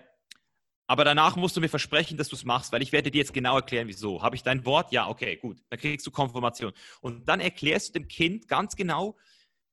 Aber 0.87 1.03
danach 1.03 1.35
musst 1.35 1.55
du 1.57 1.61
mir 1.61 1.69
versprechen, 1.69 2.17
dass 2.17 2.29
du 2.29 2.35
es 2.35 2.45
machst, 2.45 2.71
weil 2.71 2.81
ich 2.81 2.93
werde 2.93 3.11
dir 3.11 3.19
jetzt 3.19 3.33
genau 3.33 3.57
erklären, 3.57 3.87
wieso. 3.87 4.21
Habe 4.21 4.37
ich 4.37 4.43
dein 4.43 4.65
Wort? 4.65 4.91
Ja, 4.93 5.09
okay, 5.09 5.35
gut. 5.35 5.61
Dann 5.69 5.79
kriegst 5.79 6.07
du 6.07 6.11
Konfirmation. 6.11 6.71
Und 7.01 7.27
dann 7.27 7.41
erklärst 7.41 7.89
du 7.89 7.99
dem 7.99 8.07
Kind 8.07 8.47
ganz 8.47 8.75
genau, 8.75 9.17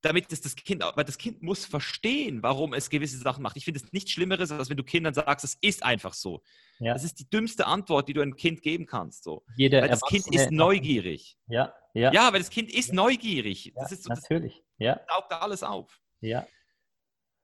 damit 0.05 0.31
es 0.33 0.40
das 0.40 0.55
Kind, 0.57 0.85
weil 0.94 1.05
das 1.05 1.16
Kind 1.16 1.42
muss 1.42 1.64
verstehen, 1.64 2.42
warum 2.42 2.74
es 2.74 2.90
gewisse 2.90 3.16
Sachen 3.18 3.42
macht. 3.42 3.57
Ich 3.57 3.64
finde 3.64 3.81
es 3.83 3.92
nichts 3.92 4.11
Schlimmeres, 4.11 4.50
als 4.50 4.68
wenn 4.68 4.77
du 4.77 4.85
Kindern 4.85 5.14
sagst, 5.14 5.44
es 5.44 5.57
ist 5.61 5.83
einfach 5.83 6.12
so. 6.12 6.42
Ja. 6.79 6.92
Das 6.92 7.05
ist 7.05 7.20
die 7.20 7.31
dümmste 7.31 7.66
Antwort, 7.66 8.09
die 8.09 8.12
du 8.12 8.20
einem 8.20 8.37
Kind 8.37 8.61
geben 8.61 8.85
kannst. 8.85 9.24
So. 9.24 9.44
Jeder 9.57 9.83
weil 9.83 9.88
das 9.88 10.03
Kind 10.03 10.27
ist 10.35 10.50
neugierig. 10.50 11.38
Ja, 11.46 11.72
ja. 11.94 12.12
Ja, 12.12 12.33
weil 12.33 12.40
das 12.40 12.50
Kind 12.50 12.72
ist 12.72 12.88
ja. 12.88 12.94
neugierig. 12.94 13.66
Ja, 13.66 13.72
das 13.77 13.92
ist 13.92 14.03
so, 14.03 14.11
natürlich. 14.11 14.62
Das 14.79 14.87
ja. 14.87 15.00
saugt 15.09 15.33
alles 15.33 15.62
auf. 15.62 16.00
Ja. 16.20 16.46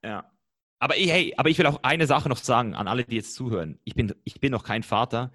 Ja. 0.03 0.31
Aber 0.81 0.95
hey, 0.95 1.35
aber 1.37 1.51
ich 1.51 1.59
will 1.59 1.67
auch 1.67 1.83
eine 1.83 2.07
Sache 2.07 2.29
noch 2.29 2.39
sagen 2.39 2.75
an 2.75 2.89
alle, 2.89 3.05
die 3.05 3.17
jetzt 3.17 3.35
zuhören. 3.35 3.79
Ich 3.85 3.95
bin, 3.95 4.15
ich 4.25 4.41
bin 4.41 4.51
noch 4.51 4.65
kein 4.65 4.83
Vater. 4.83 5.31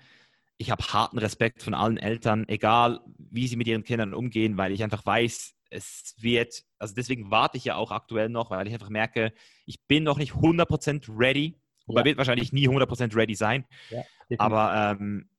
Ich 0.57 0.71
habe 0.71 0.83
harten 0.83 1.19
Respekt 1.19 1.61
von 1.61 1.75
allen 1.75 1.97
Eltern, 1.97 2.45
egal 2.47 3.01
wie 3.17 3.47
sie 3.47 3.55
mit 3.55 3.67
ihren 3.67 3.83
Kindern 3.83 4.13
umgehen, 4.13 4.57
weil 4.57 4.71
ich 4.71 4.83
einfach 4.83 5.05
weiß, 5.05 5.53
es 5.69 6.15
wird, 6.17 6.63
also 6.79 6.95
deswegen 6.95 7.29
warte 7.29 7.57
ich 7.57 7.65
ja 7.65 7.75
auch 7.75 7.91
aktuell 7.91 8.29
noch, 8.29 8.49
weil 8.49 8.67
ich 8.67 8.73
einfach 8.73 8.89
merke, 8.89 9.33
ich 9.65 9.85
bin 9.85 10.03
noch 10.03 10.17
nicht 10.17 10.33
100% 10.33 11.09
ready. 11.17 11.59
Wobei 11.85 12.01
ja. 12.01 12.05
wird 12.05 12.17
wahrscheinlich 12.17 12.51
nie 12.51 12.67
100% 12.67 13.15
ready 13.15 13.35
sein. 13.35 13.65
Ja, 13.91 14.03
aber 14.39 14.97
ähm, 14.99 15.29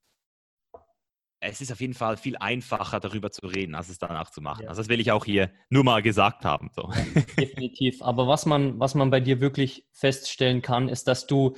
es 1.40 1.60
ist 1.60 1.70
auf 1.70 1.80
jeden 1.80 1.94
Fall 1.94 2.16
viel 2.16 2.36
einfacher, 2.38 3.00
darüber 3.00 3.30
zu 3.30 3.46
reden, 3.46 3.74
als 3.74 3.88
es 3.88 3.98
danach 3.98 4.30
zu 4.30 4.40
machen. 4.40 4.64
Ja. 4.64 4.68
Also 4.70 4.82
das 4.82 4.88
will 4.88 5.00
ich 5.00 5.12
auch 5.12 5.24
hier 5.24 5.50
nur 5.68 5.84
mal 5.84 6.02
gesagt 6.02 6.44
haben. 6.44 6.70
So. 6.74 6.90
Definitiv. 7.38 8.02
Aber 8.02 8.26
was 8.26 8.46
man, 8.46 8.78
was 8.80 8.94
man 8.94 9.10
bei 9.10 9.20
dir 9.20 9.40
wirklich 9.40 9.86
feststellen 9.92 10.62
kann, 10.62 10.88
ist, 10.88 11.08
dass 11.08 11.26
du 11.26 11.56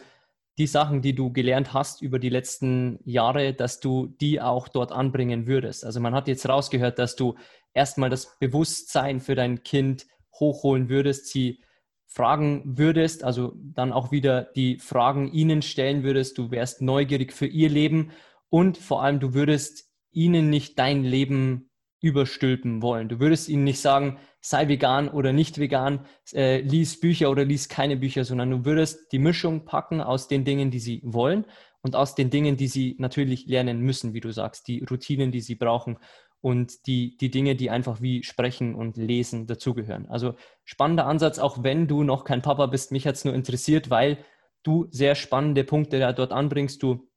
die 0.59 0.67
Sachen, 0.67 1.03
die 1.03 1.15
du 1.15 1.33
gelernt 1.33 1.73
hast 1.73 2.03
über 2.03 2.19
die 2.19 2.29
letzten 2.31 2.99
Jahre, 3.05 3.55
dass 3.55 3.79
du 3.79 4.09
die 4.21 4.41
auch 4.41 4.67
dort 4.67 4.91
anbringen 4.91 5.47
würdest. 5.47 5.85
Also 5.85 6.01
man 6.01 6.15
hat 6.15 6.27
jetzt 6.27 6.49
rausgehört, 6.49 6.99
dass 6.99 7.15
du 7.15 7.37
erstmal 7.75 8.11
das 8.11 8.39
Bewusstsein 8.41 9.21
für 9.21 9.37
dein 9.37 9.63
Kind 9.63 10.07
hochholen 10.35 10.89
würdest, 10.89 11.29
sie 11.29 11.61
fragen 12.07 12.63
würdest, 12.65 13.23
also 13.23 13.53
dann 13.57 13.93
auch 13.93 14.11
wieder 14.11 14.43
die 14.43 14.79
Fragen 14.79 15.31
ihnen 15.33 15.63
stellen 15.63 16.03
würdest, 16.03 16.39
du 16.39 16.51
wärst 16.51 16.83
neugierig 16.83 17.33
für 17.33 17.47
ihr 17.47 17.69
Leben 17.69 18.11
und 18.51 18.79
vor 18.79 19.03
allem, 19.03 19.21
du 19.21 19.35
würdest 19.35 19.91
ihnen 20.11 20.51
nicht 20.51 20.79
dein 20.79 21.05
Leben 21.05 21.71
überstülpen 22.01 22.81
wollen. 22.81 23.09
Du 23.09 23.19
würdest 23.19 23.49
ihnen 23.49 23.65
nicht 23.65 23.81
sagen, 23.81 24.19
sei 24.41 24.69
vegan 24.69 25.09
oder 25.09 25.33
nicht 25.33 25.59
vegan, 25.59 26.07
äh, 26.33 26.61
lies 26.61 27.01
Bücher 27.01 27.31
oder 27.31 27.45
lies 27.45 27.69
keine 27.69 27.97
Bücher, 27.97 28.25
sondern 28.25 28.51
du 28.51 28.65
würdest 28.65 29.13
die 29.13 29.19
Mischung 29.19 29.65
packen 29.65 30.01
aus 30.01 30.29
den 30.29 30.45
Dingen, 30.45 30.71
die 30.71 30.79
sie 30.79 31.01
wollen 31.05 31.45
und 31.83 31.97
aus 31.97 32.15
den 32.15 32.31
Dingen, 32.31 32.57
die 32.57 32.69
sie 32.69 32.95
natürlich 32.99 33.47
lernen 33.47 33.81
müssen, 33.81 34.15
wie 34.15 34.21
du 34.21 34.33
sagst, 34.33 34.69
die 34.69 34.85
Routinen, 34.85 35.33
die 35.33 35.41
sie 35.41 35.57
brauchen 35.57 35.99
und 36.41 36.87
die, 36.87 37.17
die 37.17 37.31
Dinge, 37.31 37.57
die 37.57 37.71
einfach 37.71 38.01
wie 38.01 38.23
Sprechen 38.23 38.77
und 38.77 38.97
Lesen 38.97 39.47
dazugehören. 39.47 40.07
Also 40.07 40.35
spannender 40.65 41.07
Ansatz, 41.07 41.41
auch 41.41 41.65
wenn 41.65 41.89
du 41.89 42.05
noch 42.05 42.25
kein 42.25 42.43
Papa 42.43 42.67
bist. 42.67 42.93
Mich 42.93 43.07
hat 43.07 43.17
es 43.17 43.25
nur 43.25 43.35
interessiert, 43.35 43.91
weil 43.91 44.19
du 44.63 44.87
sehr 44.91 45.17
spannende 45.17 45.65
Punkte 45.65 45.99
da 45.99 46.13
dort 46.13 46.31
anbringst. 46.31 46.81
Du 46.83 47.09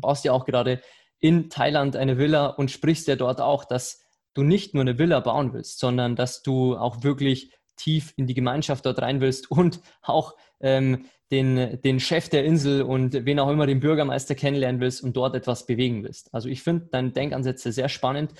baust 0.00 0.24
ja 0.24 0.32
auch 0.32 0.44
gerade 0.44 0.80
in 1.20 1.48
Thailand 1.50 1.96
eine 1.96 2.18
Villa 2.18 2.46
und 2.46 2.70
sprichst 2.70 3.08
ja 3.08 3.16
dort 3.16 3.40
auch, 3.40 3.64
dass 3.64 4.02
du 4.34 4.42
nicht 4.42 4.74
nur 4.74 4.82
eine 4.82 4.98
Villa 4.98 5.20
bauen 5.20 5.52
willst, 5.52 5.78
sondern 5.78 6.16
dass 6.16 6.42
du 6.42 6.76
auch 6.76 7.02
wirklich 7.02 7.52
tief 7.76 8.12
in 8.16 8.26
die 8.26 8.34
Gemeinschaft 8.34 8.84
dort 8.86 9.00
rein 9.00 9.20
willst 9.20 9.50
und 9.50 9.80
auch 10.02 10.34
ähm, 10.60 11.06
den, 11.30 11.80
den 11.82 12.00
Chef 12.00 12.28
der 12.28 12.44
Insel 12.44 12.82
und 12.82 13.24
wen 13.24 13.40
auch 13.40 13.48
immer 13.48 13.66
den 13.66 13.80
Bürgermeister 13.80 14.34
kennenlernen 14.34 14.80
willst 14.80 15.02
und 15.02 15.16
dort 15.16 15.34
etwas 15.34 15.66
bewegen 15.66 16.04
willst. 16.04 16.32
Also 16.32 16.48
ich 16.48 16.62
finde 16.62 16.86
deine 16.90 17.10
Denkansätze 17.10 17.72
sehr 17.72 17.88
spannend. 17.88 18.34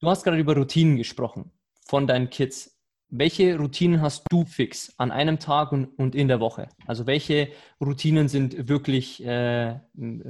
Du 0.00 0.08
hast 0.08 0.24
gerade 0.24 0.38
über 0.38 0.56
Routinen 0.56 0.96
gesprochen 0.96 1.52
von 1.86 2.06
deinen 2.06 2.30
Kids. 2.30 2.77
Welche 3.10 3.56
Routinen 3.56 4.02
hast 4.02 4.24
du 4.28 4.44
fix 4.44 4.92
an 4.98 5.10
einem 5.10 5.38
Tag 5.38 5.72
und, 5.72 5.86
und 5.98 6.14
in 6.14 6.28
der 6.28 6.40
Woche? 6.40 6.68
Also 6.86 7.06
welche 7.06 7.50
Routinen 7.80 8.28
sind 8.28 8.68
wirklich 8.68 9.24
äh, 9.24 9.80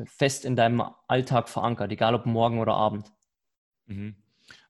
fest 0.05 0.45
in 0.45 0.55
deinem 0.55 0.83
Alltag 1.09 1.49
verankert, 1.49 1.91
egal 1.91 2.15
ob 2.15 2.27
morgen 2.27 2.61
oder 2.61 2.75
Abend? 2.75 3.13
Mhm. 3.87 4.15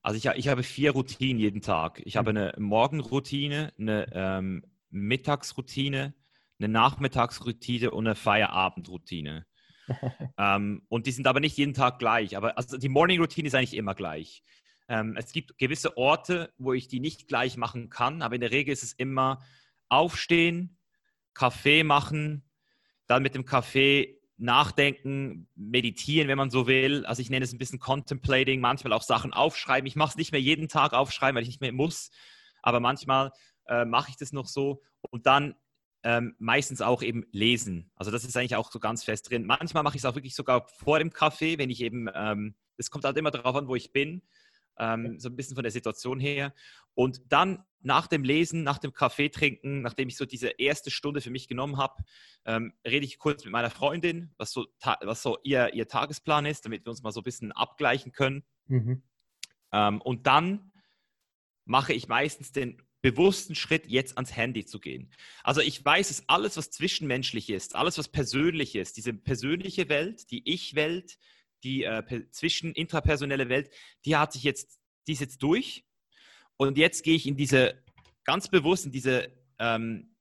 Also 0.01 0.17
ich, 0.17 0.37
ich, 0.37 0.47
habe 0.47 0.63
vier 0.63 0.91
Routinen 0.91 1.39
jeden 1.39 1.61
Tag. 1.61 2.01
Ich 2.03 2.17
habe 2.17 2.31
mhm. 2.31 2.37
eine 2.37 2.53
Morgenroutine, 2.57 3.73
eine 3.77 4.07
ähm, 4.11 4.63
Mittagsroutine, 4.89 6.15
eine 6.57 6.67
Nachmittagsroutine 6.67 7.91
und 7.91 8.07
eine 8.07 8.15
Feierabendroutine. 8.15 9.45
ähm, 10.37 10.81
und 10.89 11.05
die 11.05 11.11
sind 11.11 11.27
aber 11.27 11.39
nicht 11.39 11.57
jeden 11.57 11.75
Tag 11.75 11.99
gleich. 11.99 12.35
Aber 12.37 12.57
also 12.57 12.77
die 12.77 12.89
Morning 12.89 13.19
Routine 13.19 13.47
ist 13.47 13.55
eigentlich 13.55 13.75
immer 13.75 13.93
gleich. 13.93 14.43
Ähm, 14.89 15.15
es 15.15 15.31
gibt 15.31 15.57
gewisse 15.57 15.95
Orte, 15.97 16.51
wo 16.57 16.73
ich 16.73 16.87
die 16.87 16.99
nicht 16.99 17.27
gleich 17.27 17.55
machen 17.55 17.89
kann, 17.89 18.21
aber 18.21 18.35
in 18.35 18.41
der 18.41 18.51
Regel 18.51 18.73
ist 18.73 18.83
es 18.83 18.93
immer 18.93 19.41
aufstehen, 19.87 20.77
Kaffee 21.33 21.83
machen, 21.83 22.43
dann 23.07 23.23
mit 23.23 23.35
dem 23.35 23.45
Kaffee 23.45 24.19
nachdenken, 24.37 25.47
meditieren, 25.55 26.27
wenn 26.27 26.37
man 26.37 26.49
so 26.49 26.65
will. 26.65 27.05
Also 27.05 27.21
ich 27.21 27.29
nenne 27.29 27.45
es 27.45 27.53
ein 27.53 27.59
bisschen 27.59 27.79
Contemplating, 27.79 28.61
manchmal 28.61 28.93
auch 28.93 29.03
Sachen 29.03 29.33
aufschreiben. 29.33 29.85
Ich 29.85 29.95
mache 29.95 30.11
es 30.11 30.15
nicht 30.17 30.31
mehr 30.31 30.41
jeden 30.41 30.67
Tag 30.67 30.93
aufschreiben, 30.93 31.35
weil 31.35 31.43
ich 31.43 31.49
nicht 31.49 31.61
mehr 31.61 31.71
muss, 31.71 32.09
aber 32.61 32.79
manchmal 32.79 33.31
äh, 33.67 33.85
mache 33.85 34.09
ich 34.09 34.17
das 34.17 34.31
noch 34.31 34.47
so 34.47 34.81
und 35.11 35.25
dann 35.27 35.55
ähm, 36.03 36.35
meistens 36.39 36.81
auch 36.81 37.03
eben 37.03 37.25
lesen. 37.31 37.91
Also 37.95 38.09
das 38.09 38.23
ist 38.23 38.35
eigentlich 38.37 38.55
auch 38.55 38.71
so 38.71 38.79
ganz 38.79 39.03
fest 39.03 39.29
drin. 39.29 39.45
Manchmal 39.45 39.83
mache 39.83 39.97
ich 39.97 40.01
es 40.01 40.05
auch 40.05 40.15
wirklich 40.15 40.35
sogar 40.35 40.67
vor 40.67 40.97
dem 40.99 41.11
Kaffee, 41.11 41.57
wenn 41.57 41.69
ich 41.69 41.81
eben, 41.81 42.09
ähm, 42.13 42.55
es 42.77 42.87
ähm, 42.87 42.91
kommt 42.91 43.05
halt 43.05 43.17
immer 43.17 43.31
darauf 43.31 43.55
an, 43.55 43.67
wo 43.67 43.75
ich 43.75 43.91
bin, 43.91 44.21
ähm, 44.79 45.19
so 45.19 45.29
ein 45.29 45.35
bisschen 45.35 45.55
von 45.55 45.63
der 45.63 45.71
Situation 45.71 46.19
her. 46.19 46.53
Und 46.95 47.21
dann 47.31 47.63
nach 47.81 48.07
dem 48.07 48.23
Lesen, 48.23 48.63
nach 48.63 48.77
dem 48.77 48.93
Kaffee 48.93 49.29
trinken, 49.29 49.81
nachdem 49.81 50.09
ich 50.09 50.17
so 50.17 50.25
diese 50.25 50.49
erste 50.49 50.91
Stunde 50.91 51.21
für 51.21 51.29
mich 51.29 51.47
genommen 51.47 51.77
habe, 51.77 52.03
ähm, 52.45 52.73
rede 52.85 53.05
ich 53.05 53.19
kurz 53.19 53.43
mit 53.45 53.51
meiner 53.51 53.69
Freundin, 53.69 54.33
was 54.37 54.51
so, 54.51 54.65
was 55.01 55.21
so 55.21 55.37
ihr, 55.43 55.73
ihr 55.73 55.87
Tagesplan 55.87 56.45
ist, 56.45 56.65
damit 56.65 56.85
wir 56.85 56.89
uns 56.89 57.03
mal 57.03 57.11
so 57.11 57.21
ein 57.21 57.23
bisschen 57.25 57.51
abgleichen 57.51 58.11
können. 58.11 58.43
Mhm. 58.67 59.03
Ähm, 59.71 60.01
und 60.01 60.27
dann 60.27 60.71
mache 61.65 61.93
ich 61.93 62.07
meistens 62.07 62.51
den 62.51 62.81
bewussten 63.01 63.55
Schritt, 63.55 63.87
jetzt 63.87 64.17
ans 64.17 64.35
Handy 64.35 64.65
zu 64.65 64.79
gehen. 64.79 65.11
Also 65.43 65.61
ich 65.61 65.83
weiß, 65.83 66.09
dass 66.09 66.27
alles, 66.27 66.57
was 66.57 66.71
zwischenmenschlich 66.71 67.49
ist, 67.49 67.75
alles, 67.75 67.97
was 67.97 68.09
persönlich 68.09 68.75
ist, 68.75 68.97
diese 68.97 69.13
persönliche 69.13 69.87
Welt, 69.87 70.31
die 70.31 70.41
Ich-Welt, 70.51 71.17
die 71.63 71.83
äh, 71.83 72.29
zwischen 72.31 72.73
intrapersonelle 72.73 73.49
Welt, 73.49 73.69
die 74.05 74.15
hat 74.15 74.33
sich 74.33 74.43
jetzt, 74.43 74.79
die 75.07 75.13
ist 75.13 75.21
jetzt 75.21 75.41
durch. 75.43 75.85
Und 76.57 76.77
jetzt 76.77 77.03
gehe 77.03 77.15
ich 77.15 77.25
in 77.25 77.37
diese, 77.37 77.81
ganz 78.23 78.49
bewusst 78.49 78.85
in 78.85 78.91
diese 78.91 79.31
ähm, 79.59 80.15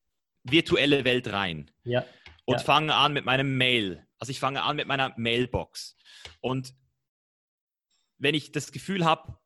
virtuelle 0.45 1.05
Welt 1.05 1.28
rein. 1.32 1.70
Ja. 1.84 2.05
Und 2.45 2.59
ja. 2.59 2.64
fange 2.64 2.95
an 2.95 3.12
mit 3.12 3.24
meinem 3.24 3.57
Mail. 3.57 4.07
Also 4.18 4.30
ich 4.30 4.41
fange 4.41 4.62
an 4.62 4.76
mit 4.76 4.86
meiner 4.86 5.12
Mailbox. 5.16 5.97
Und 6.41 6.74
wenn 8.18 8.34
ich 8.34 8.53
das 8.53 8.72
Gefühl 8.72 9.05
habe, 9.05 9.39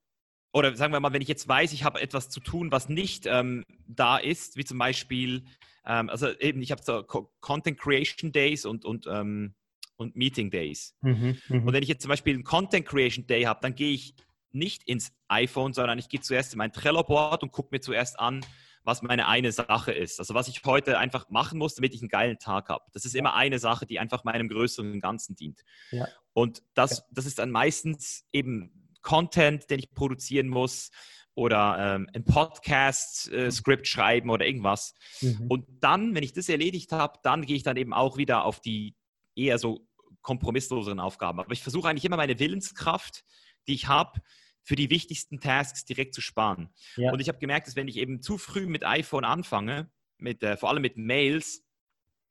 oder 0.52 0.74
sagen 0.76 0.92
wir 0.92 1.00
mal, 1.00 1.12
wenn 1.12 1.22
ich 1.22 1.28
jetzt 1.28 1.48
weiß, 1.48 1.72
ich 1.72 1.84
habe 1.84 2.00
etwas 2.00 2.28
zu 2.28 2.40
tun, 2.40 2.72
was 2.72 2.88
nicht 2.88 3.26
ähm, 3.26 3.64
da 3.86 4.18
ist, 4.18 4.56
wie 4.56 4.64
zum 4.64 4.78
Beispiel, 4.78 5.44
ähm, 5.86 6.10
also 6.10 6.30
eben, 6.38 6.62
ich 6.62 6.70
habe 6.70 6.82
so 6.82 7.02
Content 7.02 7.78
Creation 7.78 8.32
Days 8.32 8.64
und, 8.64 8.84
und, 8.84 9.06
ähm, 9.06 9.54
und 9.96 10.16
Meeting 10.16 10.50
Days. 10.50 10.94
Mhm, 11.00 11.38
mh. 11.48 11.58
Und 11.58 11.72
wenn 11.72 11.82
ich 11.82 11.88
jetzt 11.88 12.02
zum 12.02 12.08
Beispiel 12.08 12.34
einen 12.34 12.44
Content 12.44 12.86
Creation 12.86 13.26
Day 13.26 13.42
habe, 13.44 13.60
dann 13.62 13.74
gehe 13.74 13.92
ich 13.92 14.14
nicht 14.50 14.82
ins 14.84 15.12
iPhone, 15.28 15.72
sondern 15.72 15.98
ich 15.98 16.08
gehe 16.08 16.20
zuerst 16.20 16.52
in 16.52 16.58
mein 16.58 16.72
Trello-Board 16.72 17.42
und 17.42 17.52
gucke 17.52 17.70
mir 17.72 17.80
zuerst 17.80 18.18
an, 18.18 18.44
was 18.84 19.02
meine 19.02 19.28
eine 19.28 19.52
Sache 19.52 19.92
ist. 19.92 20.18
Also 20.18 20.34
was 20.34 20.48
ich 20.48 20.62
heute 20.64 20.98
einfach 20.98 21.28
machen 21.30 21.58
muss, 21.58 21.74
damit 21.74 21.94
ich 21.94 22.02
einen 22.02 22.08
geilen 22.08 22.38
Tag 22.38 22.68
habe. 22.68 22.84
Das 22.92 23.04
ist 23.04 23.14
immer 23.14 23.34
eine 23.34 23.58
Sache, 23.58 23.86
die 23.86 23.98
einfach 23.98 24.24
meinem 24.24 24.48
größeren 24.48 25.00
Ganzen 25.00 25.36
dient. 25.36 25.62
Ja. 25.90 26.08
Und 26.32 26.62
das, 26.74 26.98
ja. 26.98 27.04
das 27.12 27.26
ist 27.26 27.38
dann 27.38 27.50
meistens 27.50 28.24
eben 28.32 28.90
Content, 29.02 29.70
den 29.70 29.78
ich 29.78 29.92
produzieren 29.94 30.48
muss 30.48 30.90
oder 31.34 31.96
ähm, 31.96 32.08
ein 32.12 32.24
Podcast-Skript 32.24 33.82
äh, 33.82 33.86
schreiben 33.86 34.30
oder 34.30 34.44
irgendwas. 34.46 34.94
Mhm. 35.20 35.46
Und 35.48 35.66
dann, 35.80 36.14
wenn 36.14 36.22
ich 36.22 36.32
das 36.32 36.48
erledigt 36.48 36.92
habe, 36.92 37.18
dann 37.22 37.46
gehe 37.46 37.56
ich 37.56 37.62
dann 37.62 37.76
eben 37.76 37.94
auch 37.94 38.16
wieder 38.16 38.44
auf 38.44 38.60
die 38.60 38.94
eher 39.34 39.58
so 39.58 39.86
kompromissloseren 40.22 41.00
Aufgaben. 41.00 41.40
Aber 41.40 41.52
ich 41.52 41.62
versuche 41.62 41.88
eigentlich 41.88 42.04
immer 42.04 42.16
meine 42.16 42.38
Willenskraft, 42.38 43.24
die 43.66 43.74
ich 43.74 43.88
habe, 43.88 44.20
für 44.64 44.76
die 44.76 44.90
wichtigsten 44.90 45.40
Tasks 45.40 45.84
direkt 45.84 46.14
zu 46.14 46.20
sparen. 46.20 46.72
Ja. 46.96 47.12
Und 47.12 47.20
ich 47.20 47.28
habe 47.28 47.38
gemerkt, 47.38 47.66
dass 47.66 47.76
wenn 47.76 47.88
ich 47.88 47.96
eben 47.96 48.22
zu 48.22 48.38
früh 48.38 48.66
mit 48.66 48.84
iPhone 48.84 49.24
anfange, 49.24 49.90
mit, 50.18 50.42
äh, 50.42 50.56
vor 50.56 50.70
allem 50.70 50.82
mit 50.82 50.96
Mails, 50.96 51.64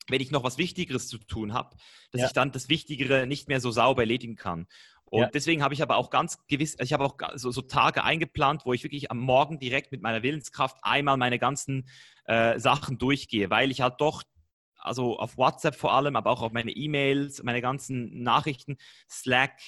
wenn 0.07 0.21
ich 0.21 0.31
noch 0.31 0.43
was 0.43 0.57
Wichtigeres 0.57 1.07
zu 1.07 1.17
tun 1.17 1.53
habe, 1.53 1.75
dass 2.11 2.21
ja. 2.21 2.27
ich 2.27 2.33
dann 2.33 2.51
das 2.51 2.69
Wichtigere 2.69 3.27
nicht 3.27 3.47
mehr 3.49 3.59
so 3.59 3.71
sauber 3.71 4.03
erledigen 4.03 4.35
kann. 4.35 4.67
Und 5.05 5.23
ja. 5.23 5.29
deswegen 5.29 5.61
habe 5.61 5.73
ich 5.73 5.81
aber 5.81 5.97
auch 5.97 6.09
ganz 6.09 6.37
gewiss, 6.47 6.77
ich 6.79 6.93
habe 6.93 7.03
auch 7.03 7.17
so, 7.35 7.51
so, 7.51 7.61
Tage 7.61 8.05
eingeplant, 8.05 8.65
wo 8.65 8.71
ich 8.71 8.83
wirklich 8.83 9.11
am 9.11 9.19
Morgen 9.19 9.59
direkt 9.59 9.91
mit 9.91 10.01
meiner 10.01 10.23
Willenskraft 10.23 10.77
einmal 10.83 11.17
meine 11.17 11.37
ganzen 11.37 11.89
äh, 12.25 12.57
Sachen 12.59 12.97
durchgehe, 12.97 13.49
weil 13.49 13.71
ich 13.71 13.81
halt 13.81 13.95
doch, 13.99 14.23
also 14.81 15.17
auf 15.17 15.37
WhatsApp 15.37 15.75
vor 15.75 15.93
allem, 15.93 16.15
aber 16.15 16.29
auch 16.31 16.41
auf 16.41 16.51
meine 16.51 16.71
E-Mails, 16.71 17.43
meine 17.43 17.61
ganzen 17.61 18.23
Nachrichten, 18.23 18.77
Slack, 19.09 19.59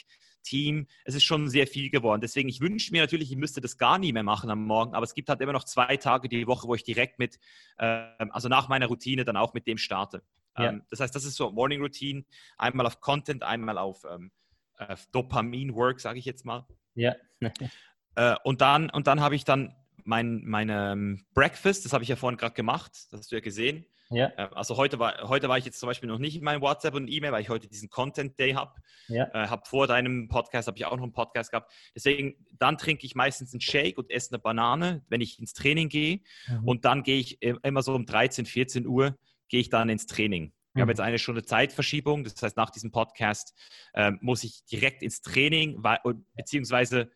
Team, 0.43 0.87
es 1.05 1.15
ist 1.15 1.23
schon 1.23 1.49
sehr 1.49 1.67
viel 1.67 1.89
geworden. 1.89 2.21
Deswegen, 2.21 2.49
ich 2.49 2.61
wünsche 2.61 2.91
mir 2.91 3.01
natürlich, 3.01 3.31
ich 3.31 3.37
müsste 3.37 3.61
das 3.61 3.77
gar 3.77 3.97
nie 3.97 4.13
mehr 4.13 4.23
machen 4.23 4.49
am 4.49 4.65
Morgen, 4.65 4.93
aber 4.93 5.03
es 5.03 5.15
gibt 5.15 5.29
halt 5.29 5.41
immer 5.41 5.53
noch 5.53 5.63
zwei 5.63 5.97
Tage 5.97 6.29
die 6.29 6.47
Woche, 6.47 6.67
wo 6.67 6.75
ich 6.75 6.83
direkt 6.83 7.17
mit, 7.17 7.39
äh, 7.77 8.05
also 8.29 8.49
nach 8.49 8.67
meiner 8.67 8.87
Routine 8.87 9.25
dann 9.25 9.37
auch 9.37 9.53
mit 9.53 9.67
dem 9.67 9.77
starte. 9.77 10.21
Ja. 10.57 10.69
Ähm, 10.69 10.83
das 10.89 10.99
heißt, 10.99 11.15
das 11.15 11.23
ist 11.23 11.35
so 11.35 11.49
Morning 11.51 11.81
Routine, 11.81 12.25
einmal 12.57 12.85
auf 12.85 12.99
Content, 13.01 13.43
einmal 13.43 13.77
auf 13.77 14.05
ähm, 14.09 14.31
äh, 14.77 14.95
Dopamin-Work, 15.11 15.99
sage 15.99 16.19
ich 16.19 16.25
jetzt 16.25 16.45
mal. 16.45 16.65
Ja. 16.95 17.15
äh, 18.15 18.35
und 18.43 18.61
dann, 18.61 18.89
und 18.89 19.07
dann 19.07 19.21
habe 19.21 19.35
ich 19.35 19.45
dann 19.45 19.75
mein 20.05 20.43
meine, 20.45 20.91
ähm, 20.91 21.25
Breakfast, 21.33 21.85
das 21.85 21.93
habe 21.93 22.03
ich 22.03 22.09
ja 22.09 22.15
vorhin 22.15 22.37
gerade 22.37 22.53
gemacht, 22.53 22.91
das 23.11 23.21
hast 23.21 23.31
du 23.31 23.35
ja 23.35 23.41
gesehen. 23.41 23.85
Ja. 24.13 24.31
Äh, 24.37 24.49
also 24.53 24.77
heute 24.77 24.99
war, 24.99 25.27
heute 25.27 25.49
war 25.49 25.57
ich 25.57 25.65
jetzt 25.65 25.79
zum 25.79 25.87
Beispiel 25.87 26.09
noch 26.09 26.19
nicht 26.19 26.35
in 26.35 26.43
meinem 26.43 26.61
WhatsApp 26.61 26.93
und 26.95 27.07
E-Mail, 27.07 27.31
weil 27.31 27.41
ich 27.41 27.49
heute 27.49 27.67
diesen 27.67 27.89
Content 27.89 28.39
Day 28.39 28.53
habe. 28.53 28.73
Ja. 29.07 29.27
Äh, 29.33 29.47
habe 29.47 29.63
vor 29.65 29.87
deinem 29.87 30.27
Podcast, 30.27 30.67
habe 30.67 30.77
ich 30.77 30.85
auch 30.85 30.95
noch 30.95 31.03
einen 31.03 31.13
Podcast 31.13 31.51
gehabt. 31.51 31.71
Deswegen, 31.95 32.35
dann 32.57 32.77
trinke 32.77 33.05
ich 33.05 33.15
meistens 33.15 33.53
einen 33.53 33.61
Shake 33.61 33.97
und 33.97 34.09
esse 34.11 34.31
eine 34.31 34.39
Banane, 34.39 35.03
wenn 35.09 35.21
ich 35.21 35.39
ins 35.39 35.53
Training 35.53 35.89
gehe. 35.89 36.21
Mhm. 36.47 36.67
Und 36.67 36.85
dann 36.85 37.03
gehe 37.03 37.19
ich 37.19 37.41
immer 37.41 37.81
so 37.81 37.93
um 37.93 38.05
13, 38.05 38.45
14 38.45 38.87
Uhr, 38.87 39.17
gehe 39.49 39.59
ich 39.59 39.69
dann 39.69 39.89
ins 39.89 40.05
Training. 40.05 40.53
Wir 40.73 40.81
haben 40.81 40.87
mhm. 40.87 40.91
jetzt 40.91 41.01
eine 41.01 41.19
Stunde 41.19 41.43
Zeitverschiebung. 41.43 42.23
Das 42.23 42.41
heißt, 42.41 42.57
nach 42.57 42.71
diesem 42.71 42.91
Podcast 42.91 43.53
äh, 43.93 44.11
muss 44.21 44.43
ich 44.43 44.65
direkt 44.65 45.03
ins 45.03 45.21
Training, 45.21 45.75
weil, 45.83 45.99
beziehungsweise 46.35 47.11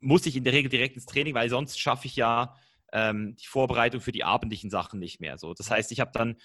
muss 0.00 0.26
ich 0.26 0.36
in 0.36 0.44
der 0.44 0.52
Regel 0.52 0.68
direkt 0.68 0.96
ins 0.96 1.06
Training, 1.06 1.34
weil 1.34 1.48
sonst 1.48 1.78
schaffe 1.78 2.06
ich 2.06 2.16
ja 2.16 2.54
ähm, 2.92 3.36
die 3.36 3.46
Vorbereitung 3.46 4.00
für 4.00 4.12
die 4.12 4.24
abendlichen 4.24 4.70
Sachen 4.70 4.98
nicht 4.98 5.20
mehr. 5.20 5.38
So, 5.38 5.54
das 5.54 5.70
heißt, 5.70 5.92
ich 5.92 6.00
habe 6.00 6.10
dann 6.12 6.36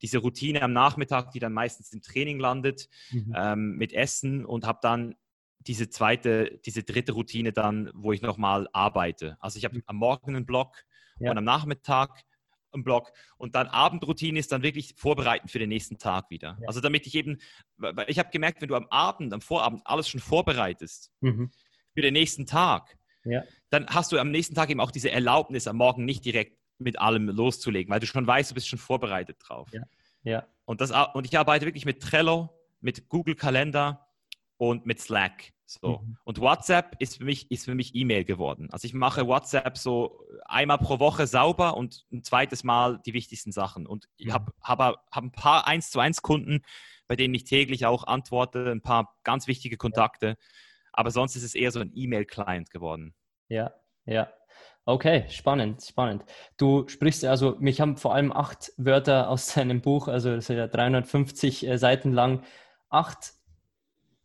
diese 0.00 0.18
Routine 0.18 0.62
am 0.62 0.72
Nachmittag, 0.72 1.30
die 1.30 1.38
dann 1.38 1.52
meistens 1.52 1.92
im 1.92 2.02
Training 2.02 2.40
landet, 2.40 2.88
mhm. 3.10 3.34
ähm, 3.36 3.76
mit 3.76 3.92
Essen 3.92 4.44
und 4.44 4.66
habe 4.66 4.80
dann 4.82 5.14
diese 5.60 5.88
zweite, 5.88 6.60
diese 6.64 6.82
dritte 6.82 7.12
Routine 7.12 7.52
dann, 7.52 7.90
wo 7.94 8.12
ich 8.12 8.20
nochmal 8.20 8.68
arbeite. 8.72 9.36
Also 9.40 9.58
ich 9.58 9.64
habe 9.64 9.76
mhm. 9.76 9.82
am 9.86 9.96
Morgen 9.96 10.36
einen 10.36 10.46
Block 10.46 10.76
ja. 11.20 11.30
und 11.30 11.38
am 11.38 11.44
Nachmittag 11.44 12.24
im 12.72 12.84
Blog. 12.84 13.12
Und 13.36 13.54
dann 13.54 13.68
Abendroutine 13.68 14.38
ist 14.38 14.50
dann 14.50 14.62
wirklich 14.62 14.94
vorbereiten 14.96 15.48
für 15.48 15.58
den 15.58 15.68
nächsten 15.68 15.98
Tag 15.98 16.30
wieder. 16.30 16.58
Ja. 16.60 16.68
Also 16.68 16.80
damit 16.80 17.06
ich 17.06 17.14
eben, 17.14 17.38
weil 17.76 18.06
ich 18.08 18.18
habe 18.18 18.30
gemerkt, 18.30 18.60
wenn 18.60 18.68
du 18.68 18.76
am 18.76 18.86
Abend, 18.88 19.32
am 19.32 19.40
Vorabend 19.40 19.82
alles 19.84 20.08
schon 20.08 20.20
vorbereitest 20.20 21.12
mhm. 21.20 21.50
für 21.94 22.00
den 22.00 22.14
nächsten 22.14 22.46
Tag, 22.46 22.96
ja. 23.24 23.42
dann 23.70 23.86
hast 23.88 24.12
du 24.12 24.18
am 24.18 24.30
nächsten 24.30 24.54
Tag 24.54 24.70
eben 24.70 24.80
auch 24.80 24.90
diese 24.90 25.10
Erlaubnis, 25.10 25.66
am 25.66 25.76
Morgen 25.76 26.04
nicht 26.04 26.24
direkt 26.24 26.58
mit 26.78 26.98
allem 26.98 27.28
loszulegen, 27.28 27.92
weil 27.92 28.00
du 28.00 28.06
schon 28.06 28.26
weißt, 28.26 28.50
du 28.50 28.54
bist 28.54 28.68
schon 28.68 28.78
vorbereitet 28.78 29.36
drauf. 29.40 29.68
Ja. 29.72 29.82
ja. 30.22 30.46
Und, 30.64 30.80
das, 30.80 30.92
und 31.14 31.26
ich 31.26 31.38
arbeite 31.38 31.66
wirklich 31.66 31.84
mit 31.84 32.02
Trello, 32.02 32.50
mit 32.80 33.08
Google 33.08 33.34
Kalender 33.34 34.06
und 34.56 34.86
mit 34.86 35.00
Slack. 35.00 35.52
So. 35.80 35.98
Mhm. 35.98 36.16
Und 36.24 36.40
WhatsApp 36.40 36.96
ist 36.98 37.16
für 37.16 37.24
mich 37.24 37.50
ist 37.50 37.64
für 37.64 37.74
mich 37.74 37.94
E-Mail 37.94 38.24
geworden. 38.24 38.68
Also 38.70 38.84
ich 38.86 38.94
mache 38.94 39.26
WhatsApp 39.26 39.78
so 39.78 40.22
einmal 40.44 40.78
pro 40.78 40.98
Woche 40.98 41.26
sauber 41.26 41.76
und 41.76 42.04
ein 42.12 42.22
zweites 42.22 42.62
Mal 42.62 43.00
die 43.06 43.14
wichtigsten 43.14 43.52
Sachen. 43.52 43.86
Und 43.86 44.08
ich 44.16 44.26
mhm. 44.26 44.32
habe 44.32 44.52
hab, 44.62 44.78
hab 44.80 45.24
ein 45.24 45.32
paar 45.32 45.66
1 45.66 45.90
zu 45.90 45.98
1 45.98 46.22
Kunden, 46.22 46.62
bei 47.08 47.16
denen 47.16 47.34
ich 47.34 47.44
täglich 47.44 47.86
auch 47.86 48.04
antworte, 48.04 48.70
ein 48.70 48.82
paar 48.82 49.16
ganz 49.22 49.46
wichtige 49.46 49.76
Kontakte. 49.76 50.36
Aber 50.92 51.10
sonst 51.10 51.36
ist 51.36 51.42
es 51.42 51.54
eher 51.54 51.70
so 51.70 51.80
ein 51.80 51.92
E-Mail-Client 51.94 52.70
geworden. 52.70 53.14
Ja, 53.48 53.72
ja. 54.04 54.32
Okay, 54.84 55.26
spannend, 55.28 55.82
spannend. 55.82 56.24
Du 56.56 56.88
sprichst 56.88 57.24
also, 57.24 57.56
mich 57.60 57.80
haben 57.80 57.96
vor 57.96 58.14
allem 58.14 58.32
acht 58.32 58.72
Wörter 58.76 59.28
aus 59.28 59.46
deinem 59.54 59.80
Buch, 59.80 60.08
also 60.08 60.34
das 60.34 60.50
ist 60.50 60.56
ja 60.56 60.66
350 60.66 61.66
äh, 61.66 61.78
Seiten 61.78 62.12
lang, 62.12 62.42
acht 62.90 63.34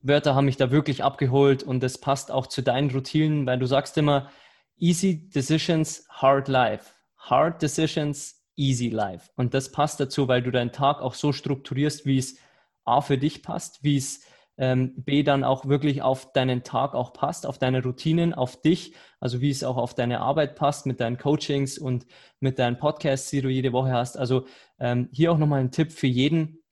Wörter 0.02 0.36
haben 0.36 0.46
mich 0.46 0.58
da 0.58 0.72
wirklich 0.72 1.04
abgeholt 1.04 1.64
und 1.64 1.82
das 1.82 2.00
passt 2.00 2.32
auch 2.32 2.48
zu 2.48 2.62
deinen 2.62 2.90
Routinen, 2.92 3.46
weil 3.46 3.60
du 3.60 3.66
sagst 3.66 3.98
immer, 3.98 4.30
easy 4.78 5.30
decisions, 5.30 6.08
hard 6.10 6.48
life. 6.48 6.92
Hard 7.18 7.62
decisions, 7.62 8.46
easy 8.56 8.90
life. 8.90 9.30
Und 9.36 9.54
das 9.54 9.72
passt 9.72 10.00
dazu, 10.00 10.28
weil 10.28 10.42
du 10.42 10.52
deinen 10.52 10.72
Tag 10.72 11.02
auch 11.02 11.14
so 11.14 11.34
strukturierst, 11.34 12.06
wie 12.06 12.18
es 12.18 12.38
A 12.86 13.02
für 13.02 13.18
dich 13.18 13.44
passt, 13.44 13.84
wie 13.84 13.98
es 13.98 14.26
ähm, 14.58 14.94
B 14.98 15.24
dann 15.24 15.44
auch 15.44 15.68
wirklich 15.68 16.02
auf 16.02 16.34
deinen 16.34 16.64
Tag 16.64 16.96
auch 16.96 17.14
passt, 17.14 17.46
auf 17.46 17.60
deine 17.60 17.84
Routinen, 17.84 18.34
auf 18.34 18.60
dich, 18.62 18.94
also 19.20 19.42
wie 19.42 19.50
es 19.50 19.64
auch 19.64 19.78
auf 19.78 19.94
deine 19.94 20.22
Arbeit 20.22 20.56
passt 20.56 20.86
mit 20.86 21.00
deinen 21.00 21.18
Coachings 21.18 21.78
und 21.78 22.06
mit 22.40 22.60
deinen 22.60 22.78
Podcasts, 22.78 23.30
die 23.30 23.42
du 23.42 23.50
jede 23.50 23.74
Woche 23.74 23.92
hast. 23.92 24.18
Also 24.18 24.46
ähm, 24.80 25.10
hier 25.12 25.32
auch 25.32 25.38
nochmal 25.38 25.60
ein 25.60 25.72
Tipp 25.72 25.92
für 25.92 26.08
jeden, 26.08 26.64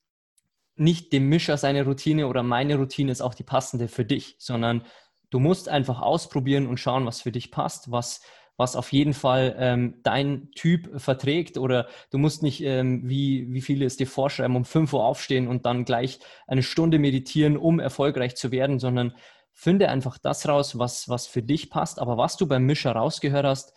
nicht 0.75 1.13
dem 1.13 1.29
Mischer 1.29 1.57
seine 1.57 1.86
Routine 1.86 2.27
oder 2.27 2.43
meine 2.43 2.75
Routine 2.75 3.11
ist 3.11 3.21
auch 3.21 3.33
die 3.33 3.43
passende 3.43 3.88
für 3.88 4.03
dich, 4.03 4.36
sondern 4.39 4.83
du 5.29 5.39
musst 5.39 5.69
einfach 5.69 6.01
ausprobieren 6.01 6.67
und 6.67 6.79
schauen, 6.79 7.05
was 7.05 7.21
für 7.21 7.31
dich 7.31 7.51
passt, 7.51 7.91
was, 7.91 8.21
was 8.58 8.76
auf 8.76 8.91
jeden 8.91 9.14
Fall 9.14 9.56
ähm, 9.60 9.99
dein 10.03 10.51
Typ 10.51 11.01
verträgt 11.01 11.58
oder 11.58 11.88
du 12.10 12.18
musst 12.18 12.43
nicht, 12.43 12.62
ähm, 12.62 13.01
wie, 13.10 13.51
wie 13.51 13.62
viele 13.62 13.86
es 13.86 13.97
dir 13.97 14.08
vorschreiben, 14.08 14.56
um 14.56 14.66
5 14.66 14.93
Uhr 14.93 15.03
aufstehen 15.03 15.47
und 15.47 15.66
dann 15.66 15.86
gleich 15.86 16.20
eine 16.47 16.64
Stunde 16.64 16.99
meditieren, 16.99 17.58
um 17.58 17.80
erfolgreich 17.80 18.36
zu 18.36 18.51
werden, 18.51 18.80
sondern 18.80 19.14
finde 19.51 19.89
einfach 19.89 20.18
das 20.18 20.47
raus, 20.47 20.78
was, 20.78 21.10
was 21.10 21.28
für 21.28 21.41
dich 21.41 21.70
passt. 21.70 21.99
Aber 21.99 22.18
was 22.18 22.38
du 22.38 22.47
beim 22.47 22.66
Mischer 22.66 22.91
rausgehört 22.91 23.45
hast, 23.45 23.74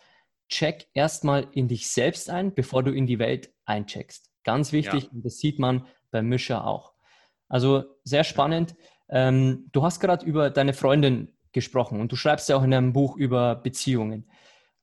check 0.49 0.87
erstmal 0.93 1.47
in 1.53 1.67
dich 1.67 1.89
selbst 1.89 2.29
ein, 2.29 2.53
bevor 2.53 2.83
du 2.83 2.91
in 2.91 3.07
die 3.07 3.19
Welt 3.19 3.51
eincheckst. 3.65 4.29
Ganz 4.43 4.71
wichtig, 4.71 5.03
ja. 5.03 5.09
und 5.11 5.25
das 5.25 5.37
sieht 5.37 5.59
man 5.59 5.85
beim 6.11 6.27
Mischer 6.27 6.65
auch. 6.65 6.93
Also 7.47 7.83
sehr 8.03 8.23
spannend. 8.23 8.75
Ähm, 9.09 9.69
du 9.71 9.83
hast 9.83 9.99
gerade 9.99 10.25
über 10.25 10.49
deine 10.49 10.73
Freundin 10.73 11.33
gesprochen 11.51 11.99
und 11.99 12.11
du 12.11 12.15
schreibst 12.15 12.49
ja 12.49 12.57
auch 12.57 12.63
in 12.63 12.71
deinem 12.71 12.93
Buch 12.93 13.15
über 13.17 13.55
Beziehungen. 13.55 14.29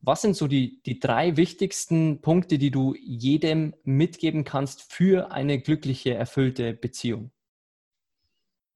Was 0.07 0.23
sind 0.23 0.37
so 0.37 0.47
die, 0.47 0.81
die 0.85 1.01
drei 1.01 1.37
wichtigsten 1.37 2.21
Punkte, 2.21 2.59
die 2.59 2.71
du 2.71 2.95
jedem 2.95 3.75
mitgeben 3.83 4.45
kannst 4.45 4.93
für 4.93 5.33
eine 5.33 5.61
glückliche, 5.61 6.15
erfüllte 6.15 6.75
Beziehung? 6.75 7.33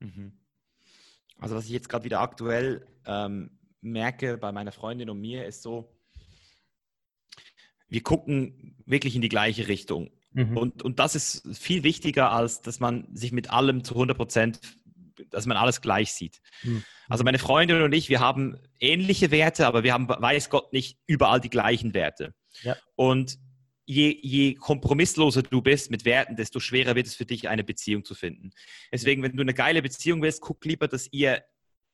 Mhm. 0.01 0.33
Also 1.39 1.55
was 1.55 1.67
ich 1.67 1.71
jetzt 1.71 1.89
gerade 1.89 2.05
wieder 2.05 2.19
aktuell 2.19 2.85
ähm, 3.07 3.61
merke 3.81 4.39
bei 4.39 4.51
meiner 4.51 4.73
Freundin 4.73 5.09
und 5.09 5.21
mir, 5.21 5.47
ist 5.47 5.63
so, 5.63 5.95
wir 7.89 8.03
gucken 8.03 8.77
wirklich 8.85 9.15
in 9.15 9.23
die 9.23 9.29
gleiche 9.29 9.69
Richtung. 9.69 10.11
Mhm. 10.33 10.57
Und, 10.57 10.83
und 10.83 10.99
das 10.99 11.15
ist 11.15 11.57
viel 11.57 11.85
wichtiger, 11.85 12.33
als 12.33 12.61
dass 12.61 12.81
man 12.81 13.07
sich 13.15 13.31
mit 13.31 13.51
allem 13.51 13.85
zu 13.85 13.95
100 13.95 14.17
Prozent, 14.17 14.61
dass 15.31 15.47
man 15.47 15.57
alles 15.57 15.81
gleich 15.81 16.13
sieht. 16.13 16.41
Mhm. 16.63 16.85
Also 17.09 17.25
meine 17.25 17.39
Freundin 17.39 17.83
und 17.83 17.93
ich, 17.93 18.09
wir 18.09 18.21
haben 18.21 18.59
ähnliche 18.79 19.31
Werte, 19.31 19.67
aber 19.67 19.83
wir 19.83 19.93
haben, 19.93 20.09
weiß 20.09 20.51
Gott, 20.51 20.73
nicht 20.73 20.99
überall 21.07 21.41
die 21.41 21.51
gleichen 21.51 21.93
Werte. 21.95 22.35
Ja. 22.63 22.77
Und 22.95 23.39
je, 23.85 24.17
je 24.23 24.55
kompromissloser 24.55 25.43
du 25.43 25.63
bist 25.63 25.91
mit 25.91 26.05
Werten, 26.05 26.37
desto 26.37 26.61
schwerer 26.61 26.95
wird 26.95 27.09
es 27.09 27.17
für 27.17 27.27
dich, 27.27 27.49
eine 27.49 27.65
Beziehung 27.65 28.05
zu 28.05 28.15
finden. 28.15 28.53
Deswegen, 28.93 29.23
wenn 29.23 29.37
du 29.37 29.43
eine 29.43 29.55
geile 29.55 29.83
Beziehung 29.83 30.23
willst, 30.23 30.41
guck 30.41 30.65
lieber, 30.65 30.87
dass 30.87 31.09
ihr 31.11 31.43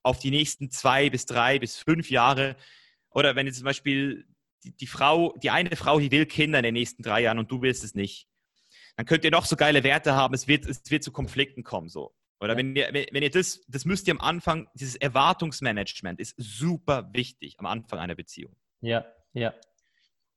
auf 0.03 0.19
die 0.19 0.31
nächsten 0.31 0.71
zwei 0.71 1.11
bis 1.11 1.27
drei 1.27 1.59
bis 1.59 1.77
fünf 1.77 2.11
Jahre 2.11 2.57
oder 3.11 3.35
wenn 3.35 3.47
jetzt 3.47 3.57
zum 3.57 3.65
Beispiel 3.65 4.27
die, 4.63 4.77
die, 4.77 4.87
Frau, 4.87 5.35
die 5.43 5.51
eine 5.51 5.75
Frau, 5.75 5.99
die 5.99 6.11
will 6.11 6.27
Kinder 6.27 6.59
in 6.59 6.65
den 6.65 6.75
nächsten 6.75 7.03
drei 7.03 7.23
Jahren 7.23 7.39
und 7.39 7.51
du 7.51 7.63
willst 7.63 7.83
es 7.83 7.95
nicht, 7.95 8.29
dann 8.97 9.07
könnt 9.07 9.25
ihr 9.25 9.31
noch 9.31 9.45
so 9.45 9.57
geile 9.57 9.85
Werte 9.85 10.15
haben, 10.15 10.35
es 10.35 10.49
wird, 10.49 10.67
es 10.67 10.91
wird 10.91 11.05
zu 11.05 11.13
Konflikten 11.13 11.63
kommen 11.63 11.89
so. 11.89 12.15
Oder 12.41 12.53
ja. 12.53 12.59
wenn 12.59 12.77
ihr, 12.77 12.93
wenn 12.93 13.23
ihr 13.23 13.31
das, 13.31 13.65
das 13.69 13.85
müsst 13.85 14.07
ihr 14.09 14.13
am 14.13 14.21
Anfang, 14.21 14.69
dieses 14.75 14.97
Erwartungsmanagement 14.97 16.21
ist 16.21 16.35
super 16.37 17.09
wichtig 17.13 17.57
am 17.59 17.67
Anfang 17.67 17.99
einer 17.99 18.15
Beziehung. 18.15 18.57
Ja, 18.81 19.07
ja. 19.33 19.55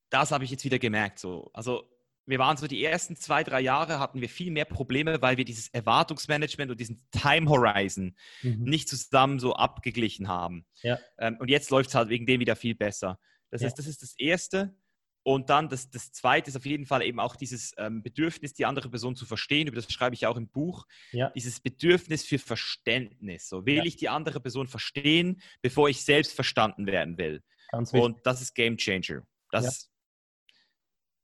Das 0.10 0.32
habe 0.32 0.44
ich 0.44 0.52
jetzt 0.52 0.64
wieder 0.64 0.80
gemerkt. 0.80 1.20
So. 1.20 1.52
Also 1.54 1.90
wir 2.26 2.40
waren 2.40 2.58
so 2.58 2.68
die 2.68 2.84
ersten 2.84 3.16
zwei, 3.16 3.44
drei 3.44 3.60
Jahre 3.60 4.00
hatten 4.00 4.22
wir 4.22 4.30
viel 4.30 4.52
mehr 4.52 4.66
Probleme, 4.66 5.22
weil 5.22 5.38
wir 5.38 5.46
dieses 5.46 5.70
Erwartungsmanagement 5.70 6.70
und 6.72 6.80
diesen 6.80 7.02
Time 7.12 7.50
Horizon 7.50 8.16
mhm. 8.44 8.64
nicht 8.64 8.88
zusammen 8.88 9.40
so 9.40 9.56
abgeglichen 9.56 10.28
haben. 10.28 10.66
Ja. 10.82 11.00
Ähm, 11.18 11.38
und 11.40 11.50
jetzt 11.50 11.72
läuft 11.72 11.90
es 11.90 11.96
halt 11.96 12.10
wegen 12.10 12.26
dem 12.28 12.40
wieder 12.40 12.56
viel 12.56 12.76
besser. 12.76 13.20
Das, 13.50 13.62
ja. 13.62 13.66
heißt, 13.66 13.80
das 13.80 13.88
ist 13.88 14.04
das 14.04 14.14
Erste. 14.18 14.76
Und 15.24 15.50
dann 15.50 15.70
das, 15.70 15.90
das 15.90 16.12
Zweite 16.12 16.50
ist 16.50 16.56
auf 16.56 16.66
jeden 16.66 16.86
Fall 16.86 17.04
eben 17.04 17.20
auch 17.20 17.36
dieses 17.36 17.74
ähm, 17.78 18.02
Bedürfnis, 18.02 18.54
die 18.54 18.66
andere 18.66 18.90
Person 18.90 19.16
zu 19.16 19.26
verstehen. 19.26 19.68
Über 19.68 19.76
das 19.76 19.92
schreibe 19.92 20.16
ich 20.16 20.26
auch 20.26 20.38
im 20.38 20.48
Buch. 20.48 20.86
Ja. 21.12 21.30
Dieses 21.32 21.60
Bedürfnis 21.60 22.26
für 22.26 22.40
Verständnis. 22.40 23.50
So 23.50 23.66
will 23.66 23.78
ja. 23.78 23.84
ich 23.84 23.98
die 23.98 24.10
andere 24.10 24.40
Person 24.40 24.68
verstehen, 24.68 25.42
bevor 25.62 25.90
ich 25.90 26.04
selbst 26.04 26.34
verstanden 26.34 26.86
werden 26.86 27.18
will. 27.18 27.44
Und 27.72 28.26
das 28.26 28.42
ist 28.42 28.56
Game 28.56 28.78
Changer. 28.78 29.24
Das 29.52 29.66
ja. 29.66 29.90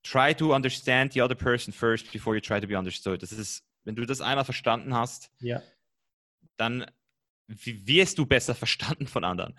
Try 0.03 0.35
to 0.35 0.53
understand 0.53 1.13
the 1.13 1.21
other 1.23 1.33
person 1.33 1.73
first 1.73 2.11
before 2.11 2.35
you 2.35 2.41
try 2.41 2.61
to 2.61 2.67
be 2.67 2.77
understood. 2.77 3.23
Das 3.23 3.31
ist, 3.31 3.63
wenn 3.85 3.95
du 3.95 4.05
das 4.05 4.21
einmal 4.21 4.45
verstanden 4.45 4.93
hast, 4.93 5.31
dann 6.57 6.85
wirst 7.47 8.17
du 8.17 8.25
besser 8.25 8.53
verstanden 8.55 9.07
von 9.07 9.23
anderen. 9.23 9.57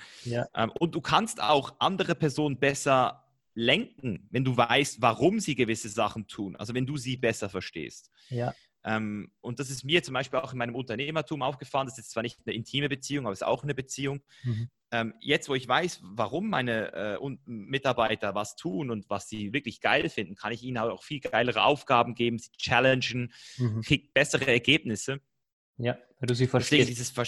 Ähm, 0.55 0.71
und 0.79 0.95
du 0.95 1.01
kannst 1.01 1.41
auch 1.43 1.75
andere 1.81 2.15
Personen 2.15 2.59
besser 2.59 3.26
lenken, 3.57 4.29
wenn 4.31 4.45
du 4.45 4.57
weißt, 4.57 5.01
warum 5.01 5.41
sie 5.41 5.57
gewisse 5.57 5.89
Sachen 5.89 6.29
tun. 6.29 6.55
Also 6.57 6.75
wenn 6.75 6.87
du 6.87 6.97
sie 6.99 7.17
besser 7.17 7.49
verstehst. 7.49 8.11
Ja. 8.29 8.55
Ähm, 8.85 9.33
und 9.41 9.59
das 9.59 9.71
ist 9.71 9.83
mir 9.83 10.03
zum 10.03 10.15
Beispiel 10.15 10.39
auch 10.39 10.53
in 10.53 10.59
meinem 10.59 10.77
Unternehmertum 10.77 11.43
aufgefallen. 11.43 11.89
Das 11.89 11.99
ist 11.99 12.11
zwar 12.11 12.23
nicht 12.23 12.39
eine 12.47 12.55
intime 12.55 12.89
Beziehung, 12.89 13.27
aber 13.27 13.33
es 13.33 13.41
ist 13.41 13.47
auch 13.47 13.65
eine 13.65 13.75
Beziehung. 13.75 14.21
Mhm. 14.45 14.69
Ähm, 14.93 15.15
jetzt, 15.21 15.49
wo 15.49 15.55
ich 15.55 15.67
weiß, 15.67 16.01
warum 16.03 16.49
meine 16.49 16.93
äh, 16.93 17.37
Mitarbeiter 17.47 18.37
was 18.37 18.55
tun 18.55 18.91
und 18.91 19.11
was 19.11 19.29
sie 19.29 19.53
wirklich 19.53 19.81
geil 19.81 20.09
finden, 20.09 20.37
kann 20.37 20.53
ich 20.53 20.63
ihnen 20.63 20.79
auch 20.79 21.03
viel 21.03 21.21
geilere 21.21 21.65
Aufgaben 21.65 22.15
geben, 22.15 22.39
sie 22.39 22.51
challengen, 22.59 23.33
mhm. 23.57 23.81
kriege 23.81 24.09
bessere 24.13 24.47
Ergebnisse. 24.47 25.21
Ja, 25.79 25.99
weil 26.21 26.27
du 26.29 26.35
sie 26.35 26.47
verstehst. 26.47 26.89
Deswegen 26.89 26.95
dieses 26.95 27.11
Ver 27.11 27.27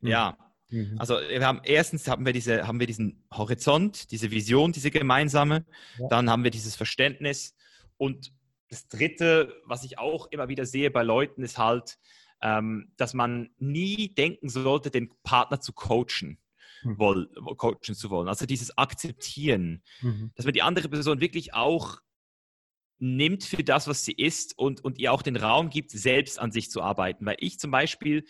mhm. 0.00 0.08
Ja, 0.08 0.53
Mhm. 0.74 0.98
Also 0.98 1.14
wir 1.14 1.46
haben 1.46 1.60
erstens 1.62 2.08
haben 2.08 2.26
wir 2.26 2.32
diese, 2.32 2.66
haben 2.66 2.80
wir 2.80 2.88
diesen 2.88 3.24
Horizont, 3.32 4.10
diese 4.10 4.32
Vision, 4.32 4.72
diese 4.72 4.90
gemeinsame, 4.90 5.64
ja. 5.98 6.08
dann 6.08 6.28
haben 6.28 6.42
wir 6.42 6.50
dieses 6.50 6.74
Verständnis 6.74 7.54
und 7.96 8.32
das 8.68 8.88
dritte, 8.88 9.54
was 9.64 9.84
ich 9.84 9.98
auch 9.98 10.26
immer 10.32 10.48
wieder 10.48 10.66
sehe 10.66 10.90
bei 10.90 11.04
Leuten, 11.04 11.44
ist 11.44 11.58
halt, 11.58 11.96
ähm, 12.42 12.92
dass 12.96 13.14
man 13.14 13.50
nie 13.58 14.12
denken 14.14 14.48
sollte, 14.48 14.90
den 14.90 15.10
Partner 15.22 15.60
zu 15.60 15.72
coachen. 15.72 16.38
Mhm. 16.82 16.98
Woll, 16.98 17.28
coachen 17.56 17.94
zu 17.94 18.10
wollen. 18.10 18.28
Also 18.28 18.46
dieses 18.46 18.76
Akzeptieren, 18.76 19.84
mhm. 20.00 20.32
dass 20.34 20.44
man 20.44 20.54
die 20.54 20.62
andere 20.62 20.88
Person 20.88 21.20
wirklich 21.20 21.54
auch 21.54 22.00
nimmt 22.98 23.44
für 23.44 23.62
das, 23.62 23.86
was 23.86 24.04
sie 24.04 24.12
ist 24.12 24.58
und, 24.58 24.82
und 24.82 24.98
ihr 24.98 25.12
auch 25.12 25.22
den 25.22 25.36
Raum 25.36 25.70
gibt, 25.70 25.92
selbst 25.92 26.38
an 26.40 26.50
sich 26.50 26.70
zu 26.70 26.82
arbeiten. 26.82 27.24
Weil 27.26 27.36
ich 27.38 27.60
zum 27.60 27.70
Beispiel 27.70 28.24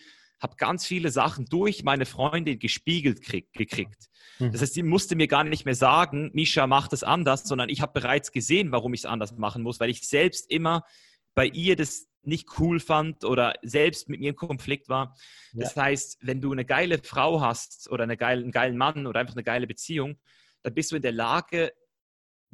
habe 0.45 0.55
ganz 0.57 0.85
viele 0.85 1.09
Sachen 1.09 1.45
durch 1.45 1.83
meine 1.83 2.05
Freundin 2.05 2.59
gespiegelt 2.59 3.21
krieg, 3.23 3.51
gekriegt. 3.51 4.09
Mhm. 4.39 4.51
Das 4.51 4.61
heißt, 4.61 4.75
sie 4.75 4.83
musste 4.83 5.15
mir 5.15 5.27
gar 5.27 5.43
nicht 5.43 5.65
mehr 5.65 5.75
sagen, 5.75 6.29
Misha, 6.33 6.67
mach 6.67 6.87
das 6.87 7.03
anders, 7.03 7.43
sondern 7.43 7.69
ich 7.69 7.81
habe 7.81 7.99
bereits 7.99 8.31
gesehen, 8.31 8.71
warum 8.71 8.93
ich 8.93 9.01
es 9.01 9.05
anders 9.05 9.35
machen 9.35 9.63
muss, 9.63 9.79
weil 9.79 9.89
ich 9.89 10.07
selbst 10.07 10.49
immer 10.51 10.85
bei 11.33 11.47
ihr 11.47 11.75
das 11.75 12.07
nicht 12.21 12.59
cool 12.59 12.79
fand 12.79 13.25
oder 13.25 13.55
selbst 13.63 14.07
mit 14.07 14.19
mir 14.19 14.29
im 14.29 14.35
Konflikt 14.35 14.87
war. 14.87 15.15
Ja. 15.53 15.63
Das 15.63 15.75
heißt, 15.75 16.19
wenn 16.21 16.41
du 16.41 16.51
eine 16.51 16.65
geile 16.65 16.99
Frau 16.99 17.41
hast 17.41 17.89
oder 17.89 18.03
eine 18.03 18.17
geile, 18.17 18.41
einen 18.41 18.51
geilen 18.51 18.77
Mann 18.77 19.07
oder 19.07 19.19
einfach 19.19 19.35
eine 19.35 19.43
geile 19.43 19.67
Beziehung, 19.67 20.17
dann 20.61 20.73
bist 20.73 20.91
du 20.91 20.95
in 20.95 21.01
der 21.01 21.11
Lage, 21.11 21.73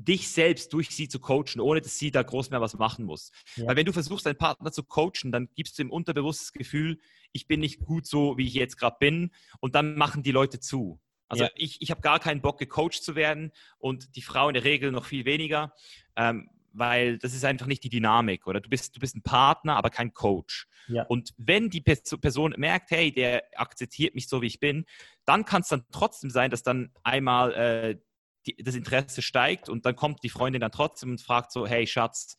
dich 0.03 0.29
selbst 0.29 0.73
durch 0.73 0.89
sie 0.89 1.07
zu 1.07 1.19
coachen, 1.19 1.59
ohne 1.59 1.81
dass 1.81 1.97
sie 1.97 2.11
da 2.11 2.23
groß 2.23 2.49
mehr 2.49 2.61
was 2.61 2.77
machen 2.77 3.05
muss. 3.05 3.31
Ja. 3.55 3.67
Weil 3.67 3.75
wenn 3.75 3.85
du 3.85 3.93
versuchst, 3.93 4.25
deinen 4.25 4.37
Partner 4.37 4.71
zu 4.71 4.83
coachen, 4.83 5.31
dann 5.31 5.49
gibst 5.55 5.77
du 5.77 5.83
ihm 5.83 5.91
unterbewusstes 5.91 6.53
Gefühl, 6.53 6.99
ich 7.31 7.47
bin 7.47 7.59
nicht 7.59 7.79
gut 7.79 8.05
so, 8.05 8.37
wie 8.37 8.47
ich 8.47 8.53
jetzt 8.53 8.77
gerade 8.77 8.97
bin. 8.99 9.31
Und 9.59 9.75
dann 9.75 9.95
machen 9.95 10.23
die 10.23 10.31
Leute 10.31 10.59
zu. 10.59 10.99
Also 11.27 11.45
ja. 11.45 11.49
ich, 11.55 11.81
ich 11.81 11.91
habe 11.91 12.01
gar 12.01 12.19
keinen 12.19 12.41
Bock, 12.41 12.59
gecoacht 12.59 13.01
zu 13.03 13.15
werden 13.15 13.51
und 13.77 14.15
die 14.17 14.21
Frau 14.21 14.49
in 14.49 14.53
der 14.53 14.65
Regel 14.65 14.91
noch 14.91 15.05
viel 15.05 15.23
weniger, 15.23 15.73
ähm, 16.17 16.49
weil 16.73 17.17
das 17.19 17.33
ist 17.33 17.45
einfach 17.45 17.67
nicht 17.67 17.85
die 17.85 17.89
Dynamik. 17.89 18.47
Oder 18.47 18.59
du 18.59 18.69
bist, 18.69 18.97
du 18.97 18.99
bist 18.99 19.15
ein 19.15 19.23
Partner, 19.23 19.77
aber 19.77 19.89
kein 19.89 20.13
Coach. 20.13 20.67
Ja. 20.89 21.03
Und 21.03 21.33
wenn 21.37 21.69
die 21.69 21.81
Person 21.81 22.53
merkt, 22.57 22.91
hey, 22.91 23.13
der 23.13 23.43
akzeptiert 23.55 24.13
mich 24.13 24.27
so, 24.27 24.41
wie 24.41 24.47
ich 24.47 24.59
bin, 24.59 24.85
dann 25.25 25.45
kann 25.45 25.61
es 25.61 25.69
dann 25.69 25.85
trotzdem 25.91 26.29
sein, 26.29 26.51
dass 26.51 26.63
dann 26.63 26.91
einmal 27.03 27.53
äh, 27.53 27.97
die, 28.45 28.55
das 28.57 28.75
Interesse 28.75 29.21
steigt 29.21 29.69
und 29.69 29.85
dann 29.85 29.95
kommt 29.95 30.23
die 30.23 30.29
Freundin 30.29 30.61
dann 30.61 30.71
trotzdem 30.71 31.11
und 31.11 31.21
fragt 31.21 31.51
so, 31.51 31.67
hey 31.67 31.85
Schatz, 31.87 32.37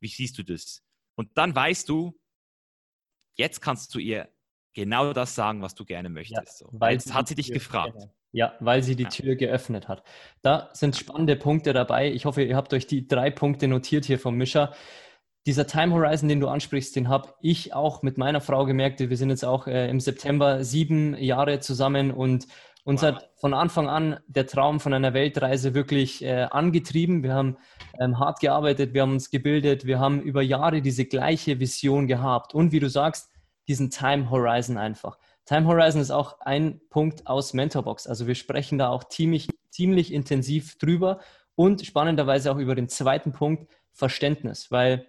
wie 0.00 0.08
siehst 0.08 0.38
du 0.38 0.42
das? 0.42 0.82
Und 1.16 1.30
dann 1.36 1.54
weißt 1.54 1.88
du, 1.88 2.18
jetzt 3.36 3.60
kannst 3.60 3.94
du 3.94 3.98
ihr 3.98 4.28
genau 4.74 5.12
das 5.12 5.34
sagen, 5.34 5.62
was 5.62 5.74
du 5.74 5.84
gerne 5.84 6.08
möchtest. 6.08 6.62
Ja, 6.62 6.66
weil 6.72 6.94
jetzt 6.94 7.14
hat 7.14 7.28
sie 7.28 7.34
dich 7.34 7.46
Tür, 7.46 7.54
gefragt. 7.54 8.08
Ja, 8.32 8.54
weil 8.58 8.82
sie 8.82 8.96
die 8.96 9.04
ja. 9.04 9.08
Tür 9.08 9.36
geöffnet 9.36 9.88
hat. 9.88 10.02
Da 10.42 10.70
sind 10.72 10.96
spannende 10.96 11.36
Punkte 11.36 11.72
dabei. 11.72 12.10
Ich 12.10 12.24
hoffe, 12.24 12.42
ihr 12.42 12.56
habt 12.56 12.74
euch 12.74 12.86
die 12.86 13.06
drei 13.06 13.30
Punkte 13.30 13.68
notiert 13.68 14.04
hier 14.04 14.18
vom 14.18 14.36
Mischer. 14.36 14.74
Dieser 15.46 15.66
Time 15.66 15.94
Horizon, 15.94 16.28
den 16.28 16.40
du 16.40 16.48
ansprichst, 16.48 16.96
den 16.96 17.08
habe 17.08 17.34
ich 17.40 17.74
auch 17.74 18.02
mit 18.02 18.18
meiner 18.18 18.40
Frau 18.40 18.64
gemerkt. 18.64 18.98
Wir 18.98 19.16
sind 19.16 19.30
jetzt 19.30 19.44
auch 19.44 19.66
äh, 19.66 19.88
im 19.88 20.00
September 20.00 20.64
sieben 20.64 21.16
Jahre 21.16 21.60
zusammen 21.60 22.10
und 22.10 22.48
uns 22.84 23.02
wow. 23.02 23.14
hat 23.14 23.30
von 23.36 23.54
Anfang 23.54 23.88
an 23.88 24.20
der 24.26 24.46
Traum 24.46 24.78
von 24.78 24.94
einer 24.94 25.14
Weltreise 25.14 25.74
wirklich 25.74 26.22
äh, 26.24 26.46
angetrieben. 26.50 27.22
Wir 27.22 27.34
haben 27.34 27.56
ähm, 27.98 28.18
hart 28.18 28.40
gearbeitet, 28.40 28.94
wir 28.94 29.02
haben 29.02 29.12
uns 29.12 29.30
gebildet, 29.30 29.86
wir 29.86 29.98
haben 29.98 30.20
über 30.20 30.42
Jahre 30.42 30.82
diese 30.82 31.04
gleiche 31.04 31.58
Vision 31.60 32.06
gehabt. 32.06 32.54
Und 32.54 32.72
wie 32.72 32.80
du 32.80 32.88
sagst, 32.88 33.30
diesen 33.66 33.90
Time 33.90 34.30
Horizon 34.30 34.76
einfach. 34.76 35.18
Time 35.46 35.66
Horizon 35.66 36.00
ist 36.00 36.10
auch 36.10 36.40
ein 36.40 36.80
Punkt 36.90 37.26
aus 37.26 37.54
Mentorbox. 37.54 38.06
Also 38.06 38.26
wir 38.26 38.34
sprechen 38.34 38.78
da 38.78 38.88
auch 38.88 39.04
ziemlich, 39.04 39.48
ziemlich 39.70 40.12
intensiv 40.12 40.78
drüber 40.78 41.20
und 41.54 41.84
spannenderweise 41.84 42.52
auch 42.52 42.58
über 42.58 42.74
den 42.74 42.88
zweiten 42.88 43.32
Punkt, 43.32 43.70
Verständnis, 43.92 44.70
weil 44.70 45.06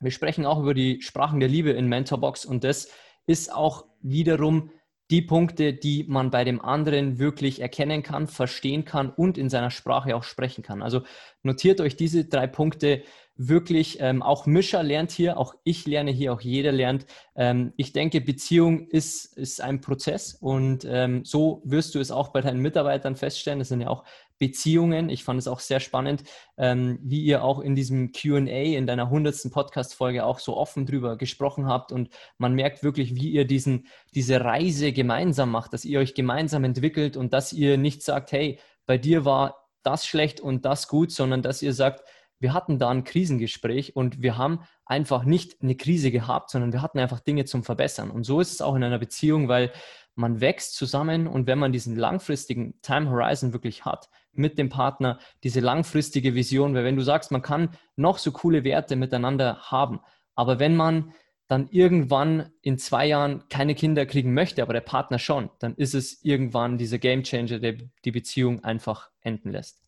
wir 0.00 0.10
sprechen 0.10 0.46
auch 0.46 0.60
über 0.60 0.72
die 0.72 1.02
Sprachen 1.02 1.38
der 1.38 1.48
Liebe 1.48 1.70
in 1.70 1.86
Mentorbox 1.86 2.44
und 2.44 2.64
das 2.64 2.88
ist 3.26 3.52
auch 3.52 3.84
wiederum 4.00 4.70
die 5.12 5.20
Punkte, 5.20 5.74
die 5.74 6.06
man 6.08 6.30
bei 6.30 6.42
dem 6.42 6.60
anderen 6.64 7.18
wirklich 7.18 7.60
erkennen 7.60 8.02
kann, 8.02 8.28
verstehen 8.28 8.86
kann 8.86 9.10
und 9.10 9.36
in 9.36 9.50
seiner 9.50 9.70
Sprache 9.70 10.16
auch 10.16 10.24
sprechen 10.24 10.64
kann. 10.64 10.80
Also 10.80 11.02
notiert 11.42 11.82
euch 11.82 11.96
diese 11.96 12.24
drei 12.24 12.46
Punkte 12.46 13.02
wirklich. 13.36 13.98
Ähm, 14.00 14.22
auch 14.22 14.46
Mischer 14.46 14.82
lernt 14.82 15.10
hier, 15.10 15.38
auch 15.38 15.54
ich 15.64 15.86
lerne 15.86 16.10
hier, 16.10 16.32
auch 16.32 16.40
jeder 16.40 16.72
lernt. 16.72 17.06
Ähm, 17.34 17.72
ich 17.76 17.92
denke, 17.92 18.20
Beziehung 18.20 18.88
ist, 18.88 19.36
ist 19.36 19.60
ein 19.60 19.80
Prozess 19.80 20.34
und 20.34 20.86
ähm, 20.88 21.24
so 21.24 21.62
wirst 21.64 21.94
du 21.94 22.00
es 22.00 22.10
auch 22.10 22.28
bei 22.28 22.40
deinen 22.40 22.60
Mitarbeitern 22.60 23.16
feststellen. 23.16 23.58
Das 23.58 23.68
sind 23.68 23.80
ja 23.80 23.88
auch 23.88 24.04
Beziehungen. 24.42 25.08
Ich 25.08 25.22
fand 25.22 25.38
es 25.38 25.46
auch 25.46 25.60
sehr 25.60 25.78
spannend, 25.78 26.24
ähm, 26.56 26.98
wie 27.00 27.22
ihr 27.22 27.44
auch 27.44 27.60
in 27.60 27.76
diesem 27.76 28.10
QA 28.10 28.74
in 28.74 28.88
deiner 28.88 29.08
hundertsten 29.08 29.52
Podcast-Folge 29.52 30.24
auch 30.24 30.40
so 30.40 30.56
offen 30.56 30.84
drüber 30.84 31.16
gesprochen 31.16 31.66
habt. 31.66 31.92
Und 31.92 32.08
man 32.38 32.52
merkt 32.54 32.82
wirklich, 32.82 33.14
wie 33.14 33.30
ihr 33.30 33.46
diesen, 33.46 33.86
diese 34.16 34.40
Reise 34.40 34.92
gemeinsam 34.92 35.52
macht, 35.52 35.72
dass 35.72 35.84
ihr 35.84 36.00
euch 36.00 36.14
gemeinsam 36.14 36.64
entwickelt 36.64 37.16
und 37.16 37.32
dass 37.32 37.52
ihr 37.52 37.78
nicht 37.78 38.02
sagt, 38.02 38.32
hey, 38.32 38.58
bei 38.84 38.98
dir 38.98 39.24
war 39.24 39.68
das 39.84 40.06
schlecht 40.06 40.40
und 40.40 40.64
das 40.64 40.88
gut, 40.88 41.12
sondern 41.12 41.42
dass 41.42 41.62
ihr 41.62 41.72
sagt, 41.72 42.02
wir 42.42 42.52
hatten 42.52 42.78
da 42.78 42.90
ein 42.90 43.04
Krisengespräch 43.04 43.96
und 43.96 44.20
wir 44.20 44.36
haben 44.36 44.60
einfach 44.84 45.24
nicht 45.24 45.62
eine 45.62 45.76
Krise 45.76 46.10
gehabt, 46.10 46.50
sondern 46.50 46.72
wir 46.72 46.82
hatten 46.82 46.98
einfach 46.98 47.20
Dinge 47.20 47.44
zum 47.44 47.62
Verbessern. 47.62 48.10
Und 48.10 48.24
so 48.24 48.40
ist 48.40 48.52
es 48.52 48.60
auch 48.60 48.74
in 48.74 48.82
einer 48.82 48.98
Beziehung, 48.98 49.48
weil 49.48 49.72
man 50.14 50.40
wächst 50.40 50.74
zusammen 50.74 51.26
und 51.26 51.46
wenn 51.46 51.58
man 51.58 51.72
diesen 51.72 51.96
langfristigen 51.96 52.74
Time 52.82 53.08
Horizon 53.08 53.52
wirklich 53.52 53.84
hat 53.84 54.10
mit 54.32 54.58
dem 54.58 54.68
Partner, 54.68 55.18
diese 55.42 55.60
langfristige 55.60 56.34
Vision, 56.34 56.74
weil 56.74 56.84
wenn 56.84 56.96
du 56.96 57.02
sagst, 57.02 57.30
man 57.30 57.42
kann 57.42 57.70
noch 57.96 58.18
so 58.18 58.32
coole 58.32 58.64
Werte 58.64 58.96
miteinander 58.96 59.58
haben, 59.70 60.00
aber 60.34 60.58
wenn 60.58 60.76
man 60.76 61.12
dann 61.48 61.68
irgendwann 61.70 62.50
in 62.62 62.78
zwei 62.78 63.06
Jahren 63.06 63.44
keine 63.48 63.74
Kinder 63.74 64.06
kriegen 64.06 64.34
möchte, 64.34 64.62
aber 64.62 64.72
der 64.72 64.80
Partner 64.80 65.18
schon, 65.18 65.50
dann 65.58 65.74
ist 65.76 65.94
es 65.94 66.24
irgendwann 66.24 66.78
dieser 66.78 66.98
Game 66.98 67.22
Changer, 67.22 67.58
der 67.58 67.76
die 68.04 68.10
Beziehung 68.10 68.64
einfach 68.64 69.10
enden 69.20 69.50
lässt. 69.50 69.82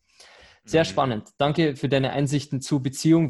Sehr 0.65 0.83
mhm. 0.83 0.87
spannend. 0.87 1.29
Danke 1.37 1.75
für 1.75 1.89
deine 1.89 2.11
Einsichten 2.11 2.61
zu 2.61 2.81
Beziehung. 2.81 3.29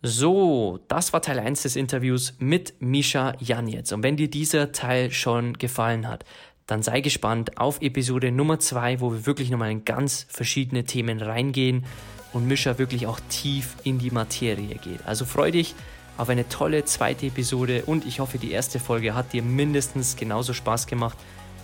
So, 0.00 0.78
das 0.86 1.12
war 1.12 1.22
Teil 1.22 1.40
1 1.40 1.62
des 1.62 1.74
Interviews 1.74 2.34
mit 2.38 2.80
Misha 2.80 3.34
Janetz. 3.40 3.90
Und 3.90 4.04
wenn 4.04 4.16
dir 4.16 4.30
dieser 4.30 4.70
Teil 4.70 5.10
schon 5.10 5.54
gefallen 5.54 6.06
hat, 6.06 6.24
dann 6.66 6.82
sei 6.82 7.00
gespannt 7.00 7.58
auf 7.58 7.80
Episode 7.80 8.30
Nummer 8.30 8.60
2, 8.60 9.00
wo 9.00 9.12
wir 9.12 9.26
wirklich 9.26 9.50
nochmal 9.50 9.72
in 9.72 9.84
ganz 9.84 10.26
verschiedene 10.28 10.84
Themen 10.84 11.20
reingehen 11.20 11.84
und 12.32 12.46
Mischa 12.46 12.78
wirklich 12.78 13.06
auch 13.06 13.18
tief 13.28 13.76
in 13.84 13.98
die 13.98 14.10
Materie 14.10 14.76
geht. 14.76 15.04
Also 15.04 15.24
freu 15.24 15.50
dich 15.50 15.74
auf 16.16 16.28
eine 16.28 16.48
tolle 16.48 16.84
zweite 16.84 17.26
Episode 17.26 17.84
und 17.86 18.06
ich 18.06 18.20
hoffe, 18.20 18.38
die 18.38 18.52
erste 18.52 18.78
Folge 18.78 19.14
hat 19.14 19.32
dir 19.32 19.42
mindestens 19.42 20.14
genauso 20.14 20.52
Spaß 20.52 20.86
gemacht 20.86 21.16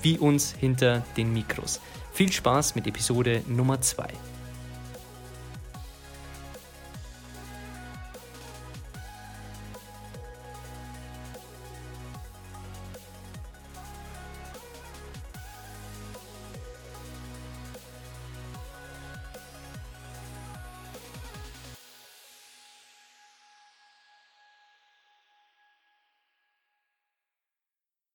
wie 0.02 0.18
uns 0.18 0.52
hinter 0.52 1.04
den 1.16 1.32
Mikros. 1.32 1.80
Viel 2.14 2.30
Spaß 2.30 2.76
mit 2.76 2.86
Episode 2.86 3.42
Nummer 3.48 3.80
2. 3.80 4.06